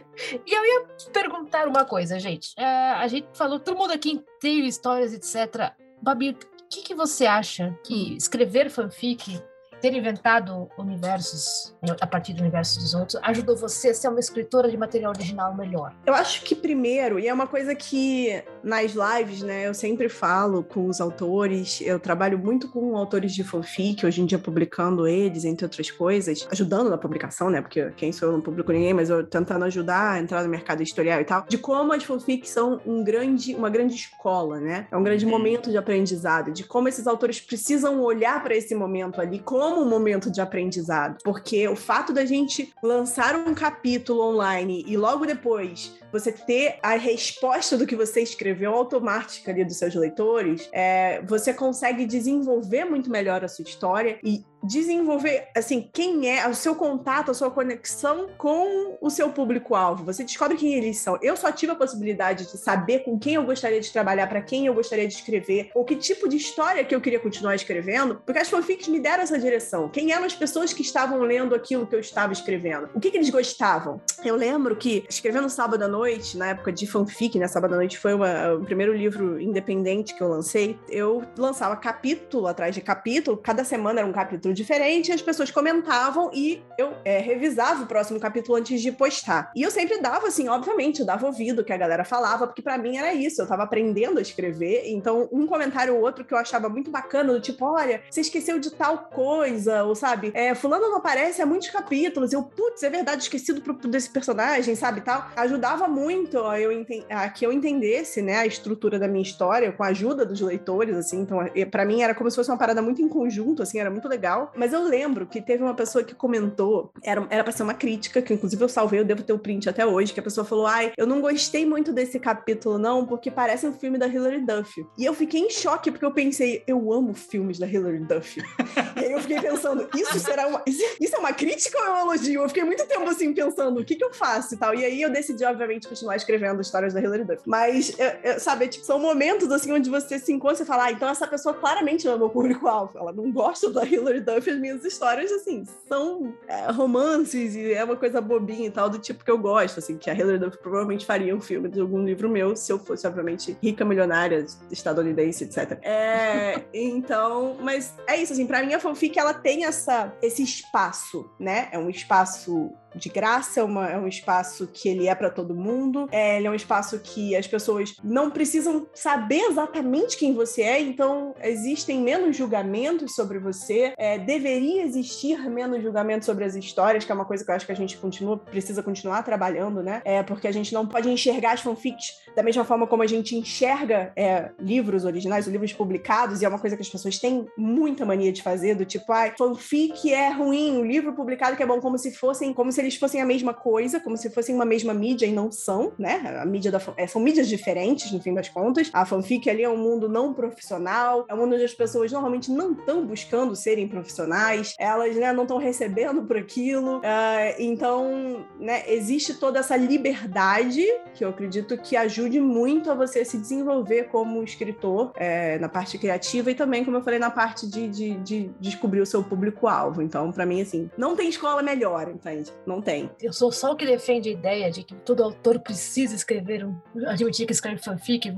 E 0.47 0.55
eu 0.55 0.65
ia 0.65 0.87
perguntar 1.13 1.67
uma 1.69 1.85
coisa, 1.85 2.19
gente. 2.19 2.55
É, 2.57 2.65
a 2.65 3.07
gente 3.09 3.27
falou, 3.35 3.59
todo 3.59 3.77
mundo 3.77 3.93
aqui 3.93 4.23
tem 4.41 4.67
histórias, 4.67 5.13
etc. 5.13 5.73
Babi, 6.01 6.31
o 6.31 6.37
que, 6.69 6.83
que 6.83 6.95
você 6.95 7.27
acha 7.27 7.77
que 7.85 8.17
escrever 8.17 8.71
fanfic 8.71 9.41
ter 9.83 9.93
inventado 9.93 10.69
universos 10.79 11.75
a 12.01 12.07
partir 12.07 12.33
do 12.33 12.41
universo 12.41 12.79
dos 12.79 12.95
outros 12.95 13.21
ajudou 13.25 13.57
você 13.57 13.89
a 13.89 13.95
ser 13.95 14.09
uma 14.09 14.21
escritora 14.21 14.71
de 14.71 14.77
material 14.77 15.11
original 15.11 15.55
melhor? 15.57 15.93
Eu 16.07 16.15
acho 16.15 16.45
que 16.45 16.55
primeiro, 16.55 17.19
e 17.19 17.27
é 17.27 17.35
uma 17.35 17.49
coisa 17.49 17.75
que 17.75 18.43
nas 18.63 18.93
lives, 18.93 19.43
né, 19.43 19.67
eu 19.67 19.75
sempre 19.75 20.09
falo 20.09 20.63
com 20.63 20.87
os 20.87 21.01
autores, 21.01 21.81
eu 21.81 21.99
trabalho 21.99 22.39
muito 22.39 22.69
com 22.69 22.97
autores 22.97 23.35
de 23.35 23.43
fanfic, 23.43 24.07
hoje 24.07 24.23
em 24.23 24.27
dia 24.27 24.39
publicando 24.39 25.07
eles, 25.07 25.45
entre 25.45 25.65
outras 25.65 25.91
coisas, 25.91 26.47
ajudando 26.51 26.89
na 26.89 26.97
publicação, 26.97 27.51
né, 27.51 27.61
porque 27.61 27.91
quem 27.97 28.13
sou 28.13 28.29
eu 28.29 28.33
não 28.33 28.41
publico 28.41 28.71
ninguém, 28.71 28.95
mas 28.95 29.11
eu 29.11 29.27
tentando 29.27 29.65
ajudar 29.65 30.13
a 30.13 30.19
entrar 30.21 30.45
no 30.45 30.49
mercado 30.49 30.81
editorial 30.81 31.21
e 31.21 31.25
tal, 31.25 31.45
de 31.49 31.59
como 31.59 31.93
as 31.93 32.05
fanfics 32.05 32.51
são 32.51 32.81
um 32.87 33.03
grande, 33.03 33.53
uma 33.55 33.69
grande 33.69 33.97
escola, 33.97 34.61
né? 34.61 34.87
É 34.93 34.97
um 34.97 35.03
grande 35.03 35.25
uhum. 35.25 35.31
momento 35.31 35.71
de 35.71 35.77
aprendizado, 35.77 36.53
de 36.53 36.63
como 36.63 36.89
esses 36.89 37.07
autores 37.07 37.41
precisam 37.41 38.01
olhar 38.01 38.43
para 38.43 38.55
esse 38.55 38.75
momento 38.75 39.21
ali 39.21 39.41
como 39.41 39.72
um 39.81 39.89
momento 39.89 40.31
de 40.31 40.41
aprendizado, 40.41 41.19
porque 41.25 41.69
o 41.69 41.77
fato 41.77 42.13
da 42.13 42.25
gente 42.25 42.73
lançar 42.83 43.35
um 43.37 43.55
capítulo 43.55 44.23
online 44.23 44.85
e 44.87 44.97
logo 44.97 45.27
depois 45.27 45.95
você 46.13 46.31
ter 46.31 46.79
a 46.83 46.97
resposta 46.97 47.77
do 47.77 47.87
que 47.87 47.97
você 47.97 48.21
escreveu 48.21 48.75
automática 48.75 49.51
ali 49.51 49.65
dos 49.65 49.79
seus 49.79 49.95
leitores, 49.95 50.69
é, 50.73 51.23
você 51.23 51.55
consegue 51.55 52.05
desenvolver 52.05 52.85
muito 52.85 53.11
melhor 53.11 53.45
a 53.45 53.49
sua 53.49 53.65
história 53.65 54.19
e 54.23 54.45
desenvolver, 54.63 55.49
assim, 55.57 55.89
quem 55.93 56.31
é, 56.31 56.49
o 56.49 56.55
seu 56.55 56.75
contato, 56.75 57.31
a 57.31 57.35
sua 57.35 57.51
conexão 57.51 58.29
com 58.39 58.97
o 59.01 59.11
seu 59.11 59.31
público-alvo. 59.31 60.05
Você 60.05 60.25
descobre 60.25 60.57
quem 60.57 60.75
eles 60.75 60.99
são. 60.99 61.19
Eu 61.23 61.37
só 61.37 61.51
tive 61.51 61.73
a 61.73 61.75
possibilidade 61.75 62.51
de 62.51 62.57
saber 62.59 63.01
com 63.01 63.19
quem 63.19 63.35
eu 63.35 63.45
gostaria 63.45 63.81
de 63.81 63.93
trabalhar, 63.93 64.27
para 64.27 64.41
quem 64.41 64.67
eu 64.67 64.75
gostaria 64.75 65.07
de 65.07 65.15
escrever, 65.15 65.71
ou 65.75 65.85
que 65.85 65.97
tipo 65.97 66.29
de 66.29 66.37
história 66.37 66.85
que 66.85 66.95
eu 66.95 67.01
queria 67.01 67.19
continuar 67.19 67.55
escrevendo, 67.55 68.23
porque 68.25 68.41
as 68.41 68.49
fanfics 68.49 68.89
me 68.89 69.01
deram 69.01 69.23
essa 69.23 69.39
direção. 69.39 69.89
Quem 69.89 70.13
eram 70.13 70.25
as 70.25 70.35
pessoas 70.35 70.73
que 70.73 70.83
estavam 70.83 71.21
lendo 71.21 71.55
aquilo 71.55 71.87
que 71.87 71.95
eu 71.95 72.01
estava 72.01 72.33
escrevendo? 72.33 72.89
O 72.95 73.01
que, 73.01 73.11
que 73.11 73.17
eles 73.17 73.31
gostavam? 73.31 74.01
Eu 74.25 74.37
lembro 74.37 74.77
que, 74.77 75.05
escrevendo 75.09 75.49
sábado 75.49 75.83
à 75.83 75.89
noite, 75.89 76.37
na 76.37 76.49
época 76.49 76.73
de 76.73 76.87
fanfic, 76.87 77.39
né? 77.39 77.49
Sábado 77.49 77.75
à 77.75 77.77
noite 77.77 77.99
foi 77.99 78.15
uma, 78.15 78.55
o 78.55 78.65
primeiro 78.65 78.93
livro 78.93 79.41
independente 79.41 80.15
que 80.15 80.23
eu 80.23 80.29
lancei. 80.29 80.79
Eu 80.89 81.25
lançava 81.37 81.77
capítulo 81.77 82.47
atrás 82.47 82.75
de 82.75 82.81
capítulo, 82.81 83.37
cada 83.37 83.65
semana 83.65 84.01
era 84.01 84.09
um 84.09 84.13
capítulo 84.13 84.52
capítulo 84.53 84.55
diferente, 84.55 85.13
as 85.13 85.23
pessoas 85.23 85.51
comentavam 85.51 86.31
e 86.33 86.63
eu 86.79 86.93
é, 87.05 87.19
revisava 87.19 87.83
o 87.83 87.87
próximo 87.87 88.21
capítulo 88.21 88.57
antes 88.57 88.81
de 88.81 88.93
postar. 88.93 89.51
E 89.55 89.63
eu 89.63 89.71
sempre 89.71 90.01
dava, 90.01 90.29
assim, 90.29 90.49
obviamente, 90.49 91.01
eu 91.01 91.07
dava 91.07 91.27
ouvido 91.27 91.65
que 91.65 91.73
a 91.73 91.77
galera 91.77 92.05
falava, 92.05 92.47
porque 92.47 92.63
para 92.63 92.79
mim 92.79 92.97
era 92.97 93.13
isso, 93.13 93.43
eu 93.43 93.47
tava 93.47 93.63
aprendendo 93.63 94.19
a 94.19 94.23
escrever, 94.23 94.85
então 94.87 95.29
um 95.33 95.47
comentário 95.47 95.95
ou 95.95 96.03
outro 96.03 96.25
que 96.25 96.33
eu 96.33 96.39
achava 96.39 96.69
muito 96.69 96.91
bacana, 96.91 97.33
do 97.33 97.41
tipo, 97.41 97.65
olha, 97.65 98.03
você 98.11 98.21
esqueceu 98.21 98.59
de 98.59 98.71
tal 98.71 98.99
coisa, 99.13 99.85
ou 99.85 99.95
sabe, 99.95 100.31
é, 100.35 100.55
fulano 100.55 100.89
não 100.89 100.97
aparece 100.97 101.41
há 101.41 101.47
muitos 101.47 101.71
capítulos, 101.71 102.33
eu, 102.33 102.43
putz, 102.43 102.83
é 102.83 102.91
verdade, 102.91 103.23
esquecido 103.23 103.63
desse 103.89 104.11
personagem, 104.11 104.75
sabe, 104.75 105.01
tal, 105.01 105.29
ajudava 105.37 105.89
muito 105.89 106.39
a, 106.41 106.61
eu 106.61 106.73
a 107.11 107.29
que 107.29 107.47
eu 107.47 107.53
entendesse, 107.53 108.23
né, 108.23 108.39
a 108.39 108.47
estrutura 108.47 108.99
da 108.99 109.09
minha 109.09 109.23
história, 109.23 109.73
com 109.73 109.83
a 109.83 109.89
ajuda 109.89 110.25
dos 110.25 110.41
leitores, 110.41 110.97
assim, 110.97 111.21
então, 111.21 111.39
para 111.71 111.85
mim 111.85 112.03
era 112.03 112.15
como 112.15 112.31
se 112.31 112.37
fosse 112.37 112.51
uma 112.51 112.59
parada 112.59 112.83
muito 112.83 113.01
em 113.01 113.09
conjunto, 113.09 113.63
assim, 113.63 113.79
era 113.79 113.91
muito 113.91 114.09
legal, 114.09 114.42
mas 114.55 114.73
eu 114.73 114.83
lembro 114.83 115.27
que 115.27 115.41
teve 115.41 115.63
uma 115.63 115.75
pessoa 115.75 116.05
que 116.05 116.15
comentou, 116.15 116.93
era, 117.03 117.27
era 117.31 117.45
pra 117.45 117.53
ser 117.53 117.63
uma 117.63 117.75
crítica, 117.75 118.23
que 118.23 118.35
inclusive 118.35 118.63
eu 118.63 118.69
salvei, 118.69 119.01
eu 119.01 119.05
devo 119.05 119.23
ter 119.23 119.33
o 119.33 119.39
print 119.39 119.69
até 119.69 119.87
hoje, 119.87 120.13
que 120.13 120.21
a 120.21 120.23
pessoa 120.23 120.45
falou: 120.45 120.67
ai, 120.67 120.93
eu 120.97 121.07
não 121.07 121.21
gostei 121.21 121.65
muito 121.67 121.93
desse 121.93 122.19
capítulo, 122.19 122.79
não, 122.79 123.07
porque 123.07 123.31
parece 123.31 123.67
um 123.67 123.73
filme 123.73 123.99
da 123.99 124.07
Hilary 124.07 124.41
Duff. 124.41 124.85
E 124.99 125.05
eu 125.05 125.15
fiquei 125.15 125.41
em 125.41 125.51
choque, 125.51 125.91
porque 125.91 126.05
eu 126.05 126.13
pensei, 126.13 126.63
eu 126.67 126.93
amo 126.93 127.15
filmes 127.15 127.59
da 127.59 127.67
Hilary 127.67 128.01
Duff. 128.01 128.41
e 128.97 129.05
aí 129.05 129.13
eu 129.13 129.21
fiquei 129.21 129.41
pensando, 129.41 129.89
isso 129.95 130.19
será 130.19 130.47
uma. 130.47 130.63
Isso 130.67 131.17
é 131.17 131.19
uma 131.19 131.33
crítica 131.33 131.79
ou 131.79 131.85
é 131.85 131.93
um 131.93 132.01
elogio? 132.11 132.43
Eu 132.43 132.49
fiquei 132.49 132.65
muito 132.65 132.87
tempo 132.87 133.09
assim 133.09 133.33
pensando, 133.33 133.81
o 133.81 133.85
que, 133.85 133.97
que 133.97 134.05
eu 134.05 134.13
faço 134.13 134.55
e 134.55 134.57
tal. 134.57 134.75
E 134.75 134.85
aí 134.85 135.03
eu 135.03 135.11
decidi, 135.11 135.45
obviamente, 135.45 135.89
continuar 135.89 136.17
escrevendo 136.17 136.61
histórias 136.61 136.95
da 136.95 137.01
Hilary 137.01 137.25
Duff. 137.25 137.43
Mas, 137.47 137.99
eu, 137.99 138.33
eu, 138.33 138.41
sabe, 138.41 138.69
tipo, 138.69 138.85
são 138.85 138.99
momentos 138.99 139.51
assim 139.51 139.73
onde 139.73 139.91
você 139.91 140.19
se 140.19 140.33
encontra 140.33 140.63
e 140.63 140.67
fala, 140.67 140.85
ah, 140.85 140.93
então 140.93 141.09
essa 141.09 141.27
pessoa 141.27 141.55
claramente 141.55 142.07
não 142.07 142.15
é 142.15 142.19
meu 142.19 142.31
público-alvo. 142.31 142.99
Ela 142.99 143.13
não 143.13 143.31
gosta 143.31 143.71
da 143.71 143.85
Hilary 143.85 144.21
Duff 144.21 144.32
Duff, 144.35 144.51
as 144.51 144.59
minhas 144.59 144.85
histórias, 144.85 145.31
assim, 145.33 145.65
são 145.89 146.35
é, 146.49 146.71
romances 146.71 147.55
e 147.55 147.73
é 147.73 147.85
uma 147.85 147.97
coisa 147.97 148.21
bobinha 148.21 148.67
e 148.67 148.71
tal, 148.71 148.89
do 148.89 148.99
tipo 148.99 149.25
que 149.25 149.31
eu 149.31 149.39
gosto, 149.39 149.79
assim, 149.79 149.97
que 149.97 150.11
a 150.11 150.15
Hilary 150.15 150.39
Duff 150.39 150.59
provavelmente 150.59 151.07
faria 151.07 151.35
um 151.35 151.41
filme 151.41 151.69
de 151.69 151.81
algum 151.81 152.03
livro 152.05 152.29
meu, 152.29 152.55
se 152.57 152.73
eu 152.73 152.79
fosse, 152.79 153.07
obviamente, 153.07 153.57
rica, 153.63 153.85
milionária, 153.85 154.45
estadunidense, 154.71 155.45
etc. 155.45 155.79
É, 155.83 156.63
então, 156.73 157.57
mas 157.61 157.95
é 158.07 158.17
isso, 158.17 158.33
assim, 158.33 158.47
pra 158.47 158.63
mim 158.63 158.75
a 158.75 158.81
fanfic, 158.81 159.19
ela 159.19 159.35
tem 159.35 159.65
essa, 159.65 160.13
esse 160.23 160.43
espaço, 160.43 161.31
né? 161.39 161.69
É 161.73 161.79
um 161.79 161.91
espaço 161.91 162.73
de 162.95 163.09
graça, 163.09 163.61
é, 163.61 163.63
uma, 163.63 163.89
é 163.89 163.99
um 163.99 164.09
espaço 164.09 164.67
que 164.67 164.89
ele 164.89 165.09
é 165.09 165.15
para 165.15 165.31
todo 165.31 165.55
mundo, 165.55 166.09
é, 166.11 166.37
ele 166.37 166.47
é 166.47 166.51
um 166.51 166.55
espaço 166.55 166.99
que 166.99 167.35
as 167.37 167.47
pessoas 167.47 167.95
não 168.03 168.31
precisam 168.31 168.87
saber 168.95 169.41
exatamente 169.41 170.17
quem 170.17 170.35
você 170.35 170.63
é, 170.63 170.81
então 170.81 171.35
existem 171.43 172.01
menos 172.01 172.37
julgamentos 172.37 173.15
sobre 173.15 173.39
você, 173.39 173.95
é, 173.97 174.19
deveria 174.19 174.83
existir 174.83 175.49
menos 175.49 175.83
julgamentos 175.83 176.27
sobre 176.27 176.45
as 176.45 176.55
histórias, 176.55 177.05
que 177.05 177.13
é 177.13 177.15
uma 177.15 177.25
coisa 177.25 177.45
que 177.45 177.51
eu 177.51 177.55
acho 177.55 177.67
que 177.67 177.73
a 177.73 177.77
gente 177.77 177.97
continua, 177.97 178.37
precisa 178.37 178.83
continuar 178.83 179.23
trabalhando, 179.23 179.83
né? 179.83 180.03
É, 180.05 180.23
porque 180.23 180.47
a 180.47 180.53
gente 180.53 180.73
não 180.73 180.87
pode 180.87 181.11
enxergar 181.11 181.53
as 181.53 181.61
fanfics 181.61 182.23
da 182.35 182.43
mesma 182.43 182.65
forma 182.65 182.87
como 182.87 183.03
a 183.03 183.07
gente 183.07 183.37
enxerga 183.37 184.13
é, 184.17 184.51
livros 184.59 185.05
originais, 185.05 185.47
livros 185.47 185.73
publicados, 185.73 186.41
e 186.41 186.45
é 186.45 186.49
uma 186.49 186.59
coisa 186.59 186.77
que 186.77 186.83
as 186.83 186.89
pessoas 186.89 187.19
têm 187.19 187.47
muita 187.57 188.05
mania 188.05 188.33
de 188.33 188.43
fazer, 188.43 188.75
do 188.75 188.85
tipo, 188.85 189.13
ah, 189.13 189.33
fanfic 189.37 190.13
é 190.13 190.31
ruim, 190.31 190.79
o 190.79 190.85
livro 190.85 191.13
publicado 191.15 191.57
que 191.57 191.63
é 191.63 191.67
bom, 191.67 191.81
como 191.81 191.99
se 191.99 192.13
fossem, 192.13 192.53
como 192.53 192.73
se 192.73 192.82
eles 192.83 192.97
fossem 192.97 193.21
a 193.21 193.27
mesma 193.27 193.55
coisa, 193.55 194.01
como 194.01 194.17
se 194.17 194.31
fossem 194.31 194.55
uma 194.55 194.65
mesma 194.65 194.93
mídia 194.93 195.27
e 195.27 195.33
não 195.33 195.51
são, 195.51 195.93
né? 195.99 196.39
A 196.41 196.45
mídia 196.45 196.71
da, 196.71 196.81
é, 196.97 197.07
são 197.07 197.21
mídias 197.21 197.49
diferentes, 197.49 198.13
no 198.13 198.21
fim 198.21 198.35
das 198.35 198.49
contas. 198.49 198.91
A 198.93 199.05
fanfic 199.05 199.49
ali 199.49 199.63
é 199.63 199.69
um 199.69 199.77
mundo 199.77 200.09
não 200.09 200.33
profissional, 200.35 201.25
é 201.29 201.35
um 201.35 201.39
mundo 201.39 201.55
onde 201.55 201.65
as 201.65 201.75
pessoas 201.75 202.11
normalmente 202.13 202.51
não 202.51 202.73
estão 202.73 203.07
buscando 203.07 203.55
serem 203.55 203.89
profissionais, 203.89 204.75
elas 204.79 205.17
né, 205.17 205.33
não 205.33 205.43
estão 205.43 205.59
recebendo 205.59 206.23
por 206.25 206.37
aquilo. 206.37 206.99
Uh, 206.99 207.55
então, 207.59 208.47
né, 208.59 208.85
existe 208.87 209.35
toda 209.35 209.61
essa 209.61 209.77
liberdade 209.77 210.85
que 211.15 211.25
eu 211.25 211.29
acredito 211.29 211.77
que 211.79 211.97
ajude 211.97 212.41
muito 212.41 212.91
a 212.91 212.95
você 212.95 213.25
se 213.25 213.39
desenvolver 213.39 214.05
como 214.05 214.43
escritor 214.43 215.13
é, 215.17 215.59
na 215.59 215.69
parte 215.69 215.99
criativa 215.99 216.51
e 216.51 216.55
também, 216.55 216.85
como 216.85 216.97
eu 216.97 217.03
falei, 217.03 217.19
na 217.19 217.31
parte 217.31 217.69
de, 217.69 217.89
de, 217.89 218.15
de 218.17 218.51
descobrir 218.61 219.01
o 219.01 219.07
seu 219.07 219.23
público-alvo. 219.23 220.03
Então, 220.03 220.33
para 220.33 220.47
mim, 220.47 220.61
assim, 220.61 220.91
não 220.97 221.15
tem 221.17 221.29
escola 221.29 221.63
melhor, 221.63 222.09
entende? 222.09 222.53
Não 222.73 222.81
tem. 222.81 223.11
Eu 223.21 223.35
sou 223.35 223.53
só 223.53 223.73
o 223.73 223.77
que 223.77 223.85
defende 223.85 224.31
a 224.31 224.33
ideia 224.33 224.71
de 224.71 224.83
que 224.83 224.95
todo 224.95 225.23
autor 225.23 225.61
precisa 225.61 226.15
escrever 226.15 226.65
um. 226.65 226.75
admitir 227.07 227.47
que 227.47 227.53
escreve 227.53 227.83
fanfic. 227.83 228.35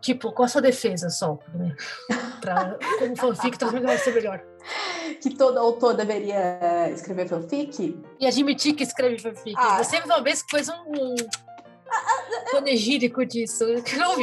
Tipo, 0.00 0.30
qual 0.30 0.46
a 0.46 0.48
sua 0.48 0.62
defesa 0.62 1.10
só? 1.10 1.36
Né? 1.52 1.74
Pra, 2.40 2.78
como 3.00 3.16
fanfic 3.16 3.58
também 3.58 3.82
vai 3.82 3.98
ser 3.98 4.14
melhor. 4.14 4.40
Que 5.20 5.34
todo 5.34 5.58
autor 5.58 5.94
deveria 5.94 6.90
escrever 6.90 7.26
fanfic? 7.26 8.00
E 8.20 8.26
admitir 8.26 8.74
que 8.74 8.84
escreve 8.84 9.18
fanfic. 9.18 9.56
Ah. 9.56 9.82
Você 9.82 9.98
uma 9.98 10.22
vez 10.22 10.44
fez 10.48 10.68
um, 10.68 10.92
um 10.92 11.16
panegírico 12.52 13.26
disso. 13.26 13.64
Não, 13.96 14.16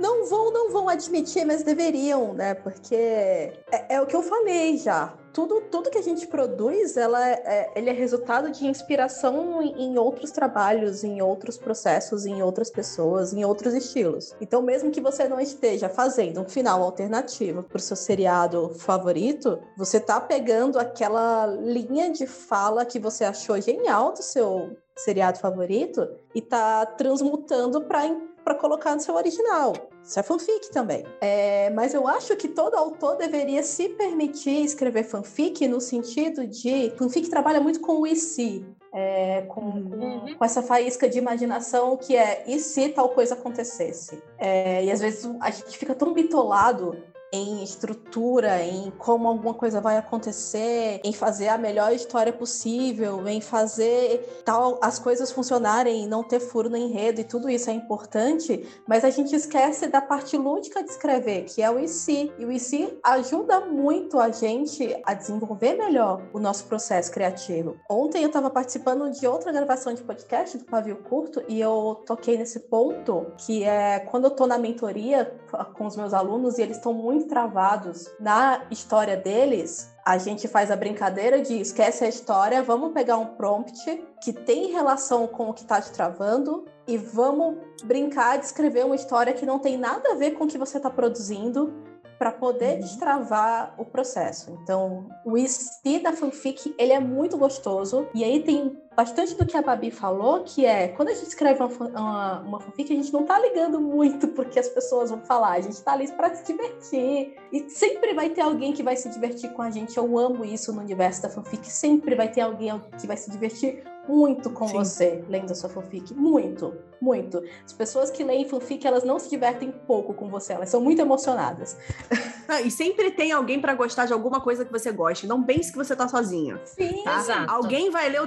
não 0.00 0.28
vão, 0.28 0.52
não 0.52 0.72
vão 0.72 0.88
admitir, 0.88 1.44
mas 1.44 1.62
deveriam, 1.62 2.34
né? 2.34 2.54
Porque 2.54 2.96
é, 2.96 3.94
é 3.94 4.00
o 4.00 4.06
que 4.06 4.16
eu 4.16 4.24
falei 4.24 4.76
já 4.76 5.16
tudo, 5.34 5.62
tudo 5.62 5.90
que 5.90 5.98
a 5.98 6.02
gente 6.02 6.28
produz, 6.28 6.96
ela 6.96 7.28
é, 7.28 7.42
é, 7.44 7.72
ele 7.74 7.90
é 7.90 7.92
resultado 7.92 8.52
de 8.52 8.66
inspiração 8.66 9.60
em, 9.60 9.98
outros 9.98 10.30
trabalhos, 10.30 11.02
em 11.02 11.20
outros 11.20 11.58
processos, 11.58 12.24
em 12.24 12.40
outras 12.40 12.70
pessoas, 12.70 13.32
em 13.32 13.44
outros 13.44 13.74
estilos. 13.74 14.32
Então, 14.40 14.62
mesmo 14.62 14.92
que 14.92 15.00
você 15.00 15.26
não 15.26 15.40
esteja 15.40 15.88
fazendo 15.88 16.40
um 16.40 16.48
final 16.48 16.80
alternativo 16.82 17.64
para 17.64 17.76
o 17.76 17.80
seu 17.80 17.96
seriado 17.96 18.70
favorito, 18.76 19.58
você 19.76 19.98
tá 19.98 20.20
pegando 20.20 20.78
aquela 20.78 21.46
linha 21.46 22.12
de 22.12 22.28
fala 22.28 22.84
que 22.84 23.00
você 23.00 23.24
achou 23.24 23.60
genial 23.60 24.12
do 24.12 24.22
seu 24.22 24.76
seriado 24.96 25.40
favorito 25.40 26.08
e 26.32 26.40
tá 26.40 26.86
transmutando 26.86 27.82
para 27.82 28.54
colocar 28.54 28.94
no 28.94 29.00
seu 29.00 29.16
original. 29.16 29.72
Isso 30.04 30.20
é 30.20 30.22
fanfic 30.22 30.70
também. 30.70 31.04
É, 31.20 31.70
mas 31.70 31.94
eu 31.94 32.06
acho 32.06 32.36
que 32.36 32.46
todo 32.46 32.74
autor 32.74 33.16
deveria 33.16 33.62
se 33.62 33.88
permitir 33.88 34.62
escrever 34.62 35.04
fanfic 35.04 35.66
no 35.66 35.80
sentido 35.80 36.46
de. 36.46 36.92
Fanfic 36.98 37.28
trabalha 37.28 37.60
muito 37.60 37.80
com 37.80 38.00
o 38.00 38.06
e 38.06 38.14
se. 38.14 38.66
É, 38.92 39.42
com, 39.48 39.60
uhum. 39.60 40.36
com, 40.36 40.44
essa 40.44 40.62
faísca 40.62 41.08
de 41.08 41.18
imaginação 41.18 41.96
que 41.96 42.14
é 42.14 42.44
e 42.46 42.60
se 42.60 42.90
tal 42.90 43.08
coisa 43.08 43.34
acontecesse? 43.34 44.22
É, 44.38 44.84
e 44.84 44.92
às 44.92 45.00
vezes 45.00 45.28
a 45.40 45.50
gente 45.50 45.76
fica 45.76 45.96
tão 45.96 46.12
bitolado 46.12 46.96
em 47.34 47.64
estrutura, 47.64 48.62
em 48.62 48.92
como 48.92 49.26
alguma 49.26 49.54
coisa 49.54 49.80
vai 49.80 49.96
acontecer, 49.96 51.00
em 51.02 51.12
fazer 51.12 51.48
a 51.48 51.58
melhor 51.58 51.92
história 51.92 52.32
possível, 52.32 53.26
em 53.26 53.40
fazer 53.40 54.42
tal 54.44 54.78
as 54.80 55.00
coisas 55.00 55.32
funcionarem, 55.32 56.06
não 56.06 56.22
ter 56.22 56.38
furo 56.38 56.70
no 56.70 56.76
enredo 56.76 57.20
e 57.20 57.24
tudo 57.24 57.50
isso 57.50 57.68
é 57.68 57.72
importante, 57.72 58.64
mas 58.86 59.04
a 59.04 59.10
gente 59.10 59.34
esquece 59.34 59.88
da 59.88 60.00
parte 60.00 60.36
lúdica 60.36 60.82
de 60.82 60.90
escrever, 60.90 61.44
que 61.44 61.60
é 61.60 61.68
o 61.68 61.78
IC. 61.78 62.32
E 62.38 62.44
o 62.44 62.52
IC 62.52 62.98
ajuda 63.02 63.60
muito 63.60 64.20
a 64.20 64.30
gente 64.30 64.96
a 65.04 65.12
desenvolver 65.12 65.74
melhor 65.74 66.22
o 66.32 66.38
nosso 66.38 66.66
processo 66.66 67.10
criativo. 67.10 67.76
Ontem 67.90 68.22
eu 68.22 68.28
estava 68.28 68.48
participando 68.48 69.10
de 69.10 69.26
outra 69.26 69.50
gravação 69.50 69.92
de 69.92 70.02
podcast 70.02 70.56
do 70.56 70.64
Pavio 70.64 70.96
Curto 70.96 71.42
e 71.48 71.60
eu 71.60 72.02
toquei 72.06 72.38
nesse 72.38 72.60
ponto 72.60 73.26
que 73.38 73.64
é 73.64 73.98
quando 73.98 74.26
eu 74.26 74.30
estou 74.30 74.46
na 74.46 74.56
mentoria 74.56 75.34
com 75.74 75.86
os 75.86 75.96
meus 75.96 76.14
alunos 76.14 76.58
e 76.58 76.62
eles 76.62 76.76
estão 76.76 76.92
muito 76.92 77.23
travados 77.26 78.10
na 78.20 78.62
história 78.70 79.16
deles, 79.16 79.94
a 80.04 80.18
gente 80.18 80.46
faz 80.46 80.70
a 80.70 80.76
brincadeira 80.76 81.40
de 81.40 81.60
esquece 81.60 82.04
a 82.04 82.08
história, 82.08 82.62
vamos 82.62 82.92
pegar 82.92 83.16
um 83.16 83.26
prompt 83.26 84.04
que 84.22 84.32
tem 84.32 84.70
relação 84.70 85.26
com 85.26 85.50
o 85.50 85.54
que 85.54 85.62
está 85.62 85.80
te 85.80 85.92
travando 85.92 86.64
e 86.86 86.98
vamos 86.98 87.56
brincar 87.82 88.38
de 88.38 88.44
escrever 88.44 88.84
uma 88.84 88.94
história 88.94 89.32
que 89.32 89.46
não 89.46 89.58
tem 89.58 89.78
nada 89.78 90.12
a 90.12 90.14
ver 90.14 90.32
com 90.32 90.44
o 90.44 90.46
que 90.46 90.58
você 90.58 90.76
está 90.76 90.90
produzindo 90.90 91.72
para 92.18 92.30
poder 92.30 92.74
uhum. 92.74 92.80
destravar 92.80 93.74
o 93.78 93.84
processo. 93.84 94.58
Então, 94.62 95.08
o 95.24 95.36
IC 95.36 96.00
da 96.02 96.12
fanfic, 96.12 96.74
ele 96.78 96.92
é 96.92 97.00
muito 97.00 97.36
gostoso. 97.36 98.08
E 98.14 98.22
aí 98.22 98.42
tem 98.42 98.78
bastante 98.96 99.34
do 99.34 99.44
que 99.46 99.56
a 99.56 99.62
Babi 99.62 99.90
falou, 99.90 100.44
que 100.44 100.64
é 100.64 100.88
quando 100.88 101.08
a 101.08 101.14
gente 101.14 101.28
escreve 101.28 101.62
uma, 101.62 101.68
uma, 101.88 102.40
uma 102.40 102.60
fanfic, 102.60 102.92
a 102.92 102.96
gente 102.96 103.12
não 103.12 103.24
tá 103.24 103.38
ligando 103.38 103.80
muito 103.80 104.28
porque 104.28 104.58
as 104.58 104.68
pessoas 104.68 105.10
vão 105.10 105.20
falar, 105.20 105.52
a 105.52 105.60
gente 105.60 105.80
tá 105.82 105.92
ali 105.92 106.10
para 106.12 106.34
se 106.34 106.44
divertir. 106.44 107.36
E 107.52 107.68
sempre 107.70 108.14
vai 108.14 108.30
ter 108.30 108.40
alguém 108.40 108.72
que 108.72 108.82
vai 108.82 108.96
se 108.96 109.08
divertir 109.08 109.52
com 109.52 109.62
a 109.62 109.70
gente. 109.70 109.96
Eu 109.96 110.18
amo 110.18 110.44
isso 110.44 110.72
no 110.72 110.80
universo 110.80 111.22
da 111.22 111.28
fanfic. 111.28 111.66
Sempre 111.70 112.14
vai 112.14 112.28
ter 112.28 112.40
alguém 112.40 112.80
que 112.98 113.06
vai 113.06 113.16
se 113.16 113.30
divertir 113.30 113.82
muito 114.08 114.50
com 114.50 114.68
Sim. 114.68 114.74
você 114.74 115.24
lendo 115.28 115.50
a 115.50 115.54
sua 115.54 115.70
fanfic. 115.70 116.12
Muito, 116.14 116.74
muito. 117.00 117.42
As 117.64 117.72
pessoas 117.72 118.10
que 118.10 118.22
leem 118.22 118.48
fanfic, 118.48 118.86
elas 118.86 119.04
não 119.04 119.18
se 119.18 119.28
divertem 119.28 119.72
pouco 119.86 120.12
com 120.14 120.28
você, 120.28 120.52
elas 120.52 120.68
são 120.68 120.80
muito 120.80 121.00
emocionadas. 121.00 121.76
Ah, 122.46 122.60
e 122.60 122.70
sempre 122.70 123.10
tem 123.10 123.32
alguém 123.32 123.58
para 123.58 123.72
gostar 123.72 124.04
de 124.04 124.12
alguma 124.12 124.38
coisa 124.38 124.66
que 124.66 124.70
você 124.70 124.92
goste. 124.92 125.26
Não 125.26 125.42
pense 125.42 125.72
que 125.72 125.78
você 125.78 125.96
tá 125.96 126.06
sozinha. 126.06 126.60
Sim, 126.66 127.02
tá? 127.02 127.18
exato. 127.18 127.50
Alguém 127.50 127.90
vai 127.90 128.10
ler 128.10 128.20
o 128.20 128.26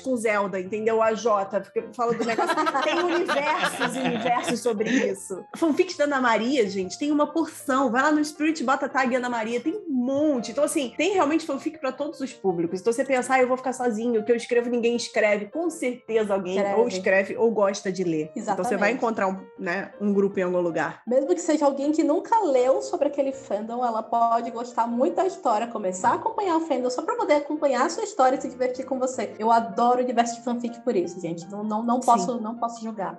Com 0.00 0.16
Zelda, 0.16 0.60
entendeu? 0.60 1.02
A 1.02 1.14
Jota, 1.14 1.60
porque 1.60 1.84
fala 1.92 2.14
do 2.14 2.24
negócio. 2.24 2.54
tem 2.82 2.98
universos 2.98 3.96
e 3.96 3.98
universos 4.00 4.60
sobre 4.60 4.90
isso. 4.90 5.44
Fanfics 5.56 5.96
da 5.96 6.04
Ana 6.04 6.20
Maria, 6.20 6.68
gente, 6.68 6.98
tem 6.98 7.10
uma 7.10 7.26
porção. 7.26 7.90
Vai 7.90 8.02
lá 8.02 8.12
no 8.12 8.24
Spirit, 8.24 8.62
bota 8.62 8.88
tag 8.88 9.14
Ana 9.14 9.28
Maria, 9.28 9.60
tem 9.60 9.74
um 9.74 9.90
monte. 9.90 10.52
Então, 10.52 10.64
assim, 10.64 10.92
tem 10.96 11.12
realmente 11.12 11.46
fanfic 11.46 11.78
para 11.78 11.92
todos 11.92 12.20
os 12.20 12.32
públicos. 12.32 12.80
Então, 12.80 12.92
você 12.92 13.04
pensar, 13.04 13.34
ah, 13.34 13.42
eu 13.42 13.48
vou 13.48 13.56
ficar 13.56 13.72
sozinho, 13.72 14.20
o 14.20 14.24
que 14.24 14.32
eu 14.32 14.36
escrevo 14.36 14.68
ninguém 14.68 14.96
escreve, 14.96 15.46
com 15.46 15.70
certeza 15.70 16.34
alguém 16.34 16.56
escreve. 16.56 16.80
ou 16.80 16.88
escreve 16.88 17.36
ou 17.36 17.50
gosta 17.50 17.90
de 17.90 18.04
ler. 18.04 18.30
Exatamente. 18.34 18.52
Então 18.52 18.64
você 18.64 18.76
vai 18.76 18.92
encontrar 18.92 19.28
um, 19.28 19.38
né, 19.58 19.92
um 20.00 20.12
grupo 20.12 20.38
em 20.38 20.42
algum 20.42 20.60
lugar. 20.60 21.02
Mesmo 21.06 21.34
que 21.34 21.40
seja 21.40 21.64
alguém 21.64 21.92
que 21.92 22.02
nunca 22.02 22.38
leu 22.40 22.82
sobre 22.82 23.08
aquele 23.08 23.32
fandom, 23.32 23.84
ela 23.84 24.02
pode 24.02 24.50
gostar 24.50 24.86
muito 24.86 25.16
da 25.16 25.26
história, 25.26 25.66
começar 25.66 26.10
a 26.10 26.14
acompanhar 26.14 26.56
o 26.56 26.60
fandom 26.60 26.90
só 26.90 27.02
para 27.02 27.16
poder 27.16 27.34
acompanhar 27.34 27.86
a 27.86 27.88
sua 27.88 28.04
história 28.04 28.36
e 28.36 28.40
se 28.40 28.48
divertir 28.48 28.84
com 28.84 28.98
você. 28.98 29.34
Eu 29.38 29.50
adoro 29.50 29.83
o 29.90 30.02
universo 30.02 30.36
de 30.36 30.42
fanfic 30.42 30.80
por 30.80 30.94
isso, 30.96 31.20
gente. 31.20 31.46
Não, 31.50 31.62
não, 31.64 31.82
não, 31.82 32.00
posso, 32.00 32.40
não 32.40 32.56
posso 32.56 32.82
julgar. 32.82 33.18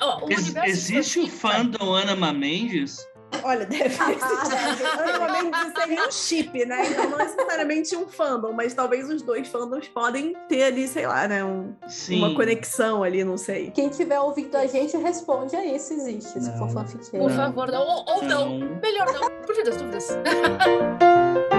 Oh, 0.00 0.30
Ex 0.30 0.54
existe 0.64 1.20
o 1.20 1.28
fandom 1.28 1.94
Ana 1.94 2.32
Mendes? 2.32 3.06
Olha, 3.42 3.66
deve 3.66 3.84
existir. 3.86 4.86
Provavelmente 4.96 5.72
seria 5.76 6.06
um 6.06 6.10
chip, 6.10 6.66
né? 6.66 6.90
Então 6.90 7.10
não 7.10 7.18
necessariamente 7.18 7.96
um 7.96 8.06
fandom, 8.06 8.52
mas 8.52 8.74
talvez 8.74 9.10
os 9.10 9.22
dois 9.22 9.48
fandoms 9.48 9.88
podem 9.88 10.34
ter 10.48 10.64
ali, 10.64 10.86
sei 10.86 11.06
lá, 11.06 11.26
né? 11.26 11.44
Um, 11.44 11.74
uma 12.10 12.34
conexão 12.34 13.02
ali, 13.02 13.24
não 13.24 13.36
sei. 13.36 13.70
Quem 13.70 13.88
tiver 13.88 14.20
ouvindo 14.20 14.56
a 14.56 14.66
gente, 14.66 14.96
responde 14.96 15.56
aí 15.56 15.78
se 15.78 15.94
existe, 15.94 16.40
se 16.40 16.58
for 16.58 16.68
fanfiqueiro. 16.70 17.26
Por 17.26 17.34
favor, 17.34 17.70
não. 17.70 17.82
Ou, 17.82 18.04
ou 18.06 18.22
não. 18.22 18.58
não. 18.58 18.80
Melhor 18.80 19.06
não. 19.12 19.30
Por 19.44 19.64
das 19.64 19.76
dúvidas. 19.76 20.08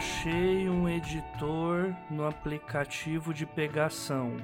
Achei 0.00 0.66
um 0.66 0.88
editor 0.88 1.94
no 2.10 2.26
aplicativo 2.26 3.34
de 3.34 3.44
pegação 3.44 4.38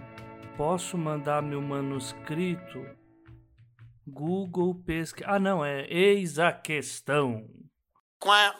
posso 0.54 0.98
mandar 0.98 1.42
meu 1.42 1.62
manuscrito? 1.62 2.84
Google 4.06 4.74
pesquisa. 4.74 5.26
Ah, 5.26 5.38
não, 5.38 5.64
é 5.64 5.86
eis 5.88 6.38
a 6.38 6.52
questão. 6.52 7.48
Quá. 8.20 8.54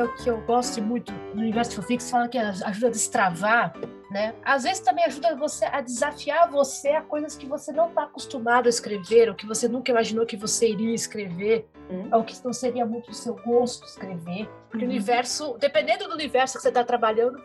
eu, 0.00 0.14
que 0.14 0.30
eu 0.30 0.40
gosto 0.42 0.82
muito 0.82 1.12
no 1.34 1.40
universo 1.40 1.76
fanfics 1.76 2.10
fala 2.10 2.28
que 2.28 2.38
ajuda 2.38 2.86
a 2.86 2.90
destravar, 2.90 3.74
né? 4.10 4.34
Às 4.42 4.64
vezes 4.64 4.80
também 4.80 5.04
ajuda 5.04 5.34
você 5.36 5.64
a 5.66 5.80
desafiar 5.80 6.50
você 6.50 6.90
a 6.90 7.02
coisas 7.02 7.36
que 7.36 7.46
você 7.46 7.72
não 7.72 7.88
está 7.88 8.04
acostumado 8.04 8.66
a 8.66 8.68
escrever, 8.68 9.28
ou 9.28 9.34
que 9.34 9.46
você 9.46 9.68
nunca 9.68 9.90
imaginou 9.90 10.26
que 10.26 10.36
você 10.36 10.68
iria 10.68 10.94
escrever, 10.94 11.68
uhum. 11.88 12.08
ou 12.12 12.24
que 12.24 12.34
não 12.44 12.52
seria 12.52 12.86
muito 12.86 13.10
do 13.10 13.14
seu 13.14 13.34
gosto 13.34 13.84
escrever. 13.84 14.48
Porque 14.68 14.84
uhum. 14.84 14.90
o 14.90 14.94
universo, 14.94 15.56
dependendo 15.58 16.08
do 16.08 16.14
universo 16.14 16.56
que 16.56 16.62
você 16.62 16.68
está 16.68 16.84
trabalhando, 16.84 17.42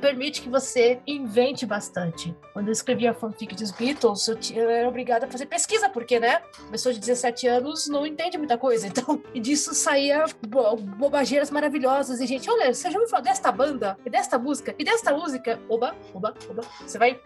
permite 0.00 0.42
que 0.42 0.48
você 0.48 1.00
invente 1.06 1.66
bastante. 1.66 2.34
Quando 2.52 2.68
eu 2.68 2.72
escrevia 2.72 3.14
fanfic 3.14 3.54
dos 3.54 3.70
Beatles, 3.70 4.28
eu, 4.28 4.38
eu, 4.54 4.70
era 4.70 4.88
obrigada 4.88 5.26
a 5.26 5.30
fazer 5.30 5.46
pesquisa, 5.46 5.88
porque, 5.88 6.18
né? 6.18 6.42
Pessoa 6.70 6.92
de 6.92 7.00
17 7.00 7.46
anos 7.46 7.88
não 7.88 8.06
entende 8.06 8.36
muita 8.38 8.58
coisa. 8.58 8.86
Então, 8.86 9.22
e 9.34 9.40
disso 9.40 9.74
saía 9.74 10.24
bo 10.46 10.76
bobageiras 10.76 11.50
maravilhosas. 11.50 12.20
E, 12.20 12.26
gente, 12.26 12.50
olha, 12.50 12.72
você 12.72 12.90
já 12.90 12.98
ouviu 12.98 13.08
falar 13.08 13.22
desta 13.22 13.52
banda, 13.52 13.96
e 14.04 14.10
desta 14.10 14.38
música, 14.38 14.74
e 14.78 14.84
desta 14.84 15.12
música? 15.12 15.60
Oba, 15.68 15.94
oba, 16.14 16.34
oba. 16.48 16.62
Você 16.80 16.98
vai 16.98 17.20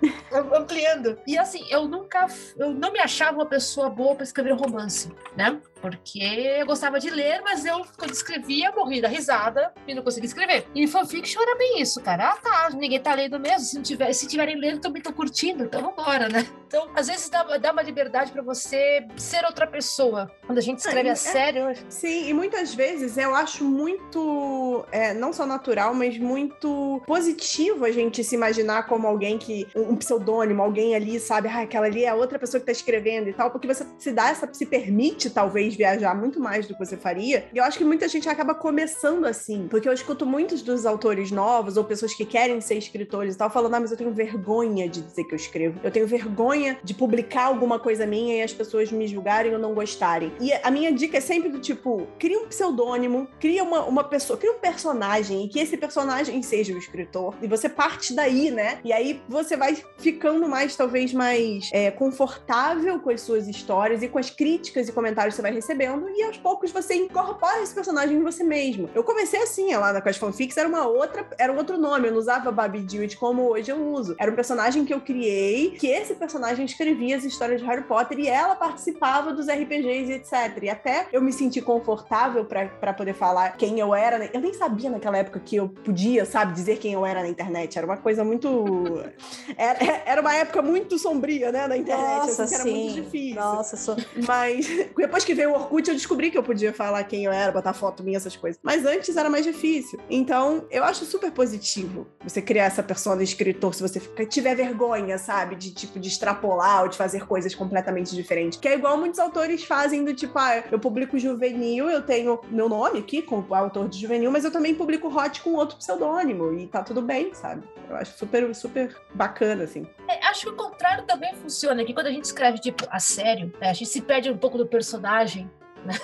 ampliando. 0.55 1.19
E 1.27 1.37
assim, 1.39 1.65
eu 1.71 1.87
nunca, 1.89 2.27
eu 2.57 2.73
não 2.73 2.93
me 2.93 2.99
achava 2.99 3.39
uma 3.39 3.47
pessoa 3.47 3.89
boa 3.89 4.15
para 4.15 4.25
escrever 4.25 4.53
romance, 4.53 5.11
né? 5.37 5.61
Porque 5.85 6.19
eu 6.19 6.65
gostava 6.65 6.99
de 6.99 7.11
ler, 7.11 7.43
mas 7.43 7.67
eu, 7.67 7.85
quando 7.99 8.11
escrevia, 8.11 8.73
morria 8.73 9.03
da 9.03 9.09
risada 9.09 9.71
e 9.87 9.95
não 9.95 10.03
conseguia 10.03 10.27
escrever. 10.27 10.67
E 10.75 10.87
fanfiction 10.87 11.43
era 11.43 11.59
bem 11.59 11.83
isso, 11.83 12.01
cara. 12.01 12.31
Ah, 12.31 12.37
tá, 12.37 12.71
ninguém 12.71 12.99
tá 12.99 13.13
lendo 13.13 13.39
mesmo. 13.39 13.67
Se, 13.67 13.83
tiver, 13.83 14.11
se 14.15 14.27
tiverem 14.27 14.59
lendo, 14.59 14.81
também 14.81 15.03
tô 15.03 15.13
curtindo, 15.13 15.65
então 15.65 15.83
vambora, 15.83 16.27
né? 16.31 16.47
Então, 16.75 16.89
às 16.93 17.07
vezes 17.07 17.29
dá, 17.29 17.45
dá 17.57 17.71
uma 17.71 17.83
liberdade 17.83 18.33
para 18.33 18.43
você 18.43 19.07
ser 19.17 19.45
outra 19.45 19.65
pessoa. 19.65 20.29
Quando 20.45 20.59
a 20.59 20.61
gente 20.61 20.81
escreve 20.81 21.09
é, 21.09 21.13
a 21.13 21.15
sério. 21.15 21.73
Sim, 21.89 22.29
e 22.29 22.35
muitas 22.35 22.75
vezes 22.75 23.17
eu 23.17 23.33
acho 23.33 23.65
muito, 23.65 24.85
é, 24.91 25.15
não 25.15 25.33
só 25.33 25.47
natural, 25.47 25.95
mas 25.95 26.19
muito 26.19 27.01
positivo 27.07 27.85
a 27.85 27.93
gente 27.93 28.25
se 28.25 28.35
imaginar 28.35 28.89
como 28.89 29.07
alguém 29.07 29.39
que, 29.39 29.69
um 29.77 29.95
pseudônimo, 29.95 30.61
alguém 30.61 30.97
ali, 30.97 31.21
sabe, 31.21 31.47
ah, 31.47 31.61
aquela 31.61 31.87
ali 31.87 32.05
é 32.05 32.13
outra 32.13 32.41
pessoa 32.41 32.59
que 32.59 32.67
tá 32.67 32.73
escrevendo 32.73 33.29
e 33.29 33.33
tal, 33.33 33.53
porque 33.53 33.69
você 33.69 33.87
se 33.97 34.11
dá 34.11 34.31
essa, 34.31 34.53
se 34.53 34.67
permite, 34.67 35.31
talvez, 35.31 35.77
viajar 35.77 36.13
muito 36.13 36.41
mais 36.41 36.67
do 36.67 36.75
que 36.75 36.85
você 36.85 36.97
faria. 36.97 37.47
E 37.55 37.59
eu 37.59 37.63
acho 37.63 37.79
que 37.79 37.85
muita 37.85 38.09
gente 38.09 38.29
acaba 38.29 38.53
começando 38.53 39.27
assim, 39.27 39.69
porque 39.71 39.89
eu 39.89 39.93
escuto 39.93 40.27
muitos 40.27 40.61
dos 40.61 40.87
autores 40.87 41.31
novos 41.31 41.77
ou 41.77 41.85
pessoas 41.85 42.13
que 42.15 42.25
querem 42.25 42.61
ser 42.61 42.75
escritores 42.75 43.37
e 43.37 43.39
tal, 43.39 43.49
falando, 43.49 43.75
ah, 43.75 43.81
mas 43.81 43.93
eu 43.93 43.97
tenho 43.97 44.13
vergonha 44.13 44.89
de 44.89 45.03
dizer 45.03 45.23
que 45.23 45.35
eu 45.35 45.37
escrevo. 45.37 45.79
Eu 45.85 45.93
tenho 45.93 46.09
vergonha 46.09 46.64
de 46.83 46.95
publicar 46.95 47.45
alguma 47.45 47.79
coisa 47.79 48.07
minha 48.07 48.37
e 48.37 48.43
as 48.43 48.53
pessoas 48.53 48.91
me 48.91 49.07
julgarem 49.07 49.53
ou 49.53 49.59
não 49.59 49.75
gostarem. 49.75 50.33
E 50.41 50.53
a 50.53 50.71
minha 50.71 50.93
dica 50.93 51.19
é 51.19 51.21
sempre 51.21 51.49
do 51.49 51.59
tipo, 51.59 52.07
cria 52.19 52.39
um 52.39 52.47
pseudônimo, 52.47 53.29
cria 53.39 53.63
uma, 53.63 53.85
uma 53.85 54.05
pessoa, 54.05 54.39
cria 54.39 54.53
um 54.53 54.59
personagem 54.59 55.45
e 55.45 55.49
que 55.49 55.59
esse 55.59 55.77
personagem 55.77 56.43
seja 56.43 56.75
o 56.75 56.79
escritor. 56.79 57.35
E 57.43 57.47
você 57.47 57.69
parte 57.69 58.15
daí, 58.15 58.51
né? 58.51 58.79
E 58.85 58.93
aí 58.93 59.21
você 59.29 59.57
vai 59.57 59.77
ficando 59.99 60.49
mais, 60.49 60.77
talvez, 60.77 61.13
mais 61.13 61.69
é, 61.73 61.91
confortável 61.91 63.01
com 63.01 63.11
as 63.11 63.21
suas 63.21 63.49
histórias 63.49 64.03
e 64.03 64.09
com 64.09 64.19
as 64.19 64.31
críticas 64.31 64.89
e 64.89 64.93
comentários 64.93 65.35
que 65.35 65.37
você 65.37 65.43
vai 65.43 65.53
recebendo. 65.53 66.09
E 66.11 66.23
aos 66.23 66.39
poucos 66.39 66.71
você 66.71 66.95
incorpora 66.95 67.63
esse 67.63 67.75
personagem 67.75 68.17
em 68.17 68.23
você 68.23 68.45
mesmo. 68.45 68.89
Eu 68.95 69.03
comecei 69.03 69.43
assim, 69.43 69.75
lá 69.75 70.01
com 70.01 70.09
as 70.09 70.17
fanfics, 70.17 70.57
era 70.57 70.69
uma 70.69 70.87
outra, 70.87 71.27
era 71.39 71.53
um 71.53 71.57
outro 71.57 71.79
nome. 71.79 72.09
Eu 72.09 72.13
não 72.13 72.19
usava 72.19 72.53
Babi 72.53 72.81
Dewitt 72.81 73.17
como 73.17 73.51
hoje 73.51 73.71
eu 73.71 73.93
uso. 73.93 74.15
Era 74.19 74.31
um 74.31 74.35
personagem 74.35 74.85
que 74.85 74.95
eu 74.95 75.01
criei, 75.01 75.71
que 75.71 75.89
esse 75.89 76.15
personagem 76.15 76.44
personagem 76.45 76.67
escrevia 76.67 77.17
as 77.17 77.25
histórias 77.25 77.61
de 77.61 77.67
Harry 77.67 77.83
Potter 77.83 78.19
e 78.19 78.29
ela 78.29 78.55
participava 78.55 79.33
dos 79.33 79.47
RPGs 79.49 80.11
e 80.11 80.15
etc. 80.15 80.63
E 80.63 80.69
até 80.69 81.07
eu 81.11 81.23
me 81.23 81.33
senti 81.33 81.61
confortável 81.63 82.45
para 82.45 82.93
poder 82.93 83.15
falar 83.15 83.57
quem 83.57 83.81
eu 83.81 83.95
era. 83.95 84.19
né? 84.19 84.31
Eu 84.33 84.41
nem 84.41 84.53
sabia 84.53 84.91
naquela 84.91 85.17
época 85.17 85.41
que 85.41 85.57
eu 85.57 85.69
podia, 85.69 86.27
sabe, 86.27 86.53
dizer 86.53 86.79
quem 86.79 86.93
eu 86.93 87.07
era 87.07 87.23
na 87.23 87.29
internet. 87.29 87.79
Era 87.79 87.87
uma 87.87 87.97
coisa 87.97 88.23
muito. 88.23 88.45
Era, 89.57 90.03
era 90.07 90.21
uma 90.21 90.35
época 90.35 90.63
muito 90.63 90.99
sombria, 90.99 91.53
né, 91.53 91.67
na 91.67 91.77
internet. 91.77 92.27
Nossa, 92.27 92.43
assim, 92.45 92.55
que 92.55 92.61
era 92.61 92.71
muito 92.71 92.95
difícil. 92.95 93.35
Nossa, 93.37 93.77
sou... 93.77 93.97
Mas 94.27 94.67
depois 94.97 95.25
que 95.25 95.35
veio 95.35 95.51
o 95.51 95.55
Orkut, 95.55 95.89
eu 95.89 95.95
descobri 95.95 96.31
que 96.31 96.37
eu 96.37 96.43
podia 96.43 96.73
falar 96.73 97.05
quem 97.05 97.25
eu 97.25 97.33
era, 97.33 97.53
botar 97.53 97.73
foto 97.73 98.03
minha, 98.03 98.17
essas 98.17 98.37
coisas. 98.37 98.59
Mas 98.63 98.85
antes 98.85 99.17
era 99.17 99.31
mais 99.31 99.45
difícil. 99.45 99.99
Então, 100.11 100.67
eu 100.71 100.83
acho 100.83 101.05
super 101.05 101.31
positivo 101.31 102.07
você 102.23 102.43
criar 102.43 102.65
essa 102.65 102.83
persona 102.83 103.19
de 103.19 103.25
escritor 103.25 103.75
se 103.75 103.83
você 103.83 104.01
tiver 104.27 104.55
vergonha, 104.55 105.19
sabe? 105.19 105.57
De 105.57 105.73
tipo, 105.73 106.01
de 106.01 106.09
extrapolar 106.09 106.34
ou 106.43 106.89
de 106.89 106.97
fazer 106.97 107.27
coisas 107.27 107.55
completamente 107.55 108.15
diferentes. 108.15 108.59
Que 108.59 108.69
é 108.69 108.75
igual 108.75 108.97
muitos 108.97 109.19
autores 109.19 109.65
fazem 109.65 110.05
do 110.05 110.15
tipo, 110.15 110.39
ah, 110.39 110.65
eu 110.71 110.79
publico 110.79 111.19
juvenil, 111.19 111.89
eu 111.89 112.03
tenho 112.03 112.41
meu 112.49 112.69
nome 112.69 113.01
aqui 113.01 113.23
como 113.23 113.55
autor 113.55 113.89
de 113.89 114.01
juvenil, 114.01 114.31
mas 114.31 114.45
eu 114.45 114.51
também 114.51 114.75
publico 114.75 115.09
hot 115.09 115.43
com 115.43 115.55
outro 115.55 115.77
pseudônimo. 115.77 116.53
E 116.55 116.67
tá 116.67 116.83
tudo 116.83 117.03
bem, 117.03 117.33
sabe? 117.35 117.63
Eu 117.89 117.97
acho 117.97 118.17
super, 118.17 118.55
super 118.55 118.97
bacana, 119.15 119.65
assim. 119.65 119.87
É, 120.09 120.25
acho 120.27 120.43
que 120.43 120.51
o 120.51 120.57
contrário 120.57 121.05
também 121.05 121.35
funciona, 121.35 121.85
que 121.85 121.93
quando 121.93 122.07
a 122.07 122.13
gente 122.13 122.25
escreve, 122.25 122.59
tipo, 122.59 122.85
a 122.91 122.99
sério, 122.99 123.53
né, 123.61 123.71
a 123.71 123.73
gente 123.73 123.91
se 123.91 124.01
perde 124.01 124.31
um 124.31 124.39
pouco 124.39 124.57
do 124.57 124.67
personagem, 124.67 125.51
né? 125.85 125.95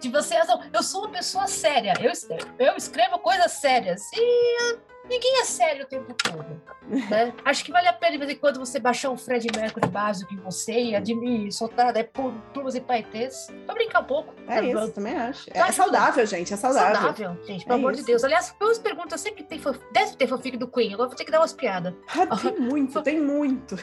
De 0.00 0.08
você, 0.08 0.36
ah, 0.36 0.44
não, 0.44 0.60
eu 0.72 0.82
sou 0.82 1.02
uma 1.02 1.10
pessoa 1.10 1.46
séria, 1.46 1.94
eu 2.00 2.10
escrevo, 2.10 2.46
eu 2.58 2.76
escrevo 2.76 3.18
coisas 3.18 3.52
sérias. 3.52 4.02
E 4.12 4.76
ninguém 5.08 5.40
é 5.40 5.44
sério 5.44 5.84
o 5.84 5.86
tempo 5.86 6.14
todo. 6.14 6.44
né? 6.88 7.32
Acho 7.44 7.64
que 7.64 7.72
vale 7.72 7.88
a 7.88 7.92
pena, 7.92 8.12
de 8.12 8.18
vez 8.18 8.30
em 8.30 8.36
quando, 8.36 8.58
você 8.58 8.78
baixar 8.78 9.10
um 9.10 9.16
Fred 9.16 9.46
Mercury 9.56 9.88
básico 9.88 10.32
em 10.34 10.36
você 10.38 10.72
e 10.72 10.94
admitir, 10.96 11.52
soltar 11.52 11.92
né, 11.92 12.02
por 12.02 12.32
turmas 12.52 12.74
e 12.74 12.80
paetês, 12.80 13.48
pra 13.66 13.74
brincar 13.74 14.00
um 14.00 14.04
pouco. 14.04 14.34
É 14.46 14.56
sabe? 14.56 14.70
isso, 14.72 14.92
também 14.92 15.16
acho. 15.16 15.50
É, 15.50 15.54
Tá 15.54 15.68
é 15.68 15.72
saudável, 15.72 16.26
gente, 16.26 16.52
é 16.52 16.56
saudável. 16.56 16.94
Saudável, 16.96 17.44
gente, 17.46 17.64
pelo 17.64 17.76
É 17.76 17.78
amor 17.78 17.92
de 17.92 17.98
isso. 17.98 18.06
Deus. 18.06 18.24
Aliás, 18.24 18.54
eu 18.60 18.80
pergunto, 18.80 19.14
eu 19.14 19.18
sempre 19.18 19.42
tem 19.44 19.60
deve 19.92 20.16
ter 20.16 20.26
fanfic 20.26 20.56
do 20.56 20.68
Queen, 20.68 20.92
agora 20.94 21.08
vou 21.08 21.16
ter 21.16 21.24
que 21.24 21.30
dar 21.30 21.40
umas 21.40 21.52
piadas. 21.52 21.94
Ah, 22.08 22.26
tem 22.36 22.58
muito, 22.60 23.02
tem 23.02 23.20
muito. 23.20 23.76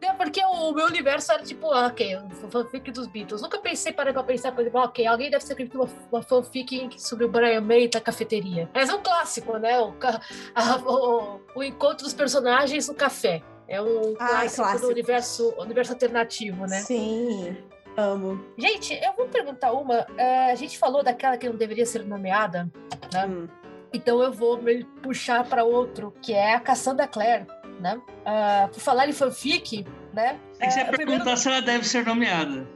É 0.00 0.12
porque 0.12 0.42
o 0.44 0.72
meu 0.72 0.86
universo 0.86 1.32
era 1.32 1.42
tipo, 1.42 1.70
ah, 1.72 1.86
ok, 1.86 2.18
fanfic 2.50 2.90
dos 2.90 3.06
Beatles. 3.06 3.40
Nunca 3.42 3.58
pensei, 3.58 3.92
parei 3.92 4.12
pra 4.12 4.22
pensar, 4.22 4.52
por 4.52 4.60
exemplo, 4.60 4.80
ok, 4.80 5.06
alguém 5.06 5.30
deve 5.30 5.44
ter 5.44 5.52
escrito 5.52 5.80
uma, 5.80 5.88
uma 6.10 6.22
fanfic 6.22 6.90
sobre 7.00 7.24
o 7.24 7.28
Brian 7.28 7.60
May 7.60 7.88
da 7.88 8.00
cafeteria. 8.00 8.68
Mas 8.74 8.88
é 8.88 8.94
um 8.94 9.02
clássico, 9.02 9.56
né? 9.58 9.80
O, 9.80 9.92
ca- 9.92 10.20
a- 10.62 10.76
o, 10.86 11.40
o 11.56 11.62
encontro 11.62 12.04
dos 12.04 12.14
personagens 12.14 12.88
no 12.88 12.94
café. 12.94 13.42
É 13.68 13.80
um 13.80 14.14
Ai, 14.18 14.28
clássico, 14.48 14.62
clássico. 14.62 14.86
do 14.86 14.92
universo, 14.92 15.54
universo 15.58 15.92
alternativo, 15.92 16.66
né? 16.66 16.80
Sim. 16.80 17.56
Amo. 17.96 18.42
Gente, 18.58 18.94
eu 18.94 19.12
vou 19.14 19.26
perguntar 19.28 19.72
uma. 19.72 20.06
eh, 20.16 20.50
a 20.50 20.54
gente 20.54 20.78
falou 20.78 21.02
daquela 21.02 21.36
que 21.36 21.48
não 21.48 21.56
deveria 21.56 21.84
ser 21.86 22.04
nomeada, 22.04 22.70
né? 23.12 23.26
Hum. 23.26 23.48
Então 23.92 24.22
eu 24.22 24.32
vou 24.32 24.60
me 24.60 24.84
puxar 25.02 25.44
para 25.44 25.64
outro, 25.64 26.12
que 26.22 26.32
é 26.32 26.54
a 26.54 26.60
Cassandra 26.60 27.06
Clare, 27.06 27.46
né? 27.80 28.00
Ah, 28.24 28.68
por 28.72 28.80
falar 28.80 29.06
em 29.08 29.12
fanfic, 29.12 29.86
né? 30.12 30.38
Tem 30.62 30.68
que 30.68 30.74
você 30.74 30.80
É, 30.80 30.84
perguntar 30.84 30.96
primeiro- 31.18 31.36
se 31.36 31.48
ela 31.48 31.60
deve 31.60 31.84
ser 31.88 32.06
nomeada. 32.06 32.68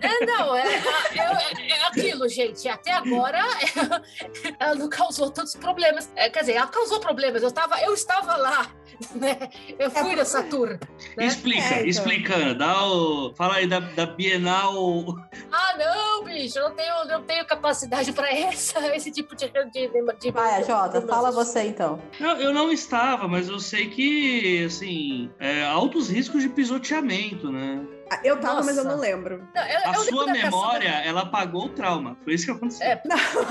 É, 0.00 0.26
não, 0.26 0.56
é, 0.56 0.62
é- 0.62 0.78
é- 1.18 1.70
é 1.72 1.86
aquilo, 1.88 2.28
gente. 2.28 2.68
Até 2.68 2.92
agora 2.92 3.38
ela 4.60 4.74
não 4.76 4.88
causou 4.88 5.28
tantos 5.30 5.56
problemas. 5.56 6.08
É, 6.14 6.30
quer 6.30 6.40
dizer, 6.40 6.52
ela 6.52 6.68
causou 6.68 7.00
problemas. 7.00 7.42
Eu, 7.42 7.50
tava, 7.50 7.80
eu 7.80 7.92
estava 7.94 8.36
lá, 8.36 8.70
né? 9.14 9.36
Eu 9.78 9.90
fui 9.90 10.14
nessa 10.14 10.42
tour. 10.44 10.78
Né? 11.16 11.26
Explica, 11.26 11.62
É, 11.62 11.74
então. 11.78 11.86
explica. 11.86 12.54
Dá 12.54 12.86
o... 12.86 13.34
Fala 13.34 13.56
aí 13.56 13.66
da, 13.66 13.80
da 13.80 14.06
Bienal. 14.06 15.04
Ah, 15.50 15.74
não, 15.76 16.24
bicho, 16.24 16.58
eu 16.58 16.68
não 16.68 16.76
tenho, 16.76 17.04
não 17.06 17.22
tenho 17.24 17.44
capacidade 17.44 18.12
para 18.12 18.28
esse 18.94 19.10
tipo 19.10 19.34
de. 19.34 19.48
de, 19.48 19.88
de, 19.88 20.16
de 20.20 20.30
Vai, 20.30 20.62
Jota, 20.64 21.00
de- 21.00 21.06
fala 21.08 21.32
você 21.32 21.62
então. 21.64 22.00
Não, 22.20 22.36
eu 22.40 22.52
não 22.54 22.70
estava, 22.70 23.26
mas 23.26 23.48
eu 23.48 23.58
sei 23.58 23.88
que, 23.88 24.64
assim, 24.64 25.30
é, 25.40 25.64
altos 25.64 26.08
riscos 26.08 26.40
de 26.42 26.48
pisoteamento, 26.48 27.31
né? 27.50 27.86
Ah, 28.10 28.20
Eu 28.24 28.38
tava, 28.40 28.62
mas 28.62 28.76
eu 28.76 28.84
Nossa. 28.84 28.96
não 28.96 29.02
lembro. 29.02 29.42
Não, 29.54 29.62
eu- 29.66 29.78
A 29.90 29.94
eu 29.94 30.00
sua 30.04 30.26
da 30.26 30.32
memória, 30.32 30.88
ela 31.04 31.22
apagou 31.22 31.66
o 31.66 31.68
trauma. 31.70 32.16
Foi 32.24 32.34
isso 32.34 32.44
que 32.44 32.50
aconteceu. 32.50 32.86
É, 32.86 32.96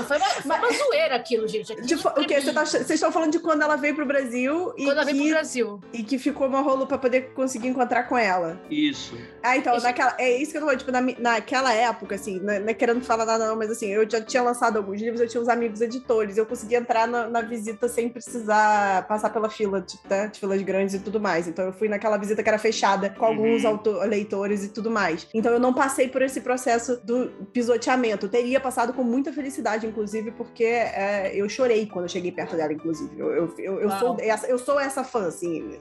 Foi 0.06 0.16
uma, 0.16 0.26
foi 0.26 0.56
uma 0.58 0.72
zoeira 0.72 1.16
aquilo, 1.16 1.48
gente. 1.48 1.72
Aquilo 1.72 1.86
Tipo, 1.86 2.08
o 2.08 2.26
quê? 2.26 2.40
Você 2.40 2.52
tá- 2.52 2.64
Vocês 2.64 2.90
estão 2.90 3.10
falando 3.12 3.32
de 3.32 3.38
quando 3.40 3.62
ela 3.62 3.76
veio 3.76 3.94
pro 3.94 4.06
Brasil 4.06 4.72
e, 4.76 4.84
Quando 4.84 4.92
ela 4.98 5.04
veio 5.04 5.16
pro 5.16 5.26
que, 5.26 5.30
Brasil. 5.32 5.80
e 5.92 6.02
que 6.04 6.18
ficou 6.18 6.46
uma 6.46 6.60
rolo 6.60 6.86
pra 6.86 6.96
poder 6.98 7.32
conseguir 7.34 7.68
encontrar 7.68 8.04
com 8.04 8.16
ela. 8.16 8.60
Isso. 8.70 9.16
Ah, 9.42 9.56
então, 9.56 9.74
Isso. 9.76 9.84
naquela, 9.84 10.14
é 10.18 10.30
isso 10.36 10.52
que 10.52 10.58
eu 10.58 10.60
tô 10.62 10.66
falando, 10.66 10.78
tipo, 10.80 10.92
na, 10.92 11.00
naquela 11.18 11.72
época, 11.72 12.14
assim, 12.14 12.38
não 12.40 12.52
é, 12.52 12.58
não 12.60 12.68
é 12.68 12.74
querendo 12.74 13.02
falar 13.04 13.24
nada 13.26 13.46
não, 13.48 13.56
mas 13.56 13.70
assim, 13.70 13.88
eu 13.88 14.08
já 14.08 14.20
tinha 14.20 14.42
lançado 14.42 14.76
alguns 14.76 15.00
livros, 15.00 15.20
eu 15.20 15.28
tinha 15.28 15.40
uns 15.42 15.48
amigos 15.48 15.80
editores, 15.80 16.36
eu 16.36 16.46
conseguia 16.46 16.78
entrar 16.78 17.08
na, 17.08 17.26
na 17.28 17.40
visita 17.40 17.88
sem 17.88 18.08
precisar 18.08 19.06
passar 19.08 19.30
pela 19.30 19.48
fila, 19.50 19.80
tipo, 19.80 20.02
né, 20.08 20.28
de 20.28 20.38
filas 20.38 20.62
grandes 20.62 20.94
e 20.94 20.98
tudo 21.00 21.18
mais. 21.20 21.46
Então 21.48 21.64
eu 21.66 21.72
fui 21.72 21.88
naquela 21.88 22.16
visita 22.16 22.42
que 22.42 22.48
era 22.48 22.58
fechada 22.58 23.10
com 23.10 23.24
alguns 23.24 23.64
Uhum. 23.64 23.70
auto- 23.70 23.98
leitores 24.00 24.51
e 24.64 24.68
tudo 24.68 24.90
mais. 24.90 25.26
Então 25.32 25.52
eu 25.52 25.60
não 25.60 25.72
passei 25.72 26.08
por 26.08 26.22
esse 26.22 26.40
processo 26.40 26.96
do 27.04 27.28
pisoteamento. 27.52 28.26
Eu 28.26 28.30
teria 28.30 28.60
passado 28.60 28.92
com 28.92 29.02
muita 29.02 29.32
felicidade, 29.32 29.86
inclusive, 29.86 30.30
porque 30.32 30.64
é, 30.64 31.32
eu 31.34 31.48
chorei 31.48 31.86
quando 31.86 32.04
eu 32.04 32.08
cheguei 32.08 32.32
perto 32.32 32.56
dela, 32.56 32.72
inclusive. 32.72 33.18
Eu, 33.18 33.32
eu, 33.32 33.54
eu, 33.58 33.80
eu 33.80 33.90
sou, 33.98 34.16
essa, 34.20 34.46
eu 34.46 34.58
sou 34.58 34.80
essa 34.80 35.04
fã, 35.04 35.26
assim. 35.26 35.78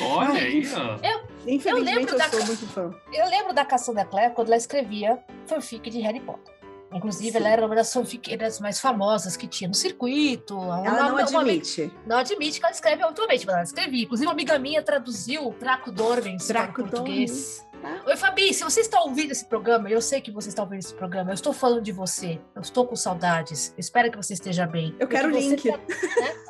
Olha 0.00 0.40
aí, 0.40 0.62
ó. 0.74 0.98
Infelizmente 1.46 1.96
lembro 1.96 2.14
eu, 2.14 2.18
da 2.18 2.28
sou 2.30 2.46
muito 2.46 2.66
fã. 2.66 2.94
Eu 3.12 3.28
lembro 3.28 3.52
da 3.52 3.64
Cassandra 3.64 4.04
Clare 4.04 4.32
quando 4.34 4.48
ela 4.48 4.56
escrevia 4.56 5.18
fanfic 5.46 5.90
de 5.90 6.00
Harry 6.00 6.20
Potter. 6.20 6.53
Inclusive, 6.94 7.32
Sim. 7.32 7.36
ela 7.38 7.48
era 7.48 7.66
uma 7.66 7.74
das 7.74 7.92
fanfiqueiras 7.92 8.60
mais 8.60 8.80
famosas 8.80 9.36
que 9.36 9.46
tinha 9.48 9.68
no 9.68 9.74
circuito. 9.74 10.54
Ela 10.56 10.78
Uma- 10.80 10.90
não 10.90 11.00
uma- 11.14 11.28
uma- 11.28 11.40
admite. 11.40 11.92
não 12.06 12.18
admite 12.18 12.60
que 12.60 12.64
ela 12.64 12.72
escreve 12.72 13.02
atualmente, 13.02 13.44
mas 13.44 13.54
ela 13.54 13.64
escrevia. 13.64 14.04
Inclusive, 14.04 14.26
uma 14.26 14.32
amiga 14.32 14.58
minha 14.58 14.82
traduziu 14.82 15.54
Draco 15.58 15.90
Dormens 15.90 16.46
para 16.46 16.62
Draco 16.62 16.82
o 16.82 16.88
português. 16.88 17.66
Oi, 18.06 18.16
Fabi, 18.16 18.54
se 18.54 18.64
você 18.64 18.80
está 18.80 19.02
ouvindo 19.02 19.32
esse 19.32 19.44
programa, 19.44 19.90
eu 19.90 20.00
sei 20.00 20.18
que 20.20 20.30
você 20.30 20.48
está 20.48 20.62
ouvindo 20.62 20.78
esse 20.78 20.94
programa, 20.94 21.30
eu 21.30 21.34
estou 21.34 21.52
falando 21.52 21.82
de 21.82 21.92
você, 21.92 22.40
eu 22.56 22.62
estou 22.62 22.86
com 22.86 22.96
saudades, 22.96 23.74
eu 23.76 23.80
espero 23.80 24.10
que 24.10 24.16
você 24.16 24.32
esteja 24.32 24.66
bem. 24.66 24.94
Eu 24.98 25.06
quero 25.06 25.28
o 25.28 25.30
link. 25.30 25.70
tá- 25.70 25.76
né? 25.76 26.43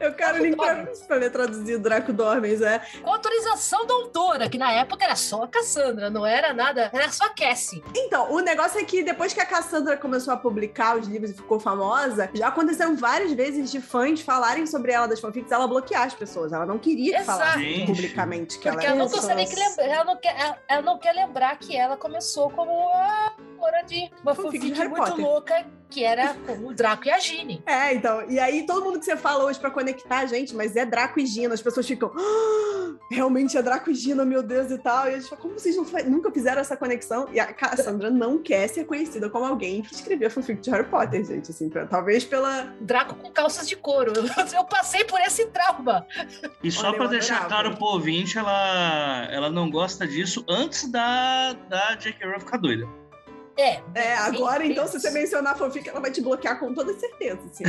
Eu 0.00 0.14
quero 0.14 0.38
o 0.38 0.42
link 0.42 0.56
pra, 0.56 0.86
pra 1.06 1.16
ler 1.16 1.30
traduzido 1.30 1.82
Draco 1.82 2.12
Dormens, 2.12 2.62
é. 2.62 2.80
Com 3.02 3.10
autorização 3.10 3.86
da 3.86 3.92
autora, 3.94 4.48
que 4.48 4.56
na 4.56 4.72
época 4.72 5.04
era 5.04 5.14
só 5.14 5.42
a 5.44 5.48
Cassandra, 5.48 6.08
não 6.08 6.24
era 6.26 6.54
nada, 6.54 6.90
era 6.92 7.10
só 7.10 7.26
a 7.26 7.28
Cassie. 7.30 7.84
Então, 7.94 8.32
o 8.32 8.40
negócio 8.40 8.80
é 8.80 8.84
que 8.84 9.02
depois 9.02 9.34
que 9.34 9.40
a 9.40 9.46
Cassandra 9.46 9.96
começou 9.96 10.32
a 10.32 10.36
publicar 10.38 10.96
os 10.96 11.06
livros 11.06 11.30
e 11.30 11.34
ficou 11.34 11.60
famosa, 11.60 12.30
já 12.32 12.48
aconteceram 12.48 12.96
várias 12.96 13.32
vezes 13.32 13.70
de 13.70 13.80
fãs 13.80 14.20
falarem 14.22 14.66
sobre 14.66 14.92
ela 14.92 15.06
das 15.06 15.20
fanfics, 15.20 15.52
ela 15.52 15.66
bloquear 15.68 16.04
as 16.06 16.14
pessoas. 16.14 16.52
Ela 16.52 16.64
não 16.64 16.78
queria 16.78 17.16
que 17.16 17.20
Exato. 17.20 17.58
Gente. 17.58 17.86
publicamente 17.86 18.58
que 18.58 18.70
Porque 18.70 18.86
ela 18.86 18.96
ela 18.96 19.02
era. 19.02 19.04
não 19.04 19.10
consegue 19.10 19.46
que 19.46 19.56
lembrar, 19.56 19.84
ela 19.86 20.04
não, 20.04 20.16
quer, 20.16 20.40
ela, 20.40 20.58
ela 20.66 20.82
não 20.82 20.98
quer 20.98 21.12
lembrar 21.12 21.58
que 21.58 21.76
ela 21.76 21.96
começou 21.96 22.48
como 22.50 22.70
a 22.88 23.34
autora 23.60 23.82
de 23.84 24.10
uma 24.22 24.34
Fanfic 24.34 24.58
de 24.70 24.74
fanfic 24.74 24.88
muito 24.88 25.04
Potter. 25.10 25.24
louca, 25.24 25.66
que 25.88 26.04
era 26.04 26.34
com 26.34 26.66
o 26.66 26.74
Draco 26.74 27.06
e 27.06 27.10
a 27.10 27.18
Ginny. 27.18 27.62
É, 27.66 27.94
então. 27.94 28.28
E 28.28 28.38
aí, 28.38 28.64
todo 28.66 28.84
mundo 28.84 28.98
que 28.98 29.04
você 29.04 29.16
fala 29.16 29.44
hoje 29.44 29.58
pra 29.58 29.70
conectar, 29.70 30.24
gente, 30.26 30.54
mas 30.54 30.76
é 30.76 30.84
Draco 30.84 31.20
e 31.20 31.26
Gina. 31.26 31.54
As 31.54 31.60
pessoas 31.62 31.86
ficam. 31.86 32.12
"Ah, 32.16 32.94
realmente 33.10 33.56
é 33.56 33.62
Draco 33.62 33.90
e 33.90 33.94
Gina, 33.94 34.24
meu 34.24 34.42
Deus 34.42 34.70
e 34.70 34.78
tal. 34.78 35.06
E 35.06 35.14
a 35.14 35.18
gente 35.18 35.28
fala, 35.28 35.40
como 35.42 35.54
vocês 35.58 35.76
nunca 36.06 36.30
fizeram 36.30 36.60
essa 36.60 36.76
conexão? 36.76 37.28
E 37.32 37.40
a 37.40 37.52
Cassandra 37.52 38.10
não 38.10 38.38
quer 38.38 38.68
ser 38.68 38.84
conhecida 38.84 39.28
como 39.28 39.44
alguém 39.44 39.82
que 39.82 39.92
escrevia 39.94 40.30
fanfic 40.30 40.60
de 40.60 40.70
Harry 40.70 40.88
Potter, 40.88 41.24
gente. 41.24 41.50
Assim, 41.50 41.68
pra- 41.68 41.86
talvez 41.86 42.24
pela. 42.24 42.72
Draco 42.80 43.14
com 43.16 43.30
calças 43.30 43.68
de 43.68 43.76
couro. 43.76 44.12
Eu 44.56 44.64
passei 44.64 45.04
por 45.04 45.20
esse 45.20 45.46
trauma. 45.46 46.06
E 46.62 46.70
só 46.70 46.88
Olha, 46.88 46.96
pra 46.96 47.04
eu 47.04 47.10
deixar 47.10 47.46
claro 47.48 47.76
pro 47.76 47.84
ouvinte, 47.86 48.36
ela, 48.38 49.26
ela 49.30 49.50
não 49.50 49.70
gosta 49.70 50.06
disso 50.06 50.44
antes 50.48 50.88
da, 50.90 51.52
da 51.68 51.94
J.K. 51.96 52.26
Rowling 52.26 52.40
ficar 52.40 52.58
doida. 52.58 52.86
É, 53.60 53.82
É, 53.94 54.14
agora, 54.16 54.64
então, 54.64 54.86
se 54.86 54.98
você 55.00 55.10
mencionar 55.10 55.56
fanfic, 55.56 55.88
ela 55.88 56.00
vai 56.00 56.10
te 56.10 56.20
bloquear 56.20 56.58
com 56.58 56.72
toda 56.74 56.92
certeza. 56.94 57.40
Assim, 57.46 57.64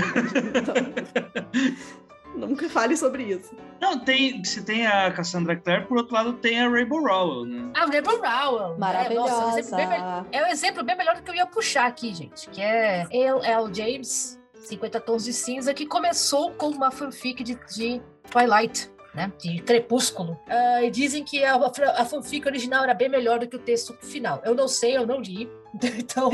Então, 2.35 2.47
nunca 2.47 2.69
fale 2.69 2.95
sobre 2.95 3.23
isso. 3.23 3.53
Não, 3.79 3.99
tem, 3.99 4.43
você 4.43 4.61
tem 4.61 4.87
a 4.87 5.11
Cassandra 5.11 5.55
Clare, 5.55 5.85
por 5.85 5.97
outro 5.97 6.13
lado 6.13 6.33
tem 6.33 6.59
a 6.61 6.69
Rainbow 6.69 7.01
Rowell, 7.03 7.45
né? 7.45 7.71
A 7.75 7.85
Rebel 7.85 8.21
Rowell. 8.21 8.77
né? 8.77 9.09
Nossa, 9.15 9.33
é 9.33 9.45
um 9.45 9.57
exemplo 9.57 9.75
bem 9.77 9.87
me- 9.87 9.97
Maravilhosa. 9.97 10.27
É 10.31 10.43
um 10.43 10.47
exemplo 10.47 10.83
bem 10.83 10.97
melhor 10.97 11.15
do 11.15 11.23
que 11.23 11.29
eu 11.31 11.35
ia 11.35 11.45
puxar 11.45 11.87
aqui, 11.87 12.13
gente. 12.13 12.49
Que 12.49 12.61
é 12.61 13.05
El 13.11 13.73
James, 13.73 14.39
50 14.55 14.99
Tons 15.01 15.23
de 15.25 15.33
Cinza, 15.33 15.73
que 15.73 15.85
começou 15.85 16.51
com 16.51 16.67
uma 16.69 16.89
fanfic 16.91 17.43
de, 17.43 17.55
de 17.75 18.01
Twilight. 18.29 18.89
né? 19.13 19.31
De 19.37 19.61
Crepúsculo. 19.63 20.39
Uh, 20.47 20.83
e 20.85 20.89
dizem 20.91 21.23
que 21.25 21.43
a, 21.43 21.55
a 21.97 22.05
fanfic 22.05 22.47
original 22.47 22.83
era 22.83 22.93
bem 22.93 23.09
melhor 23.09 23.39
do 23.39 23.47
que 23.47 23.55
o 23.57 23.59
texto 23.59 23.93
final. 24.01 24.41
Eu 24.45 24.55
não 24.55 24.67
sei, 24.69 24.95
eu 24.95 25.05
não 25.05 25.19
li. 25.19 25.49
Então, 26.01 26.31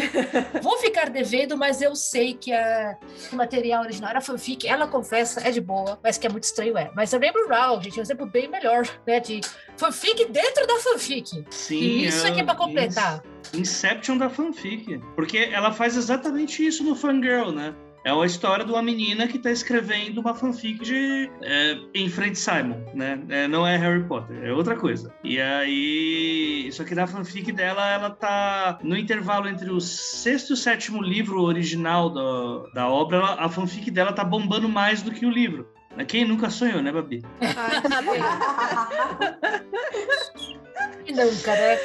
vou 0.62 0.78
ficar 0.80 1.10
devendo, 1.10 1.58
mas 1.58 1.82
eu 1.82 1.96
sei 1.96 2.34
que, 2.34 2.52
a, 2.52 2.98
o 3.32 3.36
material 3.36 3.84
original 3.84 4.10
era 4.10 4.22
fanfic. 4.22 4.68
Ela 4.68 4.88
confessa, 4.88 5.48
é 5.48 5.52
de 5.52 5.62
boa, 5.62 6.00
mas 6.04 6.18
que 6.18 6.26
é 6.26 6.30
muito 6.30 6.46
estranho, 6.46 6.78
é. 6.78 6.92
Mas 6.96 7.14
eu 7.14 7.20
lembro 7.20 7.48
Raw, 7.48 7.82
gente, 7.82 7.98
é 7.98 8.00
um 8.00 8.04
exemplo 8.04 8.26
bem 8.26 8.48
melhor, 8.48 8.88
né? 9.06 9.20
De 9.20 9.42
fanfic 9.76 10.26
dentro 10.26 10.66
da 10.66 10.80
fanfic. 10.80 11.46
Sim. 11.50 11.76
E 11.76 12.08
isso 12.08 12.26
aqui 12.26 12.40
é 12.40 12.44
pra 12.44 12.56
completar. 12.56 13.22
Inception 13.54 14.18
da 14.18 14.30
fanfic. 14.30 15.00
Porque 15.16 15.38
ela 15.38 15.72
faz 15.72 15.96
exatamente 15.96 16.66
isso 16.66 16.84
no 16.84 16.96
Fangirl, 16.96 17.52
né? 17.52 17.74
É 18.08 18.10
a 18.10 18.26
história 18.26 18.64
de 18.64 18.72
uma 18.72 18.82
menina 18.82 19.28
que 19.28 19.36
está 19.36 19.52
escrevendo 19.52 20.22
uma 20.22 20.34
fanfic 20.34 20.82
de 20.82 21.30
é, 21.42 21.78
em 21.94 22.08
frente 22.08 22.40
Simon, 22.40 22.78
né? 22.94 23.20
É, 23.28 23.50
não 23.50 23.68
é 23.68 23.76
Harry 23.76 24.02
Potter, 24.06 24.46
é 24.46 24.54
outra 24.54 24.78
coisa. 24.78 25.14
E 25.26 25.42
aí, 25.42 26.70
só 26.72 26.86
que 26.86 26.96
na 26.96 27.06
fanfic 27.06 27.52
dela, 27.52 27.86
ela 27.92 28.10
tá 28.10 28.80
no 28.82 28.96
intervalo 28.96 29.50
entre 29.50 29.70
o 29.70 29.82
sexto 29.82 30.52
e 30.52 30.54
o 30.54 30.56
sétimo 30.56 31.02
livro 31.02 31.42
original 31.42 32.10
da, 32.10 32.70
da 32.74 32.88
obra, 32.88 33.18
ela, 33.18 33.44
a 33.44 33.50
fanfic 33.50 33.92
dela 33.92 34.14
tá 34.14 34.24
bombando 34.24 34.70
mais 34.70 35.02
do 35.02 35.12
que 35.12 35.26
o 35.26 35.30
livro. 35.30 35.68
Quem 36.08 36.24
nunca 36.24 36.50
sonhou, 36.50 36.82
né, 36.82 36.94
Babi? 36.94 37.22
Quem 41.04 41.14
nunca, 41.14 41.52
né? 41.52 41.78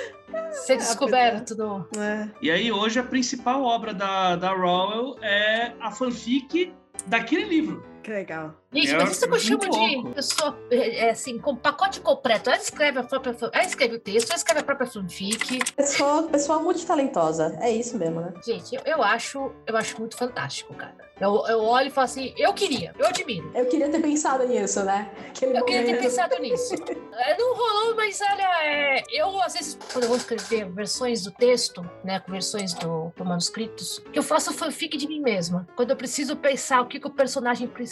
Ser 0.52 0.76
descoberto 0.76 1.56
no. 1.56 1.86
É. 1.98 2.28
E 2.40 2.50
aí, 2.50 2.70
hoje, 2.70 2.98
a 2.98 3.02
principal 3.02 3.62
obra 3.62 3.92
da, 3.92 4.36
da 4.36 4.52
Rowell 4.52 5.16
é 5.22 5.72
a 5.80 5.90
fanfic 5.90 6.72
daquele 7.06 7.44
livro. 7.44 7.91
Que 8.02 8.10
legal. 8.10 8.54
Gente, 8.72 8.94
mas 8.94 9.10
isso 9.10 9.28
que 9.28 9.34
eu 9.34 9.38
chamo 9.38 9.70
de 9.70 10.14
pessoa, 10.14 10.58
é, 10.70 11.10
assim, 11.10 11.38
com 11.38 11.54
pacote 11.54 12.00
completo. 12.00 12.48
Ela 12.48 12.58
escreve 12.58 12.98
a 12.98 13.02
própria, 13.02 13.36
ela 13.52 13.64
escreve 13.64 13.96
o 13.96 14.00
texto, 14.00 14.30
ela 14.30 14.36
escreve 14.36 14.60
a 14.60 14.64
própria 14.64 14.86
fanfic. 14.86 15.72
Pessoa, 15.74 16.22
pessoa 16.24 16.58
multitalentosa. 16.58 17.56
É 17.60 17.70
isso 17.70 17.98
mesmo, 17.98 18.20
né? 18.20 18.32
Gente, 18.44 18.74
eu, 18.74 18.82
eu 18.86 19.02
acho, 19.02 19.52
eu 19.66 19.76
acho 19.76 19.98
muito 19.98 20.16
fantástico, 20.16 20.74
cara. 20.74 20.96
Eu, 21.20 21.46
eu 21.46 21.60
olho 21.60 21.86
e 21.86 21.90
falo 21.90 22.06
assim, 22.06 22.34
eu 22.36 22.52
queria, 22.52 22.92
eu 22.98 23.06
admiro. 23.06 23.52
Eu 23.54 23.66
queria 23.66 23.88
ter 23.88 24.00
pensado 24.00 24.44
nisso, 24.48 24.82
né? 24.82 25.08
Aquele 25.28 25.52
eu 25.52 25.60
momento. 25.60 25.66
queria 25.66 25.94
ter 25.94 26.02
pensado 26.02 26.36
nisso. 26.42 26.74
É, 27.12 27.38
não 27.38 27.54
rolou, 27.54 27.94
mas 27.94 28.18
olha, 28.20 28.48
é, 28.64 29.02
eu 29.12 29.40
às 29.42 29.52
vezes, 29.52 29.78
quando 29.92 30.04
eu 30.04 30.08
vou 30.08 30.16
escrever 30.16 30.68
versões 30.72 31.22
do 31.22 31.30
texto, 31.30 31.88
né, 32.02 32.18
com 32.18 32.32
versões 32.32 32.74
do, 32.74 33.12
do 33.14 33.24
manuscritos, 33.24 34.02
que 34.12 34.18
eu 34.18 34.22
faço 34.22 34.52
fanfic 34.52 34.96
de 34.96 35.06
mim 35.06 35.20
mesma. 35.20 35.68
Quando 35.76 35.90
eu 35.90 35.96
preciso 35.96 36.34
pensar 36.34 36.80
o 36.80 36.86
que, 36.86 36.98
que 36.98 37.06
o 37.06 37.10
personagem 37.10 37.68
precisa, 37.68 37.91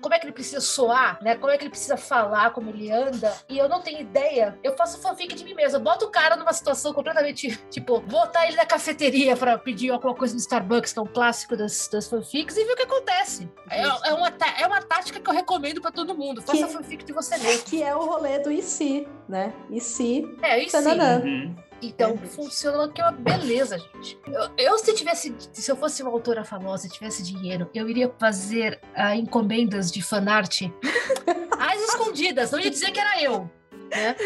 como 0.00 0.14
é 0.14 0.18
que 0.18 0.26
ele 0.26 0.32
precisa 0.32 0.60
soar, 0.60 1.18
né? 1.22 1.36
Como 1.36 1.52
é 1.52 1.56
que 1.56 1.64
ele 1.64 1.70
precisa 1.70 1.96
falar, 1.96 2.50
como 2.50 2.70
ele 2.70 2.90
anda. 2.90 3.34
E 3.48 3.58
eu 3.58 3.68
não 3.68 3.80
tenho 3.80 4.00
ideia. 4.00 4.58
Eu 4.62 4.76
faço 4.76 5.00
fanfic 5.00 5.34
de 5.34 5.44
mim 5.44 5.54
mesma. 5.54 5.78
Boto 5.78 6.06
o 6.06 6.10
cara 6.10 6.36
numa 6.36 6.52
situação 6.52 6.92
completamente, 6.92 7.58
tipo, 7.70 8.00
botar 8.00 8.46
ele 8.46 8.56
na 8.56 8.66
cafeteria 8.66 9.36
para 9.36 9.58
pedir 9.58 9.90
alguma 9.90 10.14
coisa 10.14 10.34
no 10.34 10.40
Starbucks, 10.40 10.92
que 10.92 10.98
é 10.98 11.02
um 11.02 11.06
clássico 11.06 11.56
das, 11.56 11.88
das 11.88 12.08
fanfics, 12.08 12.56
e 12.56 12.64
ver 12.64 12.72
o 12.72 12.76
que 12.76 12.82
acontece. 12.82 13.48
É, 13.70 13.82
é, 13.82 14.14
uma, 14.14 14.28
é 14.58 14.66
uma 14.66 14.82
tática 14.82 15.20
que 15.20 15.28
eu 15.28 15.34
recomendo 15.34 15.80
para 15.80 15.90
todo 15.90 16.16
mundo. 16.16 16.42
Faça 16.42 16.66
que, 16.66 16.72
fanfic 16.72 17.04
de 17.04 17.12
você 17.12 17.36
mesmo. 17.38 17.64
Que 17.64 17.82
é 17.82 17.94
o 17.94 18.04
rolê 18.04 18.38
do 18.38 18.50
e 18.50 18.62
se, 18.62 19.06
né? 19.28 19.52
E 19.70 19.80
se. 19.80 20.28
É, 20.42 20.62
e 20.62 20.70
se. 20.70 20.76
Uhum. 20.76 21.54
Então, 21.82 22.18
é. 22.22 22.26
funcionou 22.26 22.88
que 22.88 23.00
é 23.00 23.04
uma 23.04 23.12
beleza, 23.12 23.78
gente. 23.78 24.18
Eu, 24.26 24.50
eu, 24.56 24.78
se 24.78 24.94
tivesse, 24.94 25.34
se 25.52 25.70
eu 25.70 25.76
fosse 25.76 26.02
uma 26.02 26.10
autora 26.10 26.44
famosa, 26.44 26.88
tivesse 26.88 27.22
dinheiro, 27.22 27.68
eu 27.74 27.88
iria 27.88 28.12
fazer 28.18 28.80
uh, 28.96 29.14
encomendas 29.14 29.90
de 29.90 30.02
fanart 30.02 30.62
às 31.58 31.80
escondidas. 31.82 32.50
Não 32.50 32.60
ia 32.60 32.70
dizer 32.70 32.90
que 32.90 33.00
era 33.00 33.22
eu. 33.22 33.50
Né? 33.90 34.16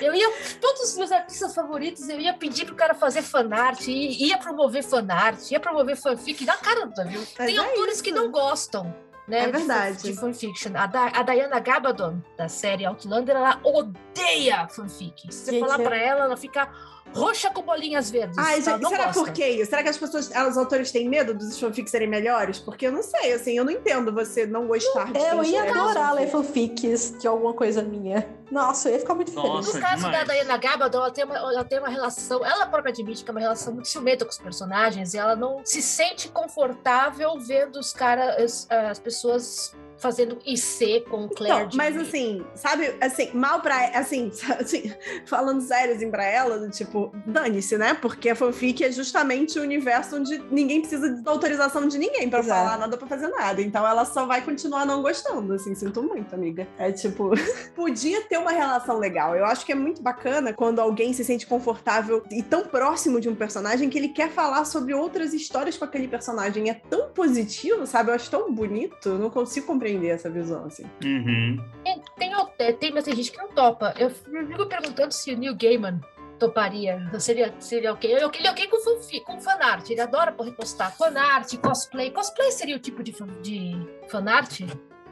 Eu 0.00 0.14
ia, 0.14 0.30
todos 0.60 0.82
os 0.82 0.96
meus 0.96 1.12
artistas 1.12 1.54
favoritos, 1.54 2.08
eu 2.08 2.18
ia 2.18 2.32
pedir 2.32 2.64
pro 2.64 2.74
cara 2.74 2.94
fazer 2.94 3.22
fanart, 3.22 3.86
ia 3.86 4.38
promover 4.38 4.82
fanart, 4.82 5.50
ia 5.50 5.60
promover 5.60 5.96
fanfic 5.96 6.44
na 6.44 6.56
cara, 6.56 6.86
viu? 6.86 7.20
Mas 7.20 7.46
Tem 7.46 7.56
é 7.56 7.58
autores 7.58 7.94
isso. 7.94 8.02
que 8.02 8.12
não 8.12 8.30
gostam 8.30 8.94
né? 9.30 9.44
É 9.44 9.48
verdade. 9.48 10.02
De, 10.02 10.12
de 10.12 10.18
fanfiction. 10.18 10.72
A, 10.74 10.86
da, 10.86 11.06
a 11.06 11.22
Diana 11.22 11.60
Gabaldon, 11.60 12.20
da 12.36 12.48
série 12.48 12.84
Outlander, 12.84 13.36
ela 13.36 13.60
odeia 13.62 14.66
fanfic. 14.68 15.32
Se 15.32 15.44
você 15.44 15.50
Gente, 15.52 15.60
falar 15.60 15.80
é... 15.80 15.84
pra 15.84 15.96
ela, 15.96 16.24
ela 16.24 16.36
fica 16.36 16.68
roxa 17.12 17.50
com 17.50 17.62
bolinhas 17.62 18.10
verdes. 18.10 18.36
Ai, 18.38 18.60
será 18.60 18.78
gosta. 18.78 19.12
por 19.12 19.30
quê? 19.32 19.64
Será 19.64 19.82
que 19.82 19.88
as 19.88 19.98
pessoas, 19.98 20.30
os 20.30 20.56
autores 20.56 20.90
têm 20.90 21.08
medo 21.08 21.34
dos 21.34 21.58
fanfics 21.58 21.90
serem 21.90 22.08
melhores? 22.08 22.58
Porque 22.58 22.86
eu 22.86 22.92
não 22.92 23.02
sei, 23.02 23.32
assim, 23.32 23.56
eu 23.56 23.64
não 23.64 23.72
entendo 23.72 24.12
você 24.12 24.46
não 24.46 24.66
gostar 24.66 25.06
não, 25.06 25.12
de 25.12 25.18
Eu 25.18 25.44
ia 25.44 25.62
adorar 25.62 26.14
ler 26.14 26.28
fanfics 26.28 27.14
de 27.18 27.26
alguma 27.26 27.52
coisa 27.52 27.82
minha. 27.82 28.26
Nossa, 28.50 28.88
eu 28.88 28.94
ia 28.94 29.00
ficar 29.00 29.14
muito 29.14 29.32
feliz. 29.32 29.74
no 29.74 29.80
caso 29.80 30.04
demais. 30.04 30.26
da 30.26 30.34
Diana 30.34 30.56
Gabaldon, 30.56 30.98
ela 30.98 31.10
tem, 31.10 31.24
uma, 31.24 31.36
ela 31.36 31.64
tem 31.64 31.78
uma 31.78 31.88
relação, 31.88 32.44
ela 32.44 32.66
própria 32.66 32.90
admite 32.90 33.22
que 33.24 33.30
é 33.30 33.32
uma 33.32 33.40
relação 33.40 33.72
muito 33.72 33.88
ciumenta 33.88 34.24
com 34.24 34.30
os 34.30 34.38
personagens 34.38 35.14
e 35.14 35.18
ela 35.18 35.36
não 35.36 35.60
se 35.64 35.80
sente 35.82 36.28
confortável 36.28 37.38
vendo 37.38 37.78
os 37.78 37.92
caras, 37.92 38.66
as 38.70 38.98
pessoas 38.98 39.74
fazendo 40.00 40.38
IC 40.44 41.04
com 41.08 41.28
Claire. 41.28 41.66
Então, 41.66 41.76
mas 41.76 41.96
assim, 41.96 42.44
sabe, 42.54 42.96
assim, 43.00 43.30
mal 43.34 43.60
pra. 43.60 43.90
Assim, 43.90 44.32
assim 44.58 44.92
falando 45.26 45.60
sério 45.60 45.94
assim 45.94 46.10
pra 46.10 46.24
ela, 46.24 46.68
tipo, 46.70 47.12
dane-se, 47.26 47.76
né? 47.76 47.94
Porque 47.94 48.30
a 48.30 48.34
fanfic 48.34 48.82
é 48.82 48.90
justamente 48.90 49.58
o 49.58 49.62
universo 49.62 50.16
onde 50.16 50.38
ninguém 50.50 50.80
precisa 50.80 51.08
de 51.10 51.28
autorização 51.28 51.86
de 51.86 51.98
ninguém 51.98 52.28
pra 52.28 52.40
Exato. 52.40 52.64
falar 52.64 52.78
nada 52.78 52.96
pra 52.96 53.06
fazer 53.06 53.28
nada. 53.28 53.60
Então 53.60 53.86
ela 53.86 54.04
só 54.04 54.26
vai 54.26 54.40
continuar 54.40 54.86
não 54.86 55.02
gostando, 55.02 55.52
assim, 55.52 55.74
sinto 55.74 56.02
muito, 56.02 56.34
amiga. 56.34 56.66
É 56.78 56.90
tipo, 56.90 57.30
podia 57.76 58.22
ter 58.22 58.38
uma 58.40 58.52
relação 58.52 58.98
legal. 58.98 59.36
Eu 59.36 59.44
acho 59.44 59.64
que 59.64 59.72
é 59.72 59.74
muito 59.74 60.02
bacana 60.02 60.52
quando 60.52 60.80
alguém 60.80 61.12
se 61.12 61.24
sente 61.24 61.46
confortável 61.46 62.22
e 62.30 62.42
tão 62.42 62.66
próximo 62.66 63.20
de 63.20 63.28
um 63.28 63.34
personagem 63.34 63.88
que 63.88 63.98
ele 63.98 64.08
quer 64.08 64.30
falar 64.30 64.64
sobre 64.64 64.94
outras 64.94 65.32
histórias 65.32 65.76
com 65.76 65.84
aquele 65.84 66.08
personagem. 66.08 66.70
É 66.70 66.74
tão 66.74 67.10
positivo, 67.10 67.86
sabe? 67.86 68.10
Eu 68.10 68.14
acho 68.14 68.30
tão 68.30 68.52
bonito, 68.52 69.10
não 69.18 69.30
consigo 69.30 69.66
compreender 69.66 70.08
essa 70.08 70.30
visão, 70.30 70.64
assim. 70.64 70.84
Uhum. 71.04 71.64
Tem, 71.84 72.02
tem, 72.16 72.76
tem, 72.76 72.92
mas 72.92 73.04
tem 73.04 73.14
gente 73.14 73.32
que 73.32 73.38
não 73.38 73.48
topa. 73.48 73.94
Eu 73.98 74.10
fico 74.10 74.66
perguntando 74.66 75.12
se 75.12 75.32
o 75.32 75.38
Neil 75.38 75.56
Gaiman 75.56 76.00
toparia. 76.40 77.08
Seria, 77.20 77.54
seria 77.60 77.92
ok. 77.92 78.12
Eu 78.18 78.30
queria 78.30 78.50
ok 78.50 78.66
com, 78.66 78.80
fanfic, 78.80 79.24
com 79.24 79.40
fanart. 79.40 79.88
Ele 79.88 80.00
adora 80.00 80.34
repostar 80.42 80.96
fanart, 80.96 81.54
cosplay. 81.58 82.10
Cosplay 82.10 82.50
seria 82.50 82.76
o 82.76 82.80
tipo 82.80 83.02
de, 83.02 83.12
de 83.42 83.88
fanart? 84.08 84.62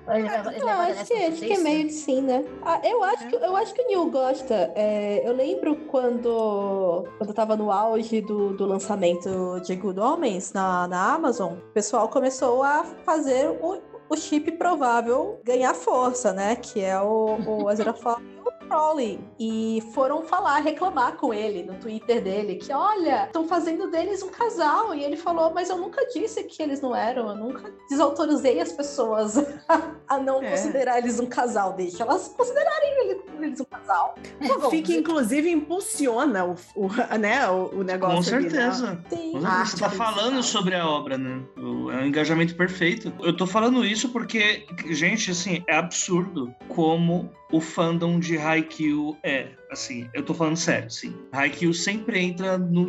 Não, 0.08 0.80
acho 0.80 1.04
que, 1.04 1.14
acho 1.14 1.40
que 1.40 1.52
é 1.52 1.58
meio 1.58 1.86
de 1.86 1.92
sim, 1.92 2.22
né? 2.22 2.44
Ah, 2.62 2.80
eu, 2.82 3.02
acho 3.04 3.24
é. 3.24 3.26
que, 3.26 3.36
eu 3.36 3.56
acho 3.56 3.74
que 3.74 3.82
o 3.82 3.86
Neil 3.86 4.10
gosta. 4.10 4.72
É, 4.74 5.28
eu 5.28 5.34
lembro 5.34 5.76
quando, 5.86 7.04
quando 7.18 7.28
eu 7.28 7.34
tava 7.34 7.56
no 7.56 7.70
auge 7.70 8.20
do, 8.22 8.54
do 8.54 8.64
lançamento 8.64 9.60
de 9.60 9.76
Good 9.76 10.00
Homens 10.00 10.52
na, 10.52 10.88
na 10.88 11.14
Amazon, 11.14 11.54
o 11.54 11.72
pessoal 11.72 12.08
começou 12.08 12.62
a 12.62 12.84
fazer 13.04 13.50
o, 13.60 13.78
o 14.08 14.16
chip 14.16 14.50
provável 14.52 15.40
ganhar 15.44 15.74
força, 15.74 16.32
né? 16.32 16.56
Que 16.56 16.80
é 16.80 16.98
o, 16.98 17.38
o 17.46 17.68
Aziraphale 17.68 18.24
Crowley 18.52 19.18
e 19.38 19.82
foram 19.94 20.22
falar, 20.22 20.58
reclamar 20.60 21.16
com 21.16 21.32
ele 21.32 21.62
no 21.62 21.74
Twitter 21.74 22.22
dele, 22.22 22.56
que 22.56 22.72
olha, 22.72 23.24
estão 23.24 23.46
fazendo 23.46 23.90
deles 23.90 24.22
um 24.22 24.28
casal. 24.28 24.94
E 24.94 25.02
ele 25.02 25.16
falou, 25.16 25.52
mas 25.52 25.70
eu 25.70 25.78
nunca 25.78 26.06
disse 26.06 26.44
que 26.44 26.62
eles 26.62 26.80
não 26.80 26.94
eram, 26.94 27.28
eu 27.28 27.36
nunca 27.36 27.72
desautorizei 27.88 28.60
as 28.60 28.72
pessoas 28.72 29.36
a 30.08 30.18
não 30.18 30.42
é. 30.42 30.50
considerar 30.50 30.98
eles 30.98 31.18
um 31.18 31.26
casal. 31.26 31.72
Deixa 31.72 32.02
elas 32.02 32.28
considerarem 32.28 33.18
eles 33.40 33.60
um 33.60 33.64
casal. 33.64 34.14
Tá 34.46 34.70
Fica, 34.70 34.92
inclusive, 34.92 35.50
impulsiona 35.50 36.44
o, 36.44 36.56
o, 36.74 36.88
né, 37.18 37.48
o, 37.48 37.78
o 37.78 37.82
negócio. 37.82 38.16
Com 38.16 38.22
certeza. 38.22 39.02
Ali, 39.10 39.34
né? 39.34 39.64
Você 39.64 39.74
está 39.74 39.90
falando 39.90 40.42
sobre 40.42 40.74
a 40.74 40.86
obra, 40.86 41.16
né? 41.16 41.42
O, 41.56 41.90
é 41.90 42.02
um 42.02 42.06
engajamento 42.06 42.54
perfeito. 42.54 43.12
Eu 43.20 43.36
tô 43.36 43.46
falando 43.46 43.84
isso 43.84 44.10
porque, 44.10 44.66
gente, 44.90 45.30
assim, 45.30 45.64
é 45.66 45.76
absurdo 45.76 46.54
como 46.68 47.30
o 47.52 47.60
fandom 47.60 48.18
de 48.18 48.36
Haikyuu 48.36 49.16
é. 49.22 49.48
Assim, 49.70 50.08
eu 50.14 50.22
tô 50.22 50.34
falando 50.34 50.56
sério, 50.56 50.90
sim. 50.90 51.14
Haikyuu 51.32 51.74
sempre 51.74 52.18
entra 52.20 52.56
no, 52.56 52.86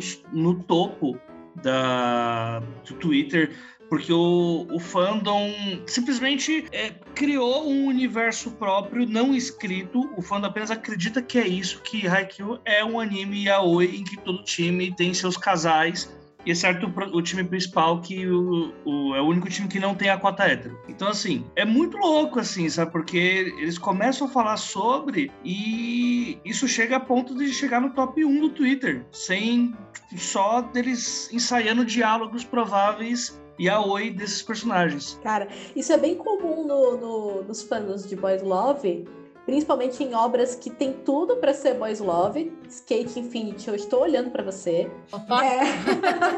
topo 0.62 1.18
da, 1.62 2.60
do 2.86 2.94
Twitter 2.94 3.54
porque 3.90 4.12
o, 4.12 4.68
o 4.70 4.78
fandom 4.78 5.50
simplesmente 5.84 6.64
é, 6.70 6.90
criou 7.12 7.68
um 7.68 7.86
universo 7.86 8.52
próprio 8.52 9.04
não 9.04 9.34
escrito. 9.34 10.08
O 10.16 10.22
fandom 10.22 10.46
apenas 10.46 10.70
acredita 10.70 11.20
que 11.20 11.38
é 11.38 11.46
isso, 11.46 11.82
que 11.82 12.06
Haikyuu 12.06 12.60
é 12.64 12.84
um 12.84 13.00
anime 13.00 13.46
yaoi 13.46 13.96
em 13.96 14.04
que 14.04 14.16
todo 14.16 14.44
time 14.44 14.94
tem 14.94 15.12
seus 15.12 15.36
casais 15.36 16.08
e 16.50 16.52
exceto 16.52 16.92
o, 17.12 17.22
time 17.22 17.44
principal, 17.44 18.00
que 18.00 18.26
o, 18.26 18.72
o, 18.84 19.14
é 19.14 19.20
o 19.20 19.26
único 19.26 19.48
time 19.48 19.68
que 19.68 19.78
não 19.78 19.94
tem 19.94 20.10
a 20.10 20.18
cota 20.18 20.44
hétero. 20.44 20.78
Então, 20.88 21.08
assim, 21.08 21.46
é 21.54 21.64
muito 21.64 21.96
louco, 21.96 22.40
assim, 22.40 22.68
sabe? 22.68 22.90
Porque 22.90 23.54
eles 23.58 23.78
começam 23.78 24.26
a 24.26 24.30
falar 24.30 24.56
sobre 24.56 25.30
e 25.44 26.38
isso 26.44 26.66
chega 26.66 26.96
a 26.96 27.00
ponto 27.00 27.36
de 27.36 27.52
chegar 27.52 27.80
no 27.80 27.90
top 27.90 28.24
1 28.24 28.40
do 28.40 28.50
Twitter, 28.50 29.06
sem 29.12 29.74
só 30.16 30.60
deles 30.60 31.32
ensaiando 31.32 31.84
diálogos 31.84 32.44
prováveis 32.44 33.40
e 33.56 33.68
a 33.68 33.80
oi 33.80 34.10
desses 34.10 34.42
personagens. 34.42 35.20
Cara, 35.22 35.46
isso 35.76 35.92
é 35.92 35.98
bem 35.98 36.16
comum 36.16 36.66
no, 36.66 36.96
no, 36.96 37.42
nos 37.44 37.62
fãs 37.62 38.08
de 38.08 38.16
Boys 38.16 38.42
Love, 38.42 39.04
principalmente 39.50 40.04
em 40.04 40.14
obras 40.14 40.54
que 40.54 40.70
tem 40.70 40.92
tudo 40.92 41.38
para 41.38 41.52
ser 41.52 41.74
boys 41.74 41.98
love. 41.98 42.56
Skate 42.68 43.18
Infinity, 43.18 43.66
eu 43.66 43.74
estou 43.74 44.02
olhando 44.02 44.30
para 44.30 44.44
você. 44.44 44.88
É. 45.12 45.60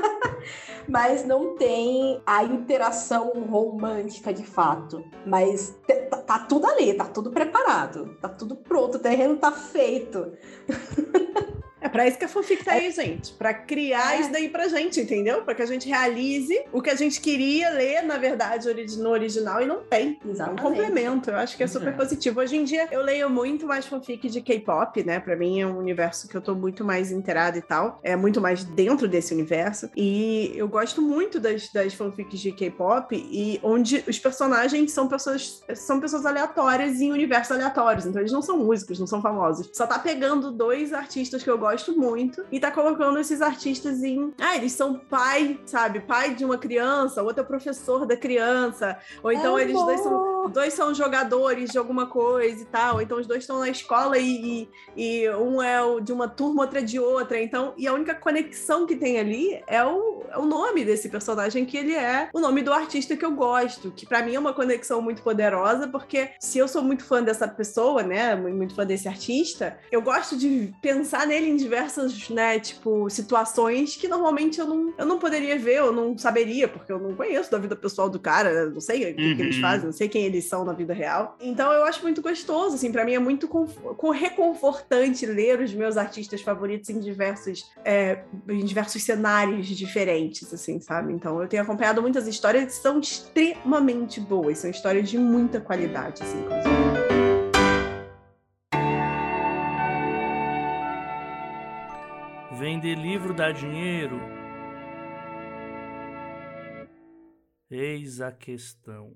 Mas 0.89 1.23
não 1.23 1.55
tem 1.57 2.23
a 2.25 2.43
interação 2.43 3.33
romântica 3.51 4.33
de 4.33 4.43
fato. 4.45 5.05
Mas 5.27 5.79
tá, 6.09 6.17
tá 6.17 6.39
tudo 6.39 6.67
ali, 6.67 6.95
tá 6.95 7.05
tudo 7.05 7.31
preparado, 7.31 8.17
tá 8.19 8.31
tudo 8.31 8.57
pronto, 8.57 8.95
o 8.95 8.99
terreno 8.99 9.37
tá 9.37 9.53
feito. 9.53 10.33
É 11.83 11.89
pra 11.89 12.07
isso 12.07 12.17
que 12.17 12.25
a 12.25 12.29
fanfic 12.29 12.65
tá 12.65 12.73
aí, 12.73 12.91
gente. 12.93 13.33
Pra 13.35 13.53
criar 13.53 14.15
É. 14.17 14.21
isso 14.21 14.31
daí 14.33 14.49
pra 14.49 14.69
gente, 14.69 15.01
entendeu? 15.01 15.43
Pra 15.43 15.55
que 15.55 15.63
a 15.63 15.67
gente 15.67 15.89
realize 15.89 16.65
o 16.73 16.81
que 16.81 16.89
a 16.91 16.95
gente 16.95 17.21
queria 17.21 17.71
ler, 17.71 18.03
na 18.03 18.17
verdade, 18.19 18.69
no 18.99 19.11
original 19.11 19.61
e 19.61 19.67
não 19.67 19.83
tem. 19.83 20.19
É 20.23 20.27
um 20.27 20.31
Exatamente. 20.31 20.63
complemento, 20.63 21.31
eu 21.31 21.37
acho 21.37 21.57
que 21.57 21.63
é 21.63 21.67
super 21.67 21.89
É. 21.89 21.93
positivo. 21.93 22.41
Hoje 22.41 22.57
em 22.57 22.63
dia, 22.65 22.87
eu 22.93 23.03
leio 23.03 23.29
muito 23.29 23.67
mais 23.67 23.85
fanfic 23.85 24.29
de 24.29 24.41
K-pop, 24.41 25.03
né? 25.05 25.19
Pra 25.19 25.35
mim 25.35 25.61
é 25.61 25.67
um 25.67 25.77
universo 25.77 26.29
que 26.29 26.37
eu 26.37 26.41
tô 26.41 26.55
muito 26.55 26.85
mais 26.85 27.11
inteirada 27.11 27.59
e 27.59 27.63
tal. 27.63 27.99
É 28.05 28.15
muito 28.15 28.41
mais 28.41 28.63
dentro 28.65 29.09
desse 29.09 29.35
universo. 29.35 29.91
E 29.97 30.53
eu 30.55 30.69
gosto 30.69 31.03
muito 31.03 31.41
das, 31.41 31.69
das 31.73 31.95
fanfics 31.95 32.39
de 32.39 32.53
K-pop 32.53 33.13
e 33.17 33.59
onde 33.63 34.05
os 34.07 34.19
personagens 34.21 34.93
são 34.93 35.09
pessoas, 35.09 35.63
são 35.75 35.99
pessoas 36.01 36.25
aleatórias 36.25 37.01
em 37.01 37.11
universos 37.11 37.51
aleatórios. 37.57 38.07
Então 38.07 38.21
eles 38.23 38.31
não 38.33 38.41
são 38.43 38.57
músicos, 38.59 39.01
não 39.01 39.07
são 39.09 39.21
famosos. 39.21 39.69
Só 39.73 39.85
tá 39.85 39.99
pegando 39.99 40.53
dois 40.53 40.93
artistas 40.93 41.43
que 41.43 41.51
eu 41.51 41.59
gosto 41.59 41.72
muito 41.97 42.45
e 42.51 42.61
tá 42.61 42.71
colocando 42.71 43.19
esses 43.19 43.41
artistas 43.41 44.03
em. 44.03 44.33
Ah, 44.39 44.57
eles 44.57 44.73
são 44.73 44.99
pai, 44.99 45.59
sabe? 45.65 46.01
Pai 46.01 46.35
de 46.35 46.45
uma 46.45 46.59
criança, 46.59 47.23
o 47.23 47.27
outro 47.27 47.43
é 47.43 47.45
o 47.45 47.47
professor 47.47 48.07
da 48.07 48.17
criança. 48.17 48.99
Ou 49.23 49.33
então 49.33 49.59
eles 49.59 49.75
dois 49.75 50.01
são 50.01 50.33
dois 50.49 50.75
são 50.75 50.95
jogadores 50.95 51.71
de 51.71 51.79
alguma 51.79 52.07
coisa 52.07 52.63
e 52.63 52.65
tal, 52.67 53.01
então 53.01 53.19
os 53.19 53.27
dois 53.27 53.43
estão 53.43 53.59
na 53.59 53.69
escola 53.69 54.19
e, 54.19 54.69
e, 54.97 55.23
e 55.25 55.31
um 55.31 55.63
é 55.63 55.83
o 55.83 56.01
de 56.01 56.13
uma 56.13 56.29
turma, 56.29 56.63
outra 56.63 56.81
é 56.81 56.83
de 56.83 56.99
outra, 56.99 57.41
então, 57.41 57.75
e 57.77 57.87
a 57.87 57.93
única 57.93 58.15
conexão 58.15 58.87
que 58.87 58.97
tem 58.97 59.19
ali 59.19 59.63
é 59.67 59.85
o, 59.85 60.23
é 60.31 60.39
o 60.39 60.45
nome 60.45 60.85
desse 60.85 61.09
personagem, 61.09 61.65
que 61.65 61.77
ele 61.77 61.95
é 61.95 62.29
o 62.33 62.41
nome 62.41 62.63
do 62.63 62.73
artista 62.73 63.17
que 63.17 63.25
eu 63.25 63.33
gosto, 63.33 63.91
que 63.93 64.07
pra 64.07 64.23
mim 64.23 64.35
é 64.35 64.39
uma 64.39 64.53
conexão 64.53 65.01
muito 65.01 65.23
poderosa, 65.23 65.89
porque 65.89 66.31
se 66.41 66.59
eu 66.59 66.69
sou 66.69 66.83
muito 66.83 67.05
fã 67.05 67.23
dessa 67.23 67.47
pessoa, 67.47 68.03
né, 68.03 68.35
muito 68.35 68.75
fã 68.75 68.85
desse 68.85 69.09
artista, 69.09 69.79
eu 69.91 70.03
gosto 70.03 70.37
de 70.37 70.73
pensar 70.81 71.27
nele 71.27 71.51
em 71.51 71.57
diversas, 71.63 72.29
né, 72.29 72.59
tipo, 72.59 73.09
situações 73.09 73.97
que 73.97 74.09
normalmente 74.09 74.59
eu 74.61 74.67
não, 74.67 74.93
eu 74.99 75.07
não 75.07 75.19
poderia 75.19 75.59
ver, 75.59 75.77
eu 75.79 75.93
não 75.93 76.17
saberia, 76.19 76.69
porque 76.69 76.93
eu 76.93 76.99
não 76.99 77.15
conheço 77.15 77.51
da 77.51 77.59
vida 77.59 77.75
pessoal 77.77 78.11
do 78.11 78.19
cara, 78.19 78.69
não 78.71 78.81
sei 78.81 79.13
o 79.13 79.17
que, 79.17 79.35
que 79.37 79.43
eles 79.43 79.57
Uhum. 79.57 79.63
fazem, 79.63 79.85
não 79.87 79.93
sei 79.93 80.09
quem 80.09 80.25
eles 80.25 80.45
são 80.45 80.65
na 80.65 80.73
vida 80.73 80.93
real. 80.93 81.37
Então 81.41 81.73
eu 81.73 81.85
acho 81.85 82.03
muito 82.03 82.21
gostoso, 82.21 82.75
assim, 82.75 82.91
para 82.93 83.05
mim 83.05 83.15
é 83.15 83.19
muito 83.19 83.47
conf- 83.49 83.77
co- 83.97 84.11
reconfortante 84.11 85.25
ler 85.27 85.61
os 85.61 85.73
meus 85.75 85.97
artistas 85.97 86.41
favoritos 86.43 86.91
em 86.91 86.99
diversos, 87.01 87.71
é, 87.85 88.21
em 88.49 88.65
diversos 88.65 89.03
cenários 89.03 89.67
diferentes, 89.67 90.53
assim, 90.53 90.81
sabe? 90.81 91.13
Então 91.13 91.41
eu 91.41 91.49
tenho 91.49 91.63
acompanhado 91.63 92.03
muitas 92.03 92.27
histórias 92.27 92.65
que 92.65 92.73
são 92.83 92.99
extremamente 93.01 94.21
boas, 94.21 94.59
são 94.59 94.71
histórias 94.71 95.09
de 95.09 95.19
muita 95.19 95.61
qualidade, 95.61 96.23
assim, 96.23 96.39
inclusive. 96.41 97.22
Vender 102.55 102.97
livro 102.97 103.33
dá 103.33 103.51
dinheiro? 103.51 104.21
Eis 107.71 108.21
a 108.21 108.31
questão. 108.31 109.11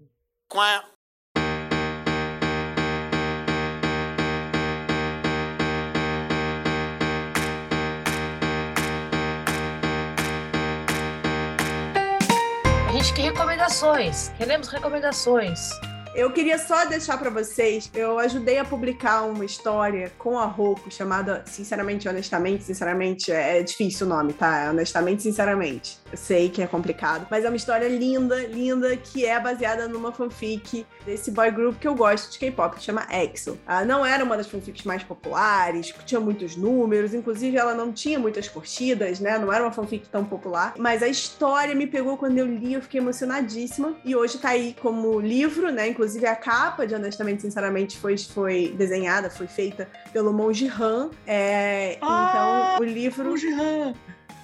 A 12.89 12.93
gente 12.93 13.13
quer 13.15 13.25
recomendações. 13.25 14.31
Queremos 14.39 14.69
recomendações. 14.69 15.71
Eu 16.17 16.31
queria 16.31 16.57
só 16.57 16.87
deixar 16.87 17.19
pra 17.19 17.29
vocês, 17.29 17.91
eu 17.95 18.19
ajudei 18.19 18.59
a 18.59 18.65
publicar 18.65 19.25
uma 19.25 19.45
história 19.45 20.11
com 20.17 20.39
a 20.39 20.47
Roku 20.47 20.91
chamada 20.91 21.45
Sinceramente, 21.45 22.09
Honestamente, 22.09 22.65
Sinceramente, 22.65 23.31
é 23.31 23.63
difícil 23.63 24.07
o 24.07 24.09
nome, 24.09 24.33
tá? 24.33 24.61
É 24.61 24.71
Honestamente, 24.71 25.23
Sinceramente. 25.23 25.99
Eu 26.11 26.17
sei 26.17 26.49
que 26.49 26.63
é 26.63 26.67
complicado, 26.67 27.27
mas 27.31 27.45
é 27.45 27.49
uma 27.49 27.57
história 27.57 27.87
linda, 27.87 28.47
linda, 28.47 28.97
que 28.97 29.27
é 29.27 29.39
baseada 29.39 29.87
numa 29.89 30.11
fanfic 30.11 30.87
desse 31.05 31.31
boy 31.31 31.51
group 31.51 31.79
que 31.79 31.87
eu 31.87 31.95
gosto 31.95 32.33
de 32.33 32.39
K-pop, 32.39 32.77
que 32.77 32.83
chama 32.83 33.07
EXO. 33.11 33.59
Ah, 33.67 33.85
não 33.85 34.07
era 34.07 34.25
uma 34.25 34.39
das 34.39 34.47
fanfics 34.47 34.85
mais 34.85 35.03
populares, 35.03 35.93
tinha 36.07 36.21
muitos 36.21 36.57
números, 36.57 37.13
inclusive 37.13 37.59
ela 37.59 37.75
não 37.75 37.93
tinha 37.93 38.19
muitas 38.19 38.49
curtidas, 38.49 39.21
né? 39.21 39.37
Não 39.37 39.53
era 39.53 39.63
uma 39.63 39.73
fanfic 39.73 40.09
tão 40.09 40.25
popular, 40.25 40.73
mas 40.79 41.03
a 41.03 41.09
história 41.09 41.75
me 41.75 41.87
pegou 41.87 42.17
quando 42.17 42.39
eu 42.39 42.47
li, 42.47 42.73
eu 42.73 42.81
fiquei 42.81 43.01
emocionadíssima. 43.01 43.95
E 44.03 44.17
hoje 44.17 44.39
tá 44.39 44.51
aí 44.51 44.75
como 44.81 45.21
livro, 45.21 45.71
né? 45.71 45.89
Inclusive 45.89 46.06
a 46.27 46.37
capa 46.37 46.87
de 46.87 46.95
Honestamente, 46.95 47.43
Sinceramente 47.43 47.99
foi, 47.99 48.17
foi 48.19 48.75
desenhada, 48.77 49.29
foi 49.31 49.47
feita 49.47 49.89
pelo 50.13 50.33
Monge 50.33 50.67
Han. 50.69 51.11
É, 51.27 51.99
Ah! 52.01 52.77
então 52.77 52.81
o 52.81 52.85
livro. 52.85 53.31
Monge 53.31 53.53
Han. 53.53 53.95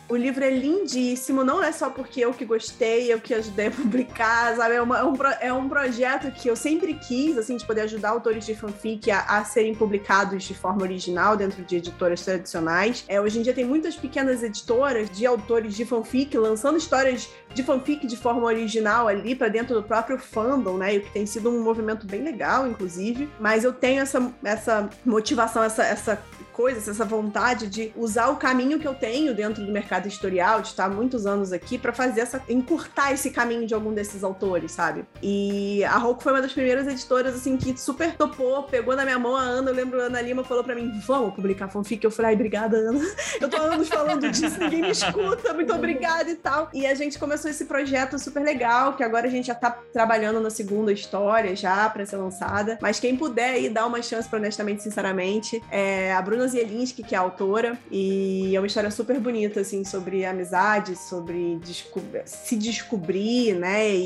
O 0.09 0.17
livro 0.17 0.45
é 0.45 0.51
lindíssimo, 0.51 1.43
não 1.43 1.63
é 1.63 1.73
só 1.73 1.89
porque 1.89 2.21
eu 2.21 2.35
que 2.35 2.45
gostei, 2.45 3.11
eu 3.11 3.19
que 3.19 3.33
ajudei 3.33 3.69
a 3.69 3.71
publicar, 3.73 4.55
sabe? 4.57 4.75
É, 4.75 4.83
uma- 4.83 4.99
é 4.99 5.05
um, 5.05 5.15
é 5.41 5.53
um 5.53 5.69
projeto 5.69 6.31
que 6.33 6.49
eu 6.49 6.57
sempre 6.57 6.93
quis, 6.95 7.39
assim, 7.39 7.57
de 7.57 7.65
poder 7.65 7.83
ajudar 7.83 8.11
autores 8.11 8.45
de 8.45 8.55
fanfic 8.55 9.11
a, 9.11 9.21
a 9.21 9.45
serem 9.45 9.75
publicados 9.75 10.45
de 10.45 10.55
forma 10.55 10.83
original 10.83 11.35
dentro 11.35 11.63
de 11.65 11.77
editoras 11.77 12.23
tradicionais. 12.23 13.05
É, 13.09 13.21
hoje 13.21 13.39
em 13.39 13.43
dia 13.43 13.55
tem 13.55 13.65
muitas 13.65 13.97
pequenas 13.97 14.43
editoras 14.43 15.09
de 15.11 15.25
autores 15.25 15.75
de 15.75 15.85
fanfic 15.87 16.37
lançando 16.37 16.77
histórias 16.77 17.31
de 17.55 17.63
fanfic 17.63 18.07
de 18.07 18.17
forma 18.17 18.45
original 18.45 19.09
ali 19.09 19.35
para 19.35 19.49
dentro 19.49 19.75
do 19.75 19.83
próprio 19.83 20.19
fandom, 20.19 20.77
né? 20.77 20.95
E 20.95 20.99
o 20.99 21.03
que 21.03 21.11
tem 21.11 21.25
sido 21.25 21.49
um 21.49 21.63
movimento 21.63 22.07
bem 22.07 22.23
legal, 22.23 22.67
inclusive. 22.67 23.31
Mas 23.41 23.65
eu 23.65 23.73
tenho 23.73 24.03
essa, 24.03 24.31
essa 24.45 24.91
motivação, 25.07 25.63
essa, 25.63 25.85
essa 25.85 26.23
coisa, 26.53 26.91
essa 26.91 27.05
vontade 27.05 27.67
de 27.67 27.93
usar 27.97 28.29
o 28.29 28.37
caminho 28.37 28.79
que 28.79 28.87
eu 28.87 28.95
tenho 28.95 29.35
dentro 29.35 29.65
do 29.65 29.73
mercado 29.73 30.07
editorial, 30.07 30.61
de 30.61 30.69
estar 30.69 30.89
muitos 30.89 31.27
anos 31.27 31.53
aqui, 31.53 31.79
para 31.79 31.93
fazer 31.93 32.21
essa. 32.21 32.43
encurtar 32.49 33.13
esse 33.13 33.31
caminho 33.31 33.67
de 33.67 33.75
algum 33.75 33.93
desses 33.93 34.23
autores, 34.23 34.73
sabe? 34.73 35.05
E 35.23 35.83
a 35.85 35.97
Roku 35.97 36.23
foi 36.23 36.33
uma 36.33 36.43
das 36.43 36.53
primeiras 36.53 36.87
editoras, 36.87 37.35
assim, 37.35 37.57
que 37.57 37.79
super 37.79 38.15
topou, 38.15 38.65
pegou 38.65 38.95
na 38.95 39.05
minha 39.05 39.19
mão 39.19 39.37
a 39.37 39.43
Ana. 39.43 39.71
Eu 39.71 39.75
lembro 39.75 40.01
a 40.01 40.05
Ana 40.05 40.21
Lima 40.21 40.45
falou 40.45 40.63
para 40.63 40.75
mim: 40.75 40.93
vamos 41.07 41.35
publicar 41.35 41.69
fanfic. 41.69 42.05
Eu 42.05 42.11
falei: 42.11 42.31
ai, 42.31 42.35
obrigada, 42.35 42.77
Ana. 42.77 43.01
Eu 43.41 43.49
tô 43.49 43.57
anos 43.61 43.89
falando 43.89 44.31
disso, 44.31 44.59
ninguém 44.59 44.83
me 44.83 44.91
escuta, 44.91 45.53
muito 45.55 45.73
obrigada 45.73 46.31
e 46.31 46.35
tal. 46.35 46.69
E 46.73 46.87
a 46.87 46.95
gente 46.95 47.19
começou 47.19 47.51
esse 47.51 47.65
projeto 47.65 48.19
super 48.19 48.43
legal, 48.43 48.95
que 48.95 49.03
agora 49.03 49.27
a 49.27 49.31
gente 49.31 49.47
já 49.47 49.55
tá 49.55 49.71
trabalhando 49.93 50.41
na 50.41 50.51
segunda 50.51 50.93
história 50.93 51.55
já 51.57 51.89
para 51.89 52.05
ser 52.05 52.17
lançada. 52.17 52.79
Mas 52.81 53.01
quem 53.01 53.17
puder 53.17 53.55
aí 53.55 53.69
dar 53.69 53.87
uma 53.87 54.03
chance 54.03 54.29
para 54.29 54.39
honestamente, 54.39 54.83
sinceramente, 54.83 55.63
é 55.71 56.13
a 56.13 56.21
Bruna 56.21 56.42
Zielinski, 56.49 57.03
que 57.03 57.15
é 57.15 57.19
a 57.19 57.21
autora, 57.21 57.79
e 57.91 58.55
é 58.55 58.61
uma 58.61 58.67
história 58.67 58.91
super 58.91 59.19
bonita, 59.21 59.61
assim, 59.61 59.85
sobre 59.85 60.25
amizade, 60.25 60.97
sobre 60.97 61.57
desco- 61.65 62.01
se 62.27 62.57
descobrir, 62.57 63.55
né, 63.55 63.89
e, 63.95 63.99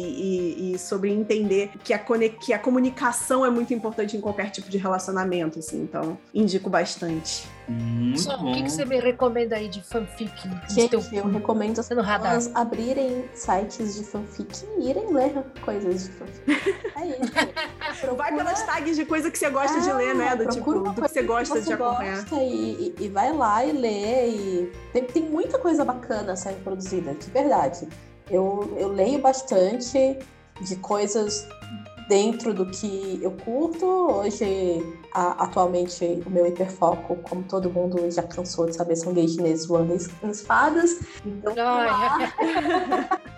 e- 0.71 0.75
e 0.75 0.79
sobre 0.79 1.13
entender 1.13 1.71
que 1.83 1.93
a, 1.95 1.99
que 1.99 2.53
a 2.53 2.59
comunicação 2.59 3.45
é 3.45 3.51
muito 3.51 3.73
importante 3.75 4.17
em 4.17 4.21
qualquer 4.21 4.51
tipo 4.51 4.69
de 4.69 4.79
relacionamento, 4.79 5.59
assim, 5.59 5.83
então 5.83 6.19
indico 6.35 6.69
bastante. 6.71 7.47
Muito 7.69 8.21
Só, 8.21 8.37
bom. 8.37 8.53
o 8.53 8.55
que, 8.55 8.63
que 8.63 8.71
você 8.71 8.85
me 8.85 8.99
recomenda 9.01 9.57
aí 9.57 9.69
de 9.69 9.83
fanfic? 9.83 10.31
Gente, 10.71 10.91
teu- 10.91 11.03
eu 11.13 11.27
recomendo 11.29 11.81
as 11.81 11.89
no 11.91 12.01
radar. 12.01 12.35
pessoas 12.37 12.55
abrirem 12.55 13.25
sites 13.35 13.97
de 13.97 14.05
fanfic 14.05 14.65
e 14.79 14.89
irem 14.89 15.13
ler 15.13 15.33
coisas 15.65 16.05
de 16.05 16.11
fanfic. 16.13 16.75
É 16.97 17.07
isso. 17.09 17.33
Vai 18.17 18.29
Procura- 18.31 18.37
pelas 18.37 18.63
tags 18.63 18.95
de 18.97 19.05
coisa 19.05 19.31
que 19.33 19.39
você 19.39 19.51
gosta 19.51 19.81
de 19.81 19.89
É, 19.91 19.93
ler, 19.95 20.15
né, 20.15 20.37
do 20.37 20.47
tipo, 20.49 20.65
procura 20.65 20.93
do 20.93 21.03
que 21.03 21.09
você 21.09 21.23
gosta 21.23 21.61
de 21.61 21.73
acompanhar. 21.73 22.25
E, 22.35 22.95
e- 22.99 23.05
e 23.05 23.09
vai 23.09 23.33
lá 23.33 23.65
e 23.65 23.73
lê. 23.73 24.29
E... 24.31 24.73
Tem, 24.93 25.05
tem 25.05 25.23
muita 25.23 25.59
coisa 25.59 25.85
bacana 25.85 26.35
sendo 26.37 26.63
produzida, 26.65 27.15
de 27.15 27.31
verdade. 27.31 27.89
Eu, 28.31 28.75
eu 28.77 28.89
leio 28.89 29.21
bastante 29.21 30.19
de 30.61 30.77
coisas 30.77 31.47
dentro 32.09 32.53
do 32.55 32.67
que 32.67 33.19
eu 33.23 33.31
curto. 33.33 33.87
Hoje, 33.87 34.83
a- 35.13 35.45
atualmente, 35.45 36.23
o 36.27 36.31
meu 36.31 36.47
hiperfoco, 36.47 37.17
como 37.29 37.43
todo 37.45 37.71
mundo 37.71 38.11
já 38.11 38.23
cansou 38.23 38.67
de 38.67 38.75
saber, 38.75 38.97
são 38.97 39.13
gays 39.13 39.33
chineses 39.35 39.67
voando 39.67 39.95
em 40.23 40.31
espadas. 40.31 40.99
Então, 41.25 41.55
lá. 41.55 42.19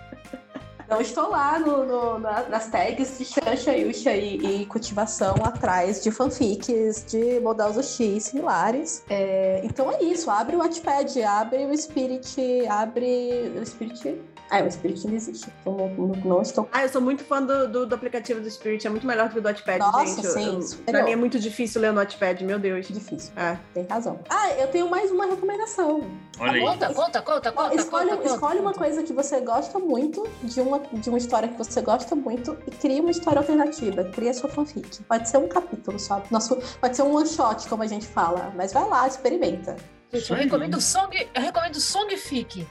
Então, 0.89 0.99
estou 0.99 1.29
lá 1.29 1.59
no- 1.59 1.85
no- 1.85 2.17
na- 2.17 2.49
nas 2.49 2.67
tags 2.67 3.19
de 3.19 3.23
Xanxa, 3.23 3.73
Yusha 3.77 4.11
e, 4.15 4.61
e 4.63 4.65
cultivação 4.65 5.35
atrás 5.43 6.01
de 6.01 6.09
fanfics 6.09 7.05
de 7.07 7.39
Models 7.41 7.77
X 7.95 8.23
similares. 8.23 9.03
É, 9.07 9.61
então 9.63 9.91
é 9.91 10.01
isso, 10.01 10.31
abre 10.31 10.55
o 10.55 10.59
Wattpad, 10.59 11.21
abre 11.21 11.67
o 11.67 11.77
Spirit, 11.77 12.65
abre 12.67 13.53
o 13.61 13.63
Spirit 13.67 14.19
Ah, 14.49 14.63
o 14.63 14.71
Spirit 14.71 15.05
não 15.07 15.13
existe. 15.15 15.51
Então 15.61 15.75
não, 15.75 15.89
não, 15.89 16.15
não 16.23 16.41
estou. 16.41 16.67
Ah, 16.71 16.83
eu 16.83 16.89
sou 16.89 17.01
muito 17.01 17.23
fã 17.23 17.41
do, 17.41 17.67
do, 17.67 17.85
do 17.85 17.95
aplicativo 17.95 18.39
do 18.41 18.49
Spirit, 18.49 18.85
é 18.85 18.89
muito 18.89 19.05
melhor 19.05 19.27
do 19.27 19.33
que 19.33 19.39
o 19.39 19.41
do 19.41 19.47
Notepad, 19.49 19.79
Nossa, 19.79 20.05
gente. 20.07 20.25
Eu- 20.25 20.31
sim, 20.31 20.77
eu- 20.87 20.93
pra 20.93 21.03
mim 21.03 21.11
é 21.11 21.15
muito 21.15 21.39
difícil 21.39 21.81
ler 21.81 21.91
o 21.91 21.93
Notepad, 21.93 22.43
meu 22.43 22.57
Deus. 22.59 22.87
Difícil. 22.87 23.31
É. 23.35 23.57
Tem 23.73 23.85
razão. 23.85 24.19
Ah, 24.29 24.49
eu 24.53 24.67
tenho 24.69 24.89
mais 24.89 25.11
uma 25.11 25.25
recomendação. 25.25 26.01
Olha 26.39 26.51
aí. 26.53 26.61
Conta, 26.61 26.93
conta, 26.93 27.21
conta, 27.21 27.51
conta. 27.51 27.75
escolhe 27.75 28.09
conta, 28.09 28.17
conta, 28.23 28.33
escolhe 28.35 28.59
uma 28.59 28.73
conta. 28.73 28.79
coisa 28.85 29.03
que 29.03 29.13
você 29.13 29.39
gosta 29.41 29.77
muito, 29.79 30.27
de 30.43 30.61
uma, 30.61 30.79
de 30.79 31.09
uma 31.09 31.17
história 31.17 31.47
que 31.47 31.57
você 31.57 31.81
gosta 31.81 32.15
muito, 32.15 32.57
e 32.67 32.71
cria 32.71 33.01
uma 33.01 33.11
história 33.11 33.39
alternativa. 33.39 34.03
Cria 34.05 34.33
sua 34.33 34.49
fanfic. 34.49 35.03
Pode 35.03 35.29
ser 35.29 35.37
um 35.37 35.47
capítulo 35.47 35.99
só. 35.99 36.21
Nosso, 36.31 36.57
pode 36.79 36.95
ser 36.95 37.03
um 37.03 37.13
one 37.15 37.27
shot, 37.27 37.67
como 37.67 37.83
a 37.83 37.87
gente 37.87 38.07
fala. 38.07 38.51
Mas 38.55 38.73
vai 38.73 38.87
lá, 38.87 39.07
experimenta. 39.07 39.75
Gente, 40.11 40.31
eu 40.31 40.37
recomendo 40.37 40.81
Song, 40.81 41.15
eu 41.35 41.41
recomendo 41.41 41.79
Songfic. 41.79 42.67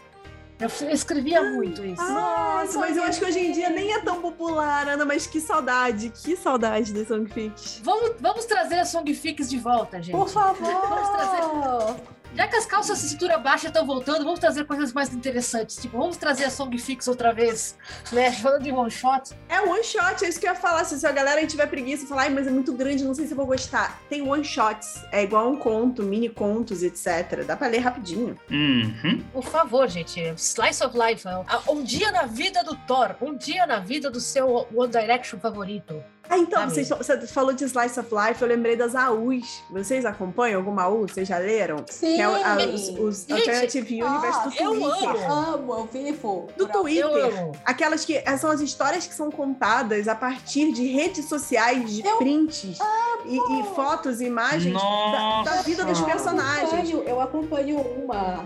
Eu 0.60 0.68
escrevia 0.90 1.40
muito 1.52 1.84
isso. 1.84 2.02
Nossa, 2.02 2.78
mas 2.80 2.96
eu 2.96 3.04
acho 3.04 3.20
que 3.20 3.24
hoje 3.26 3.38
em 3.38 3.52
dia 3.52 3.70
nem 3.70 3.92
é 3.92 4.00
tão 4.00 4.20
popular, 4.20 4.88
Ana, 4.88 5.04
mas 5.04 5.24
que 5.26 5.40
saudade, 5.40 6.10
que 6.10 6.36
saudade 6.36 6.92
do 6.92 7.04
Songfic. 7.06 7.80
Vamos, 7.82 8.12
vamos 8.20 8.44
trazer 8.44 8.80
as 8.80 8.88
Songfics 8.88 9.48
de 9.48 9.56
volta, 9.58 10.02
gente. 10.02 10.16
Por 10.16 10.28
favor! 10.28 10.68
Vamos 10.88 11.08
trazer- 11.10 12.02
Já 12.38 12.46
que 12.46 12.54
as 12.54 12.66
calças 12.66 13.00
de 13.02 13.08
cintura 13.08 13.36
baixa 13.36 13.66
estão 13.66 13.84
voltando, 13.84 14.22
vamos 14.22 14.38
trazer 14.38 14.64
coisas 14.64 14.92
mais 14.92 15.12
interessantes. 15.12 15.74
Tipo, 15.74 15.98
vamos 15.98 16.16
trazer 16.16 16.44
a 16.44 16.50
Songfix 16.50 17.08
outra 17.08 17.32
vez, 17.32 17.76
né? 18.12 18.30
Falando 18.40 18.62
de 18.62 18.70
one 18.70 18.88
shot. 18.88 19.34
É 19.48 19.60
one 19.60 19.82
shot, 19.82 20.24
é 20.24 20.28
isso 20.28 20.38
que 20.38 20.46
eu 20.46 20.52
ia 20.52 20.56
falar. 20.56 20.84
Se 20.84 21.04
a 21.04 21.10
galera 21.10 21.40
aí 21.40 21.48
tiver 21.48 21.66
preguiça 21.66 22.04
e 22.04 22.06
falar, 22.06 22.22
Ai, 22.22 22.30
mas 22.30 22.46
é 22.46 22.50
muito 22.52 22.72
grande, 22.72 23.02
não 23.02 23.12
sei 23.12 23.26
se 23.26 23.32
eu 23.32 23.36
vou 23.36 23.44
gostar. 23.44 24.00
Tem 24.08 24.22
one 24.22 24.44
shots, 24.44 25.02
é 25.10 25.24
igual 25.24 25.50
um 25.50 25.56
conto, 25.56 26.04
mini 26.04 26.28
contos, 26.28 26.84
etc. 26.84 27.44
Dá 27.44 27.56
pra 27.56 27.66
ler 27.66 27.78
rapidinho. 27.80 28.38
Uhum. 28.48 29.20
Por 29.32 29.42
favor, 29.42 29.88
gente. 29.88 30.20
Slice 30.36 30.84
of 30.84 30.96
Life. 30.96 31.26
Ah, 31.26 31.60
Um 31.68 31.82
dia 31.82 32.12
na 32.12 32.22
vida 32.22 32.62
do 32.62 32.76
Thor. 32.86 33.16
Um 33.20 33.34
dia 33.34 33.66
na 33.66 33.80
vida 33.80 34.12
do 34.12 34.20
seu 34.20 34.68
One 34.72 34.92
Direction 34.92 35.40
favorito. 35.40 36.00
Ah, 36.30 36.36
então, 36.38 36.62
Ah, 36.62 36.68
vocês, 36.68 36.88
você 36.88 37.26
falou 37.26 37.52
de 37.52 37.64
Slice 37.64 37.98
of 37.98 38.08
Life, 38.14 38.42
eu 38.42 38.48
lembrei 38.48 38.76
das 38.76 38.94
AUs. 38.94 39.62
Vocês 39.70 40.04
acompanham 40.04 40.58
alguma 40.60 40.82
AU? 40.82 41.08
Vocês 41.08 41.26
já 41.26 41.38
leram? 41.38 41.84
Sim! 41.88 42.16
Que 42.16 42.22
é 42.22 42.28
o- 42.28 42.34
a- 42.34 42.56
os, 42.74 42.88
os 42.90 43.20
Gente, 43.26 43.32
Alternative 43.32 44.02
Universe 44.02 44.38
do 44.40 44.44
Nossa, 44.44 44.62
eu 44.62 44.70
Twitter. 44.72 45.30
amo. 45.30 45.54
amo, 45.54 45.72
eu 45.74 45.86
vivo. 45.86 46.48
Do 46.56 46.68
Twitter. 46.68 47.38
amo. 47.40 47.52
Aquelas 47.64 48.04
que 48.04 48.16
eh, 48.16 48.36
são 48.36 48.50
as 48.50 48.60
histórias 48.60 49.06
que 49.06 49.14
são 49.14 49.30
contadas 49.30 50.06
a 50.08 50.14
partir 50.14 50.72
de 50.72 50.86
redes 50.86 51.24
sociais, 51.28 51.90
de 51.92 52.06
Eu 52.06 52.18
prints 52.18 52.78
e, 53.24 53.36
e 53.36 53.64
fotos 53.74 54.20
e 54.20 54.26
imagens 54.26 54.74
da, 54.74 55.42
da 55.44 55.62
vida 55.62 55.84
dos 55.84 56.00
personagens. 56.00 56.90
Eu 56.90 56.98
acompanho, 56.98 57.08
eu 57.08 57.20
acompanho 57.20 57.78
uma. 57.80 58.44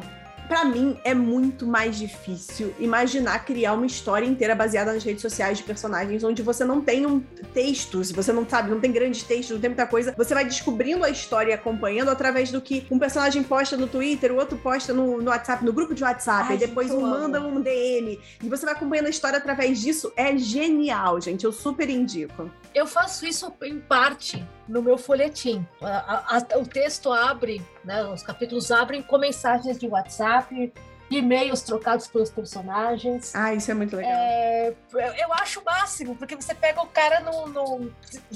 Pra 0.48 0.64
mim, 0.64 0.98
é 1.04 1.14
muito 1.14 1.66
mais 1.66 1.96
difícil 1.96 2.74
imaginar 2.78 3.44
criar 3.44 3.74
uma 3.74 3.86
história 3.86 4.26
inteira 4.26 4.54
baseada 4.54 4.92
nas 4.92 5.02
redes 5.02 5.22
sociais 5.22 5.58
de 5.58 5.64
personagens, 5.64 6.22
onde 6.24 6.42
você 6.42 6.64
não 6.64 6.80
tem 6.80 7.06
um 7.06 7.20
texto, 7.54 8.02
se 8.04 8.12
você 8.12 8.32
não 8.32 8.48
sabe, 8.48 8.70
não 8.70 8.80
tem 8.80 8.92
grandes 8.92 9.22
textos, 9.22 9.50
não 9.50 9.60
tem 9.60 9.70
muita 9.70 9.86
coisa, 9.86 10.14
você 10.16 10.34
vai 10.34 10.44
descobrindo 10.44 11.04
a 11.04 11.10
história 11.10 11.52
e 11.52 11.54
acompanhando 11.54 12.10
através 12.10 12.50
do 12.50 12.60
que 12.60 12.86
um 12.90 12.98
personagem 12.98 13.42
posta 13.42 13.76
no 13.76 13.86
Twitter, 13.86 14.32
o 14.32 14.36
outro 14.36 14.58
posta 14.58 14.92
no, 14.92 15.22
no 15.22 15.30
WhatsApp, 15.30 15.64
no 15.64 15.72
grupo 15.72 15.94
de 15.94 16.02
WhatsApp, 16.02 16.48
Ai, 16.50 16.56
e 16.56 16.58
depois 16.58 16.90
um 16.90 17.00
manda 17.00 17.40
um 17.40 17.60
DM, 17.60 18.20
e 18.42 18.48
você 18.48 18.64
vai 18.64 18.74
acompanhando 18.74 19.06
a 19.06 19.10
história 19.10 19.38
através 19.38 19.80
disso. 19.80 20.12
É 20.16 20.36
genial, 20.36 21.20
gente. 21.20 21.44
Eu 21.44 21.52
super 21.52 21.88
indico. 21.88 22.50
Eu 22.74 22.86
faço 22.86 23.26
isso 23.26 23.52
em 23.62 23.78
parte 23.78 24.44
no 24.68 24.82
meu 24.82 24.96
folhetim. 24.98 25.66
A- 25.82 26.36
a- 26.38 26.58
o 26.58 26.66
texto 26.66 27.12
abre, 27.12 27.64
né, 27.84 28.04
os 28.04 28.22
capítulos 28.22 28.70
abrem 28.70 29.02
com 29.02 29.18
mensagens 29.18 29.78
de 29.78 29.86
WhatsApp, 29.86 30.72
e-mails 31.10 31.60
trocados 31.60 32.06
pelos 32.06 32.30
personagens. 32.30 33.34
Ah, 33.34 33.52
isso 33.52 33.70
é 33.70 33.74
muito 33.74 33.94
legal. 33.96 34.10
É, 34.12 34.74
eu 35.18 35.30
acho 35.34 35.60
o 35.60 35.64
máximo, 35.64 36.16
porque 36.16 36.34
você 36.34 36.54
pega 36.54 36.80
o 36.80 36.86
cara 36.86 37.20
no, 37.20 37.46
no- 37.48 37.92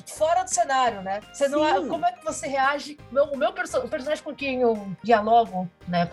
fora 0.07 0.43
do 0.43 0.51
cenário, 0.53 1.01
né? 1.01 1.21
Você 1.33 1.49
não, 1.49 1.89
como 1.89 2.05
é 2.05 2.13
que 2.13 2.23
você 2.23 2.47
reage? 2.47 2.99
Meu- 3.11 3.25
o 3.33 3.37
meu 3.37 3.51
perso- 3.55 3.79
o 3.79 3.89
personagem 3.89 4.23
com 4.23 4.35
quem 4.35 4.61
eu 4.61 4.89
dialogo, 5.03 5.67
né, 5.89 6.11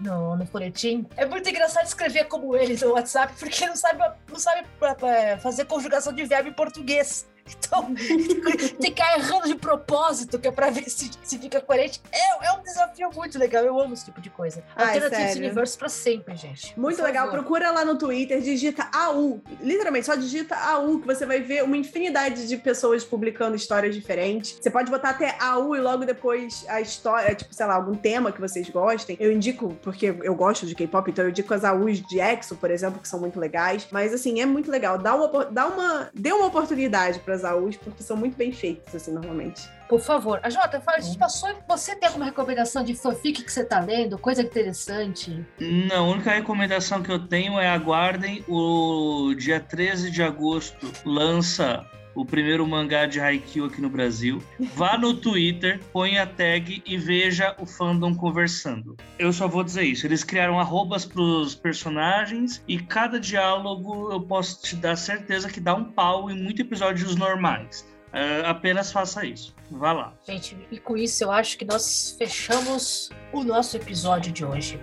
no, 0.00 0.36
no 0.36 0.44
folhetim, 0.46 1.06
é 1.16 1.24
muito 1.26 1.48
engraçado 1.48 1.86
escrever 1.86 2.24
como 2.24 2.56
ele 2.56 2.76
no 2.84 2.92
WhatsApp, 2.94 3.32
porque 3.38 3.64
não 3.64 3.76
sabe, 3.76 4.02
não 4.28 4.38
sabe 4.38 4.66
é, 5.02 5.36
fazer 5.38 5.64
conjugação 5.66 6.12
de 6.12 6.24
verbo 6.24 6.48
em 6.48 6.52
português. 6.52 7.28
Então, 7.46 7.94
tem 7.94 8.18
que 8.56 8.68
ficar 8.80 9.18
errando 9.18 9.46
de 9.46 9.54
propósito, 9.54 10.38
que 10.38 10.48
é 10.48 10.50
pra 10.50 10.70
ver 10.70 10.88
se, 10.88 11.10
se 11.22 11.38
fica 11.38 11.60
coerente. 11.60 12.00
É, 12.10 12.46
é 12.46 12.52
um 12.52 12.62
desafio 12.62 13.10
muito 13.14 13.38
legal. 13.38 13.64
Eu 13.64 13.78
amo 13.78 13.94
esse 13.94 14.06
tipo 14.06 14.20
de 14.20 14.30
coisa. 14.30 14.62
Ai, 14.74 14.94
Alternative. 14.94 15.44
Universe 15.44 15.76
pra 15.76 15.88
sempre, 15.88 16.36
gente. 16.36 16.78
Muito 16.78 17.02
legal. 17.02 17.30
Procura 17.30 17.70
lá 17.70 17.84
no 17.84 17.98
Twitter, 17.98 18.40
digita 18.40 18.88
AU. 18.92 19.42
Literalmente, 19.60 20.06
só 20.06 20.14
digita 20.14 20.56
AU, 20.56 21.00
que 21.00 21.06
você 21.06 21.26
vai 21.26 21.40
ver 21.40 21.62
uma 21.62 21.76
infinidade 21.76 22.48
de 22.48 22.56
pessoas 22.56 23.04
publicando 23.04 23.56
histórias 23.56 23.94
diferentes. 23.94 24.58
Você 24.60 24.70
pode 24.70 24.90
botar 24.90 25.10
até 25.10 25.36
AU 25.38 25.76
e 25.76 25.80
logo 25.80 26.04
depois 26.04 26.64
a 26.68 26.80
história, 26.80 27.34
tipo, 27.34 27.54
sei 27.54 27.66
lá, 27.66 27.74
algum 27.74 27.94
tema 27.94 28.32
que 28.32 28.40
vocês 28.40 28.68
gostem. 28.70 29.16
Eu 29.20 29.30
indico, 29.30 29.76
porque 29.82 30.14
eu 30.22 30.34
gosto 30.34 30.66
de 30.66 30.74
K-pop, 30.74 31.10
então 31.10 31.24
eu 31.24 31.30
indico 31.30 31.52
as 31.52 31.64
AUs 31.64 32.00
de 32.00 32.20
EXO, 32.20 32.56
por 32.56 32.70
exemplo, 32.70 33.00
que 33.00 33.08
são 33.08 33.20
muito 33.20 33.38
legais. 33.38 33.86
Mas, 33.90 34.14
assim, 34.14 34.40
é 34.40 34.46
muito 34.46 34.70
legal. 34.70 34.96
Dá 34.96 35.14
uma, 35.14 35.44
dá 35.46 35.66
uma, 35.66 36.10
dê 36.14 36.32
uma 36.32 36.46
oportunidade 36.46 37.18
para 37.20 37.33
as 37.34 37.44
AUs, 37.44 37.76
porque 37.76 38.02
são 38.02 38.16
muito 38.16 38.36
bem 38.36 38.52
feitas, 38.52 38.94
assim, 38.94 39.12
normalmente. 39.12 39.68
Por 39.88 40.00
favor. 40.00 40.40
A 40.42 40.48
Jota, 40.48 40.80
fala, 40.80 40.98
a 40.98 41.00
gente 41.00 41.18
passou. 41.18 41.50
Você 41.68 41.94
tem 41.94 42.08
alguma 42.08 42.24
recomendação 42.24 42.82
de 42.82 42.94
fanfic 42.94 43.42
que 43.42 43.52
você 43.52 43.64
tá 43.64 43.80
lendo? 43.80 44.16
Coisa 44.18 44.42
interessante? 44.42 45.44
Não, 45.60 46.06
a 46.06 46.12
única 46.12 46.30
recomendação 46.30 47.02
que 47.02 47.12
eu 47.12 47.18
tenho 47.18 47.58
é 47.60 47.68
aguardem 47.68 48.44
o 48.48 49.34
dia 49.34 49.60
13 49.60 50.10
de 50.10 50.22
agosto 50.22 50.90
lança 51.04 51.84
o 52.14 52.24
primeiro 52.24 52.66
mangá 52.66 53.06
de 53.06 53.20
Haikyuu 53.20 53.66
aqui 53.66 53.80
no 53.80 53.88
Brasil. 53.88 54.42
Vá 54.74 54.96
no 54.96 55.14
Twitter, 55.14 55.80
põe 55.92 56.18
a 56.18 56.26
tag 56.26 56.82
e 56.86 56.96
veja 56.96 57.54
o 57.58 57.66
fandom 57.66 58.14
conversando. 58.14 58.96
Eu 59.18 59.32
só 59.32 59.48
vou 59.48 59.64
dizer 59.64 59.82
isso. 59.82 60.06
Eles 60.06 60.24
criaram 60.24 60.58
arrobas 60.58 61.04
pros 61.04 61.54
personagens 61.54 62.62
e 62.68 62.78
cada 62.78 63.18
diálogo 63.18 64.12
eu 64.12 64.20
posso 64.20 64.62
te 64.62 64.76
dar 64.76 64.96
certeza 64.96 65.48
que 65.48 65.60
dá 65.60 65.74
um 65.74 65.84
pau 65.84 66.30
em 66.30 66.40
muitos 66.40 66.60
episódios 66.60 67.16
normais. 67.16 67.86
É, 68.12 68.46
apenas 68.46 68.92
faça 68.92 69.26
isso. 69.26 69.54
Vá 69.70 69.92
lá. 69.92 70.14
Gente, 70.24 70.56
e 70.70 70.78
com 70.78 70.96
isso 70.96 71.24
eu 71.24 71.32
acho 71.32 71.58
que 71.58 71.64
nós 71.64 72.14
fechamos 72.16 73.10
o 73.32 73.42
nosso 73.42 73.76
episódio 73.76 74.32
de 74.32 74.44
hoje. 74.44 74.80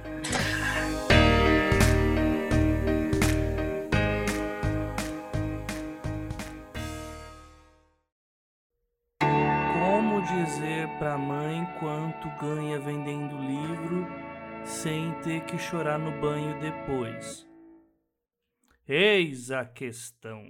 Dizer 10.91 10.97
pra 10.97 11.17
mãe 11.17 11.65
quanto 11.79 12.29
ganha 12.39 12.79
vendendo 12.79 13.37
livro 13.37 14.05
sem 14.63 15.13
ter 15.21 15.43
que 15.45 15.57
chorar 15.57 15.97
no 15.97 16.11
banho 16.19 16.59
depois? 16.59 17.47
Eis 18.87 19.51
a 19.51 19.65
questão. 19.65 20.43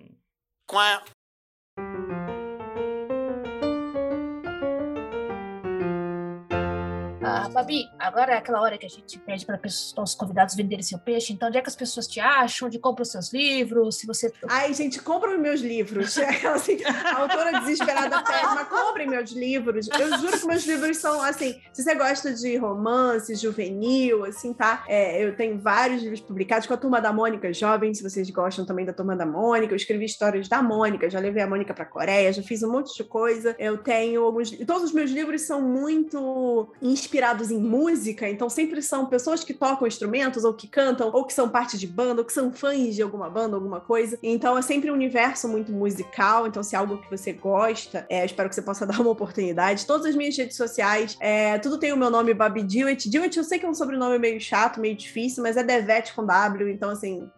Ah, 7.43 7.49
Babi, 7.49 7.89
agora 7.97 8.33
é 8.33 8.37
aquela 8.37 8.61
hora 8.61 8.77
que 8.77 8.85
a 8.85 8.89
gente 8.89 9.17
pede 9.17 9.47
para 9.47 9.59
os 9.65 10.13
convidados 10.13 10.53
venderem 10.53 10.83
seu 10.83 10.99
peixe. 10.99 11.33
Então, 11.33 11.49
onde 11.49 11.57
é 11.57 11.61
que 11.61 11.69
as 11.69 11.75
pessoas 11.75 12.05
te 12.05 12.19
acham? 12.19 12.67
Onde 12.67 12.77
compram 12.77 13.01
os 13.01 13.09
seus 13.09 13.33
livros? 13.33 13.95
Se 13.95 14.05
você. 14.05 14.31
Ai, 14.47 14.71
gente, 14.75 15.01
comprem 15.01 15.39
meus 15.39 15.59
livros. 15.59 16.19
Assim, 16.53 16.77
a 16.85 17.19
autora 17.19 17.59
desesperada 17.61 18.21
pede, 18.21 18.45
mas 18.45 18.67
comprem 18.67 19.07
meus 19.07 19.31
livros. 19.31 19.89
Eu 19.99 20.19
juro 20.19 20.39
que 20.39 20.45
meus 20.45 20.67
livros 20.67 20.97
são, 20.97 21.19
assim, 21.19 21.59
se 21.73 21.81
você 21.81 21.95
gosta 21.95 22.31
de 22.31 22.57
romance, 22.57 23.33
juvenil, 23.33 24.25
assim, 24.25 24.53
tá? 24.53 24.83
É, 24.87 25.23
eu 25.23 25.35
tenho 25.35 25.57
vários 25.57 26.03
livros 26.03 26.19
publicados 26.19 26.67
com 26.67 26.73
a 26.75 26.77
Turma 26.77 27.01
da 27.01 27.11
Mônica 27.11 27.51
Jovem, 27.51 27.93
se 27.93 28.03
vocês 28.03 28.29
gostam 28.29 28.65
também 28.65 28.85
da 28.85 28.93
Turma 28.93 29.15
da 29.15 29.25
Mônica. 29.25 29.73
Eu 29.73 29.77
escrevi 29.77 30.05
histórias 30.05 30.47
da 30.47 30.61
Mônica, 30.61 31.09
já 31.09 31.19
levei 31.19 31.41
a 31.41 31.47
Mônica 31.47 31.73
pra 31.73 31.85
Coreia, 31.85 32.31
já 32.31 32.43
fiz 32.43 32.61
um 32.61 32.71
monte 32.71 32.95
de 32.95 33.03
coisa. 33.03 33.55
Eu 33.57 33.79
tenho 33.79 34.23
alguns... 34.23 34.51
Todos 34.51 34.83
os 34.83 34.93
meus 34.93 35.09
livros 35.09 35.41
são 35.41 35.61
muito 35.61 36.71
inspirados 36.81 37.30
em 37.39 37.59
música, 37.59 38.27
então 38.27 38.49
sempre 38.49 38.81
são 38.81 39.05
pessoas 39.05 39.43
que 39.43 39.53
tocam 39.53 39.87
instrumentos, 39.87 40.43
ou 40.43 40.53
que 40.53 40.67
cantam, 40.67 41.09
ou 41.13 41.25
que 41.25 41.33
são 41.33 41.47
parte 41.47 41.77
de 41.77 41.87
banda, 41.87 42.21
ou 42.21 42.25
que 42.25 42.33
são 42.33 42.51
fãs 42.51 42.95
de 42.95 43.01
alguma 43.01 43.29
banda, 43.29 43.55
alguma 43.55 43.79
coisa. 43.79 44.19
Então 44.21 44.57
é 44.57 44.61
sempre 44.61 44.91
um 44.91 44.93
universo 44.93 45.47
muito 45.47 45.71
musical. 45.71 46.47
Então, 46.47 46.61
se 46.63 46.75
é 46.75 46.77
algo 46.77 46.97
que 46.97 47.09
você 47.09 47.31
gosta, 47.31 48.05
é, 48.09 48.25
espero 48.25 48.49
que 48.49 48.55
você 48.55 48.61
possa 48.61 48.85
dar 48.87 48.99
uma 48.99 49.11
oportunidade. 49.11 49.85
Todas 49.85 50.07
as 50.07 50.15
minhas 50.15 50.35
redes 50.35 50.57
sociais, 50.57 51.15
é, 51.19 51.57
tudo 51.59 51.77
tem 51.77 51.93
o 51.93 51.97
meu 51.97 52.09
nome, 52.09 52.33
Babi 52.33 52.63
Dewitt. 52.63 53.09
Dewitt, 53.09 53.37
eu 53.37 53.43
sei 53.43 53.59
que 53.59 53.65
é 53.65 53.69
um 53.69 53.73
sobrenome 53.73 54.17
meio 54.17 54.39
chato, 54.39 54.81
meio 54.81 54.95
difícil, 54.95 55.43
mas 55.43 55.55
é 55.55 55.63
Devete 55.63 56.13
com 56.13 56.25
W. 56.25 56.69
Então, 56.69 56.89
assim, 56.89 57.29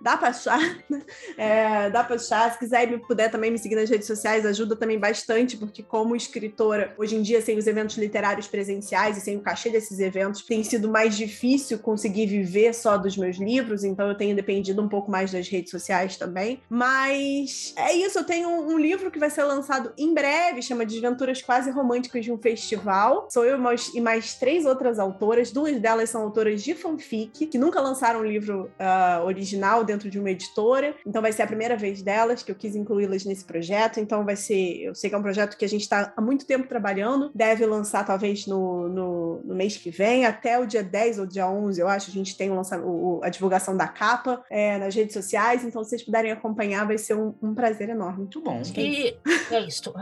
dá 0.00 0.16
para 0.16 0.28
achar, 0.28 0.60
né? 0.88 1.02
é, 1.36 1.90
dá 1.90 2.02
para 2.04 2.16
achar. 2.16 2.52
Se 2.52 2.58
quiser 2.58 2.90
me 2.90 2.98
puder 2.98 3.30
também 3.30 3.50
me 3.50 3.58
seguir 3.58 3.76
nas 3.76 3.88
redes 3.88 4.06
sociais, 4.06 4.44
ajuda 4.44 4.76
também 4.76 4.98
bastante, 4.98 5.56
porque 5.56 5.82
como 5.82 6.16
escritora, 6.16 6.94
hoje 6.98 7.16
em 7.16 7.22
dia, 7.22 7.40
sem 7.40 7.56
os 7.56 7.66
eventos 7.66 7.96
literários 7.96 8.46
presenciais 8.46 9.16
e 9.16 9.20
sem 9.20 9.36
o 9.36 9.40
cachê 9.40 9.70
desses 9.70 9.98
eventos, 10.00 10.42
tem 10.42 10.62
sido 10.64 10.88
mais 10.88 11.16
difícil 11.16 11.78
conseguir 11.78 12.26
viver 12.26 12.74
só 12.74 12.96
dos 12.96 13.16
meus 13.16 13.36
livros, 13.36 13.84
então 13.84 14.08
eu 14.08 14.14
tenho 14.14 14.34
dependido 14.34 14.82
um 14.82 14.88
pouco 14.88 15.10
mais 15.10 15.32
das 15.32 15.48
redes 15.48 15.70
sociais 15.70 16.16
também. 16.16 16.60
Mas 16.68 17.72
é 17.76 17.92
isso, 17.92 18.18
eu 18.18 18.24
tenho 18.24 18.48
um 18.48 18.78
livro 18.78 19.10
que 19.10 19.18
vai 19.18 19.30
ser 19.30 19.44
lançado 19.44 19.92
em 19.96 20.12
breve, 20.12 20.62
chama 20.62 20.84
Desventuras 20.84 21.42
Quase 21.42 21.70
Românticas 21.70 22.24
de 22.24 22.32
um 22.32 22.38
Festival. 22.38 23.28
Sou 23.30 23.44
eu 23.44 23.58
e 23.94 24.00
mais 24.00 24.34
três 24.34 24.64
outras 24.64 24.98
autoras, 24.98 25.50
duas 25.50 25.78
delas 25.80 26.10
são 26.10 26.22
autoras 26.22 26.62
de 26.62 26.74
fanfic, 26.74 27.46
que 27.46 27.58
nunca 27.58 27.80
lançaram 27.80 28.20
um 28.20 28.24
livro 28.24 28.70
uh, 28.80 29.24
original 29.24 29.84
dentro 29.84 30.10
de 30.10 30.18
uma 30.18 30.30
editora. 30.30 30.94
Então 31.06 31.20
vai 31.20 31.32
ser 31.32 31.42
a 31.42 31.46
primeira 31.46 31.76
vez 31.76 32.02
delas 32.02 32.42
que 32.42 32.50
eu 32.50 32.54
quis 32.54 32.74
incluí-las 32.74 33.24
nesse 33.24 33.44
projeto. 33.44 34.00
Então 34.00 34.24
vai 34.24 34.36
ser, 34.36 34.82
eu 34.82 34.94
sei 34.94 35.10
que 35.10 35.14
é 35.14 35.18
um 35.18 35.22
projeto 35.22 35.56
que 35.56 35.64
a 35.64 35.68
gente 35.68 35.82
está 35.82 36.12
há 36.16 36.20
muito 36.20 36.46
tempo 36.46 36.66
trabalhando. 36.66 37.30
Deve 37.34 37.66
lançar 37.66 38.04
talvez 38.04 38.46
no, 38.46 38.88
no, 38.88 39.40
no, 39.44 39.54
mês 39.54 39.76
que 39.76 39.90
vem, 39.90 40.24
até 40.24 40.58
o 40.58 40.66
dia 40.66 40.82
10 40.82 41.18
ou 41.18 41.26
dia 41.26 41.48
11, 41.48 41.80
eu 41.80 41.88
acho. 41.88 42.10
A 42.10 42.14
gente 42.14 42.36
tem 42.36 42.50
o, 42.50 42.60
o, 42.84 43.20
a 43.22 43.28
divulgação 43.28 43.76
da 43.76 43.86
capa 43.86 44.42
é, 44.48 44.78
nas 44.78 44.94
redes 44.94 45.12
sociais. 45.12 45.64
Então, 45.64 45.84
se 45.84 45.90
vocês 45.90 46.02
puderem 46.02 46.32
acompanhar, 46.32 46.86
vai 46.86 46.98
ser 46.98 47.14
um, 47.14 47.34
um 47.42 47.54
prazer 47.54 47.90
enorme. 47.90 48.20
Muito 48.20 48.40
bom. 48.40 48.62
E 48.76 49.16
é 49.50 49.60
isso. 49.60 49.92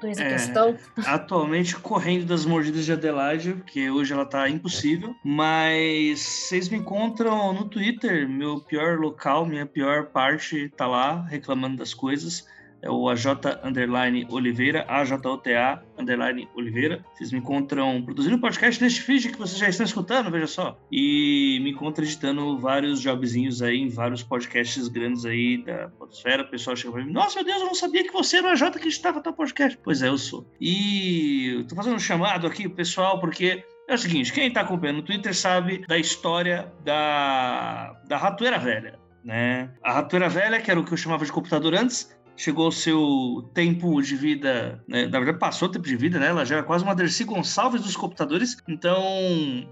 do 0.00 0.06
Ex 0.06 0.18
é, 0.18 0.28
Questão. 0.28 0.76
Atualmente, 1.06 1.76
correndo 1.76 2.26
das 2.26 2.44
mordidas 2.44 2.84
de 2.84 2.92
Adelaide, 2.92 3.54
porque 3.54 3.88
hoje 3.88 4.12
ela 4.12 4.26
tá 4.26 4.48
impossível. 4.48 5.14
Mas 5.24 6.20
vocês 6.20 6.68
me 6.68 6.78
encontram 6.78 7.52
no 7.52 7.68
Twitter, 7.68 8.28
meu 8.28 8.60
pior 8.60 8.98
local, 8.98 9.46
minha 9.46 9.64
pior 9.64 10.06
parte 10.06 10.68
tá 10.76 10.86
lá, 10.86 11.22
reclamando 11.22 11.76
das 11.76 11.94
coisas 11.94 12.46
é 12.82 12.90
o 12.90 13.08
AJ 13.08 13.26
underline 13.62 14.26
Oliveira, 14.28 14.84
AJOTA 14.88 15.82
underline 15.96 16.48
Oliveira. 16.56 17.04
Vocês 17.14 17.30
me 17.30 17.38
encontram 17.38 18.02
produzindo 18.02 18.38
podcast 18.38 18.82
neste 18.82 19.00
feed 19.02 19.30
que 19.30 19.38
vocês 19.38 19.58
já 19.58 19.68
estão 19.68 19.86
escutando, 19.86 20.30
veja 20.30 20.48
só. 20.48 20.76
E 20.90 21.60
me 21.62 21.70
encontram 21.70 22.04
editando 22.04 22.58
vários 22.58 23.00
jobzinhos 23.00 23.62
aí 23.62 23.78
em 23.78 23.88
vários 23.88 24.22
podcasts 24.24 24.88
grandes 24.88 25.24
aí 25.24 25.62
da 25.64 25.88
Podosfera. 25.90 26.42
O 26.42 26.50
pessoal 26.50 26.74
chega 26.74 26.92
pra 26.92 27.04
mim, 27.04 27.12
nossa, 27.12 27.36
meu 27.36 27.44
Deus, 27.44 27.60
eu 27.60 27.66
não 27.66 27.74
sabia 27.74 28.02
que 28.02 28.12
você 28.12 28.38
era 28.38 28.48
o 28.48 28.50
AJ 28.50 28.72
que 28.72 28.88
editava 28.88 29.20
tal 29.20 29.32
podcast. 29.32 29.78
Pois 29.82 30.02
é, 30.02 30.08
eu 30.08 30.18
sou. 30.18 30.44
E 30.60 31.54
eu 31.58 31.66
tô 31.66 31.76
fazendo 31.76 31.94
um 31.94 32.00
chamado 32.00 32.48
aqui, 32.48 32.68
pessoal, 32.68 33.20
porque 33.20 33.64
é 33.88 33.94
o 33.94 33.98
seguinte, 33.98 34.32
quem 34.32 34.48
está 34.48 34.62
acompanhando 34.62 34.96
no 34.96 35.02
Twitter 35.02 35.34
sabe 35.34 35.84
da 35.86 35.98
história 35.98 36.72
da, 36.84 37.92
da 38.08 38.16
ratoeira 38.16 38.58
velha. 38.58 38.98
Né? 39.24 39.70
A 39.84 39.92
ratoeira 39.92 40.28
velha, 40.28 40.60
que 40.60 40.68
era 40.68 40.80
o 40.80 40.84
que 40.84 40.92
eu 40.92 40.96
chamava 40.96 41.24
de 41.24 41.30
computador 41.30 41.74
antes, 41.74 42.10
chegou 42.36 42.66
ao 42.66 42.72
seu 42.72 43.48
tempo 43.54 44.00
de 44.02 44.16
vida, 44.16 44.82
né? 44.88 45.06
na 45.06 45.18
verdade 45.18 45.38
passou 45.38 45.68
o 45.68 45.70
tempo 45.70 45.86
de 45.86 45.96
vida, 45.96 46.18
né? 46.18 46.28
Ela 46.28 46.44
já 46.44 46.56
era 46.56 46.64
quase 46.64 46.84
uma 46.84 46.94
Dercy 46.94 47.24
Gonçalves 47.24 47.82
dos 47.82 47.96
computadores, 47.96 48.56
então 48.68 49.02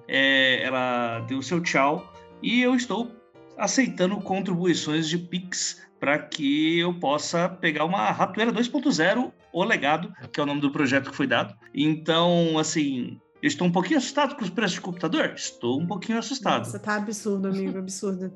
é, 0.06 0.62
ela 0.62 1.20
deu 1.20 1.42
seu 1.42 1.61
tchau 1.61 2.12
e 2.42 2.62
eu 2.62 2.74
estou 2.74 3.11
aceitando 3.56 4.16
contribuições 4.18 5.08
de 5.08 5.18
Pix 5.18 5.82
para 5.98 6.18
que 6.18 6.78
eu 6.78 6.94
possa 6.94 7.48
pegar 7.48 7.84
uma 7.84 8.11
Ratoeira 8.11 8.50
2.0, 8.50 9.30
o 9.52 9.64
legado, 9.64 10.12
que 10.32 10.40
é 10.40 10.42
o 10.42 10.46
nome 10.46 10.62
do 10.62 10.72
projeto 10.72 11.11
que 11.11 11.16
foi 11.16 11.26
dado. 11.26 11.54
Então, 11.74 12.58
assim, 12.58 13.20
eu 13.42 13.46
estou 13.46 13.66
um 13.66 13.72
pouquinho 13.72 13.98
assustado 13.98 14.34
com 14.34 14.42
os 14.42 14.48
preços 14.48 14.74
de 14.74 14.80
computador? 14.80 15.32
Estou 15.36 15.78
um 15.78 15.86
pouquinho 15.86 16.18
assustado. 16.18 16.64
Você 16.64 16.78
tá 16.78 16.96
absurdo, 16.96 17.48
amigo, 17.48 17.78
absurdo. 17.78 18.32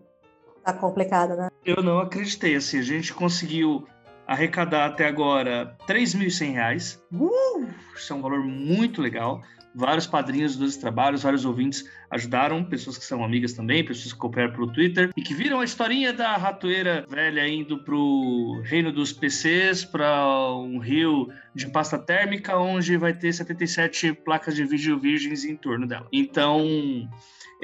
tá 0.63 0.75
complicado, 0.75 1.37
né? 1.37 1.49
Eu 1.65 1.83
não 1.83 1.99
acreditei, 1.99 2.55
assim, 2.55 2.79
a 2.79 2.83
gente 2.83 3.15
conseguiu 3.15 3.87
arrecadar 4.27 4.87
até 4.87 5.07
agora 5.07 5.77
R$ 5.87 5.95
3.100. 5.95 6.99
Uh, 7.13 7.69
isso 7.97 8.13
é 8.13 8.17
um 8.17 8.23
valor 8.23 8.43
muito 8.43 9.01
legal. 9.01 9.43
Vários 9.77 10.07
padrinhos 10.07 10.57
dos 10.57 10.77
trabalhos, 10.77 11.25
vários 11.25 11.45
ouvintes 11.45 11.85
ajudaram, 12.09 12.63
pessoas 12.63 12.97
que 12.97 13.05
são 13.05 13.25
amigas 13.25 13.55
também, 13.55 13.85
pessoas 13.85 14.13
que 14.13 14.19
cooperam 14.19 14.53
pelo 14.53 14.73
Twitter 14.73 15.11
e 15.17 15.21
que 15.21 15.35
viram 15.35 15.59
a 15.59 15.65
historinha 15.65 16.13
da 16.13 16.37
ratoeira 16.37 17.05
velha 17.09 17.47
indo 17.49 17.79
pro 17.79 18.63
reino 18.65 18.93
dos 18.93 19.13
PCs, 19.13 19.85
para 19.85 20.55
um 20.55 20.79
rio 20.79 21.29
de 21.53 21.67
pasta 21.67 21.99
térmica, 21.99 22.57
onde 22.57 22.97
vai 22.97 23.13
ter 23.15 23.33
77 23.33 24.13
placas 24.13 24.55
de 24.55 24.65
vídeo 24.65 24.97
virgens 24.97 25.45
em 25.45 25.57
torno 25.57 25.89
dela. 25.89 26.07
Então, 26.13 26.65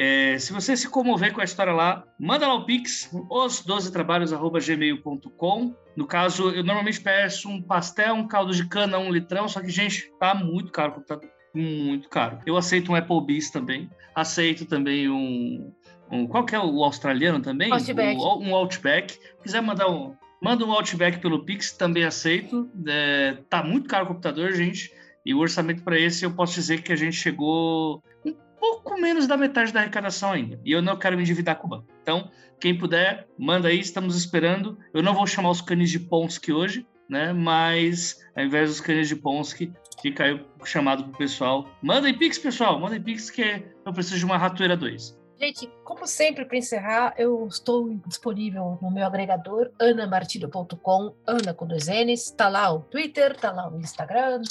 é, 0.03 0.38
se 0.38 0.51
você 0.51 0.74
se 0.78 0.88
comover 0.88 1.34
com 1.34 1.42
a 1.42 1.44
história 1.44 1.74
lá, 1.74 2.03
manda 2.18 2.48
lá 2.48 2.55
o 2.55 2.64
Pix, 2.64 3.11
os12trabalhos.gmail.com. 3.12 5.74
No 5.94 6.07
caso, 6.07 6.48
eu 6.48 6.64
normalmente 6.64 7.03
peço 7.03 7.51
um 7.51 7.61
pastel, 7.61 8.14
um 8.14 8.26
caldo 8.26 8.55
de 8.55 8.66
cana, 8.66 8.98
um 8.98 9.12
litrão, 9.12 9.46
só 9.46 9.61
que, 9.61 9.68
gente, 9.68 10.11
tá 10.18 10.34
muito 10.34 10.72
caro 10.72 10.92
o 10.92 10.94
computador. 10.94 11.28
Muito 11.55 12.09
caro. 12.09 12.38
Eu 12.46 12.57
aceito 12.57 12.90
um 12.90 12.94
Applebee's 12.94 13.51
também. 13.51 13.90
Aceito 14.14 14.64
também 14.64 15.11
um. 15.11 15.70
um 16.11 16.26
qual 16.26 16.46
que 16.46 16.55
é 16.55 16.59
o 16.59 16.82
australiano 16.82 17.42
também? 17.42 17.70
Outback. 17.70 18.18
O, 18.18 18.38
um 18.38 18.55
Outback. 18.55 19.18
Quiser 19.42 19.61
mandar 19.61 19.90
um. 19.90 20.16
Manda 20.42 20.64
um 20.64 20.72
Outback 20.72 21.18
pelo 21.18 21.44
Pix, 21.44 21.72
também 21.72 22.05
aceito. 22.05 22.70
É, 22.88 23.36
tá 23.51 23.62
muito 23.62 23.86
caro 23.86 24.07
o 24.07 24.09
computador, 24.09 24.51
gente. 24.53 24.90
E 25.26 25.34
o 25.34 25.40
orçamento 25.40 25.82
para 25.82 25.98
esse, 25.98 26.24
eu 26.24 26.34
posso 26.34 26.55
dizer 26.55 26.80
que 26.80 26.90
a 26.90 26.96
gente 26.96 27.16
chegou 27.16 28.03
um 28.24 28.34
pouco 28.61 29.00
menos 29.00 29.26
da 29.26 29.36
metade 29.36 29.72
da 29.72 29.80
arrecadação 29.80 30.32
ainda. 30.32 30.61
E 30.64 30.70
eu 30.70 30.82
não 30.82 30.96
quero 30.96 31.16
me 31.16 31.22
endividar 31.22 31.56
com 31.56 31.66
o 31.66 31.70
banco. 31.70 31.86
Então, 32.02 32.30
quem 32.61 32.76
puder, 32.76 33.26
manda 33.38 33.68
aí, 33.68 33.80
estamos 33.80 34.14
esperando. 34.16 34.78
Eu 34.92 35.02
não 35.02 35.14
vou 35.14 35.26
chamar 35.26 35.50
os 35.50 35.62
canis 35.62 35.90
de 35.90 35.98
Ponsky 35.98 36.52
hoje, 36.52 36.86
né? 37.08 37.32
Mas 37.32 38.20
ao 38.36 38.44
invés 38.44 38.68
dos 38.68 38.80
canis 38.80 39.08
de 39.08 39.16
Ponsky, 39.16 39.72
fica 40.02 40.24
aí 40.24 40.46
o 40.61 40.64
chamado 40.66 41.04
pro 41.04 41.18
pessoal. 41.18 41.68
Mandem 41.82 42.16
Pix, 42.16 42.38
pessoal, 42.38 42.78
mandem 42.78 43.02
Pix 43.02 43.30
que 43.30 43.64
eu 43.84 43.92
preciso 43.92 44.18
de 44.18 44.24
uma 44.24 44.36
ratoeira 44.36 44.76
2. 44.76 45.18
Gente, 45.40 45.72
como 45.84 46.06
sempre, 46.06 46.44
para 46.44 46.58
encerrar, 46.58 47.14
eu 47.16 47.46
estou 47.46 47.88
disponível 48.06 48.78
no 48.82 48.90
meu 48.90 49.06
agregador, 49.06 49.70
anamartilho.com, 49.80 51.14
Ana 51.26 51.54
com 51.54 51.66
dois 51.66 51.86
N's. 51.88 52.30
Tá 52.30 52.46
lá 52.46 52.70
o 52.70 52.80
Twitter, 52.80 53.34
tá 53.34 53.50
lá 53.50 53.72
o 53.72 53.80
Instagram, 53.80 54.42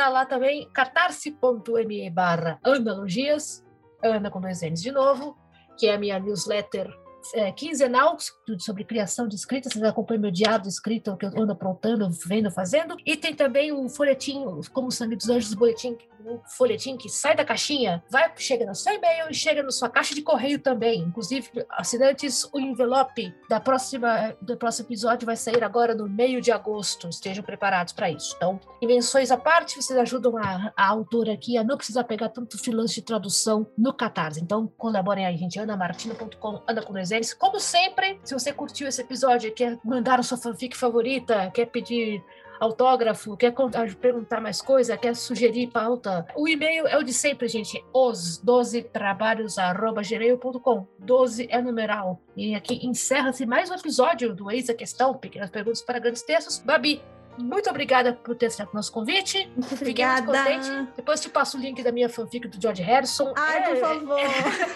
Tá 0.00 0.08
lá 0.08 0.24
também 0.24 0.66
catarse.me 0.72 2.08
barra 2.08 2.58
analogias, 2.64 3.62
Ana 4.02 4.30
com 4.30 4.40
dois 4.40 4.62
N's 4.62 4.80
de 4.80 4.90
novo, 4.90 5.36
que 5.78 5.88
é 5.88 5.94
a 5.94 5.98
minha 5.98 6.18
newsletter 6.18 6.90
é, 7.34 7.52
quinzenal 7.52 8.16
sobre 8.60 8.82
criação 8.82 9.28
de 9.28 9.34
escrita. 9.34 9.68
Vocês 9.68 9.84
acompanham 9.84 10.22
meu 10.22 10.30
diário 10.30 10.62
de 10.62 10.68
escrita, 10.68 11.14
que 11.18 11.26
eu 11.26 11.38
ando 11.38 11.52
aprontando, 11.52 12.08
vendo, 12.26 12.50
fazendo. 12.50 12.96
E 13.04 13.14
tem 13.14 13.34
também 13.34 13.74
um 13.74 13.90
folhetim, 13.90 14.42
como 14.72 14.88
o 14.88 14.90
Sangue 14.90 15.16
dos 15.16 15.28
Anjos, 15.28 15.52
boletim, 15.52 15.98
um 16.24 16.40
folhetim 16.46 16.96
que 16.96 17.08
sai 17.08 17.34
da 17.34 17.44
caixinha, 17.44 18.02
vai, 18.10 18.30
chega 18.36 18.64
no 18.66 18.74
seu 18.74 18.94
e-mail 18.94 19.30
e 19.30 19.34
chega 19.34 19.62
na 19.62 19.70
sua 19.70 19.88
caixa 19.88 20.14
de 20.14 20.22
correio 20.22 20.58
também. 20.58 21.00
Inclusive, 21.00 21.48
assinantes, 21.70 22.48
o 22.52 22.60
envelope 22.60 23.34
da 23.48 23.60
próxima, 23.60 24.36
do 24.40 24.56
próximo 24.56 24.86
episódio 24.88 25.26
vai 25.26 25.36
sair 25.36 25.62
agora 25.64 25.94
no 25.94 26.08
meio 26.08 26.40
de 26.40 26.52
agosto. 26.52 27.08
Estejam 27.08 27.42
preparados 27.42 27.92
para 27.92 28.10
isso. 28.10 28.34
Então, 28.36 28.60
invenções 28.80 29.30
à 29.30 29.36
parte, 29.36 29.76
vocês 29.76 29.98
ajudam 29.98 30.36
a, 30.36 30.72
a 30.76 30.86
autora 30.86 31.32
aqui 31.32 31.56
a 31.56 31.64
não 31.64 31.76
precisar 31.76 32.04
pegar 32.04 32.28
tanto 32.28 32.58
freelance 32.58 32.94
de 32.94 33.02
tradução 33.02 33.66
no 33.76 33.92
Catarse. 33.92 34.40
Então, 34.40 34.66
colaborem 34.78 35.26
aí, 35.26 35.36
gente. 35.36 35.58
anamartina.com, 35.58 36.62
anda 36.68 36.82
com. 36.82 36.94
Como 37.38 37.58
sempre, 37.58 38.20
se 38.22 38.34
você 38.34 38.52
curtiu 38.52 38.86
esse 38.86 39.00
episódio, 39.00 39.52
quer 39.54 39.78
mandar 39.82 40.20
a 40.20 40.22
sua 40.22 40.36
fanfic 40.36 40.76
favorita, 40.76 41.50
quer 41.54 41.66
pedir 41.66 42.22
autógrafo, 42.60 43.36
quer 43.36 43.52
perguntar 44.00 44.40
mais 44.40 44.60
coisa, 44.62 44.96
quer 44.96 45.16
sugerir 45.16 45.66
pauta, 45.68 46.26
o 46.36 46.46
e-mail 46.46 46.86
é 46.86 46.96
o 46.98 47.02
de 47.02 47.12
sempre, 47.12 47.48
gente, 47.48 47.82
os 47.92 48.38
12 48.38 48.82
trabalhos@gmail.com. 48.82 50.86
12 50.98 51.46
é 51.50 51.60
numeral. 51.62 52.20
E 52.36 52.54
aqui 52.54 52.86
encerra-se 52.86 53.46
mais 53.46 53.70
um 53.70 53.74
episódio 53.74 54.34
do 54.34 54.50
Eis 54.50 54.68
a 54.68 54.74
Questão, 54.74 55.14
pequenas 55.14 55.50
perguntas 55.50 55.80
para 55.82 55.98
grandes 55.98 56.22
textos. 56.22 56.58
Babi, 56.58 57.02
muito 57.38 57.70
obrigada 57.70 58.12
por 58.12 58.34
ter 58.36 58.46
aceito 58.46 58.74
nosso 58.74 58.92
convite. 58.92 59.46
Muito 59.56 59.76
Fiquei 59.76 60.04
muito 60.04 60.28
obrigada. 60.28 60.50
contente. 60.60 60.88
Depois 60.96 61.20
te 61.20 61.28
passo 61.30 61.56
o 61.56 61.60
link 61.60 61.82
da 61.82 61.90
minha 61.92 62.08
fanfic 62.08 62.46
do 62.48 62.60
George 62.60 62.82
Harrison. 62.82 63.32
Ai, 63.36 63.58
É- 63.58 63.62
por 63.68 63.76
favor. 63.78 64.18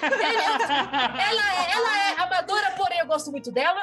ela, 0.08 1.44
é, 1.52 1.72
ela 1.72 1.98
é 1.98 2.20
amadora, 2.22 2.70
porém 2.76 3.00
eu 3.00 3.06
gosto 3.06 3.30
muito 3.30 3.52
dela. 3.52 3.82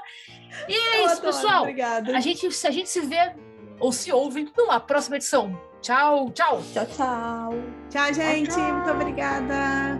E 0.67 0.73
é 0.73 1.01
Eu 1.01 1.05
isso, 1.05 1.17
adoro, 1.17 1.21
pessoal. 1.21 1.61
Obrigada. 1.61 2.17
A 2.17 2.19
gente, 2.19 2.47
a 2.47 2.71
gente 2.71 2.89
se 2.89 3.01
vê 3.01 3.33
ou 3.81 3.91
se 3.91 4.11
ouve 4.11 4.49
numa 4.55 4.79
próxima 4.79 5.17
edição. 5.17 5.59
Tchau, 5.81 6.29
tchau. 6.31 6.61
Tchau, 6.73 6.85
tchau. 6.85 7.49
Tchau, 7.89 8.13
gente. 8.13 8.55
Muito 8.55 8.91
obrigada. 8.91 9.99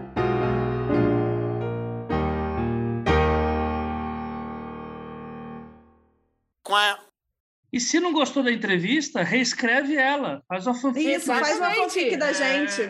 E 7.74 7.80
se 7.80 8.00
não 8.02 8.12
gostou 8.12 8.44
da 8.44 8.52
entrevista, 8.52 9.24
reescreve 9.24 9.96
ela. 9.96 10.44
Faz 10.48 10.68
uma 10.68 10.76
fanfic. 10.76 11.10
Isso, 11.10 11.28
faz 11.28 11.58
uma 11.58 11.72
fanfic 11.74 12.18
da 12.18 12.30
É, 12.30 12.34
gente. 12.34 12.82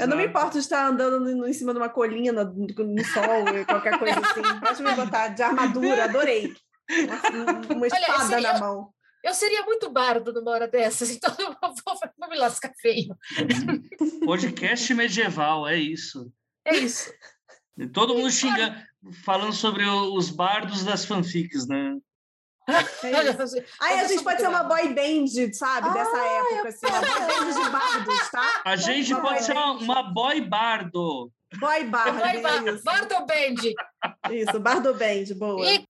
Eu 0.00 0.08
não 0.08 0.16
me 0.16 0.26
importo 0.26 0.52
de 0.52 0.58
estar 0.58 0.86
andando 0.86 1.46
em 1.46 1.52
cima 1.52 1.72
de 1.72 1.78
uma 1.78 1.90
colina, 1.90 2.42
no, 2.44 3.04
sol, 3.04 3.48
e 3.54 3.64
qualquer 3.66 3.98
coisa 3.98 4.18
assim. 4.20 4.60
Pode 4.60 4.82
me 4.82 4.94
botar 4.94 5.28
de 5.28 5.42
armadura, 5.42 6.04
adorei. 6.04 6.52
Uma, 6.90 7.74
uma 7.76 7.86
espada 7.86 8.24
seria- 8.24 8.52
na 8.54 8.58
mão. 8.58 8.88
Eu 9.22 9.34
seria 9.34 9.62
muito 9.62 9.90
bardo 9.90 10.32
numa 10.32 10.50
hora 10.50 10.68
dessas, 10.68 11.10
então 11.14 11.34
eu 11.38 11.56
vou, 11.60 11.98
vou 12.18 12.28
me 12.28 12.36
lascar 12.36 12.72
feio. 12.80 13.16
Podcast 14.26 14.92
medieval, 14.94 15.66
é 15.68 15.76
isso. 15.76 16.32
É 16.64 16.76
isso. 16.76 17.12
E 17.76 17.86
todo 17.86 18.14
mundo 18.14 18.30
xinga, 18.30 18.86
falando 19.24 19.52
sobre 19.52 19.84
os 19.84 20.30
bardos 20.30 20.84
das 20.84 21.04
fanfics, 21.04 21.66
né? 21.66 21.96
É 22.68 22.80
isso. 22.80 23.56
Aí 23.80 24.00
a 24.00 24.06
gente 24.06 24.22
pode 24.22 24.40
ser 24.40 24.48
uma 24.48 24.62
boy 24.62 24.94
band, 24.94 25.52
sabe? 25.52 25.92
Dessa 25.92 26.16
época, 26.16 26.68
assim, 26.68 26.86
uma 26.86 27.00
boy 27.00 27.20
band 27.26 27.62
de 27.64 27.70
bardos, 27.70 28.30
tá? 28.30 28.62
A 28.64 28.76
gente 28.76 29.12
Uma 29.12 29.22
pode 29.22 29.34
boy 29.34 29.42
ser 29.42 29.52
uma, 29.52 29.74
band. 29.74 29.84
uma 29.84 30.02
boy 30.12 30.40
bardo. 30.42 31.32
Boy 31.58 31.84
bard, 31.84 32.18
Vai, 32.18 32.38
é. 32.38 32.72
Bardo 32.82 33.26
Band. 33.26 34.32
Isso, 34.32 34.60
bardo 34.60 34.94
band, 34.94 35.34
boa. 35.36 35.70
E 35.70 35.84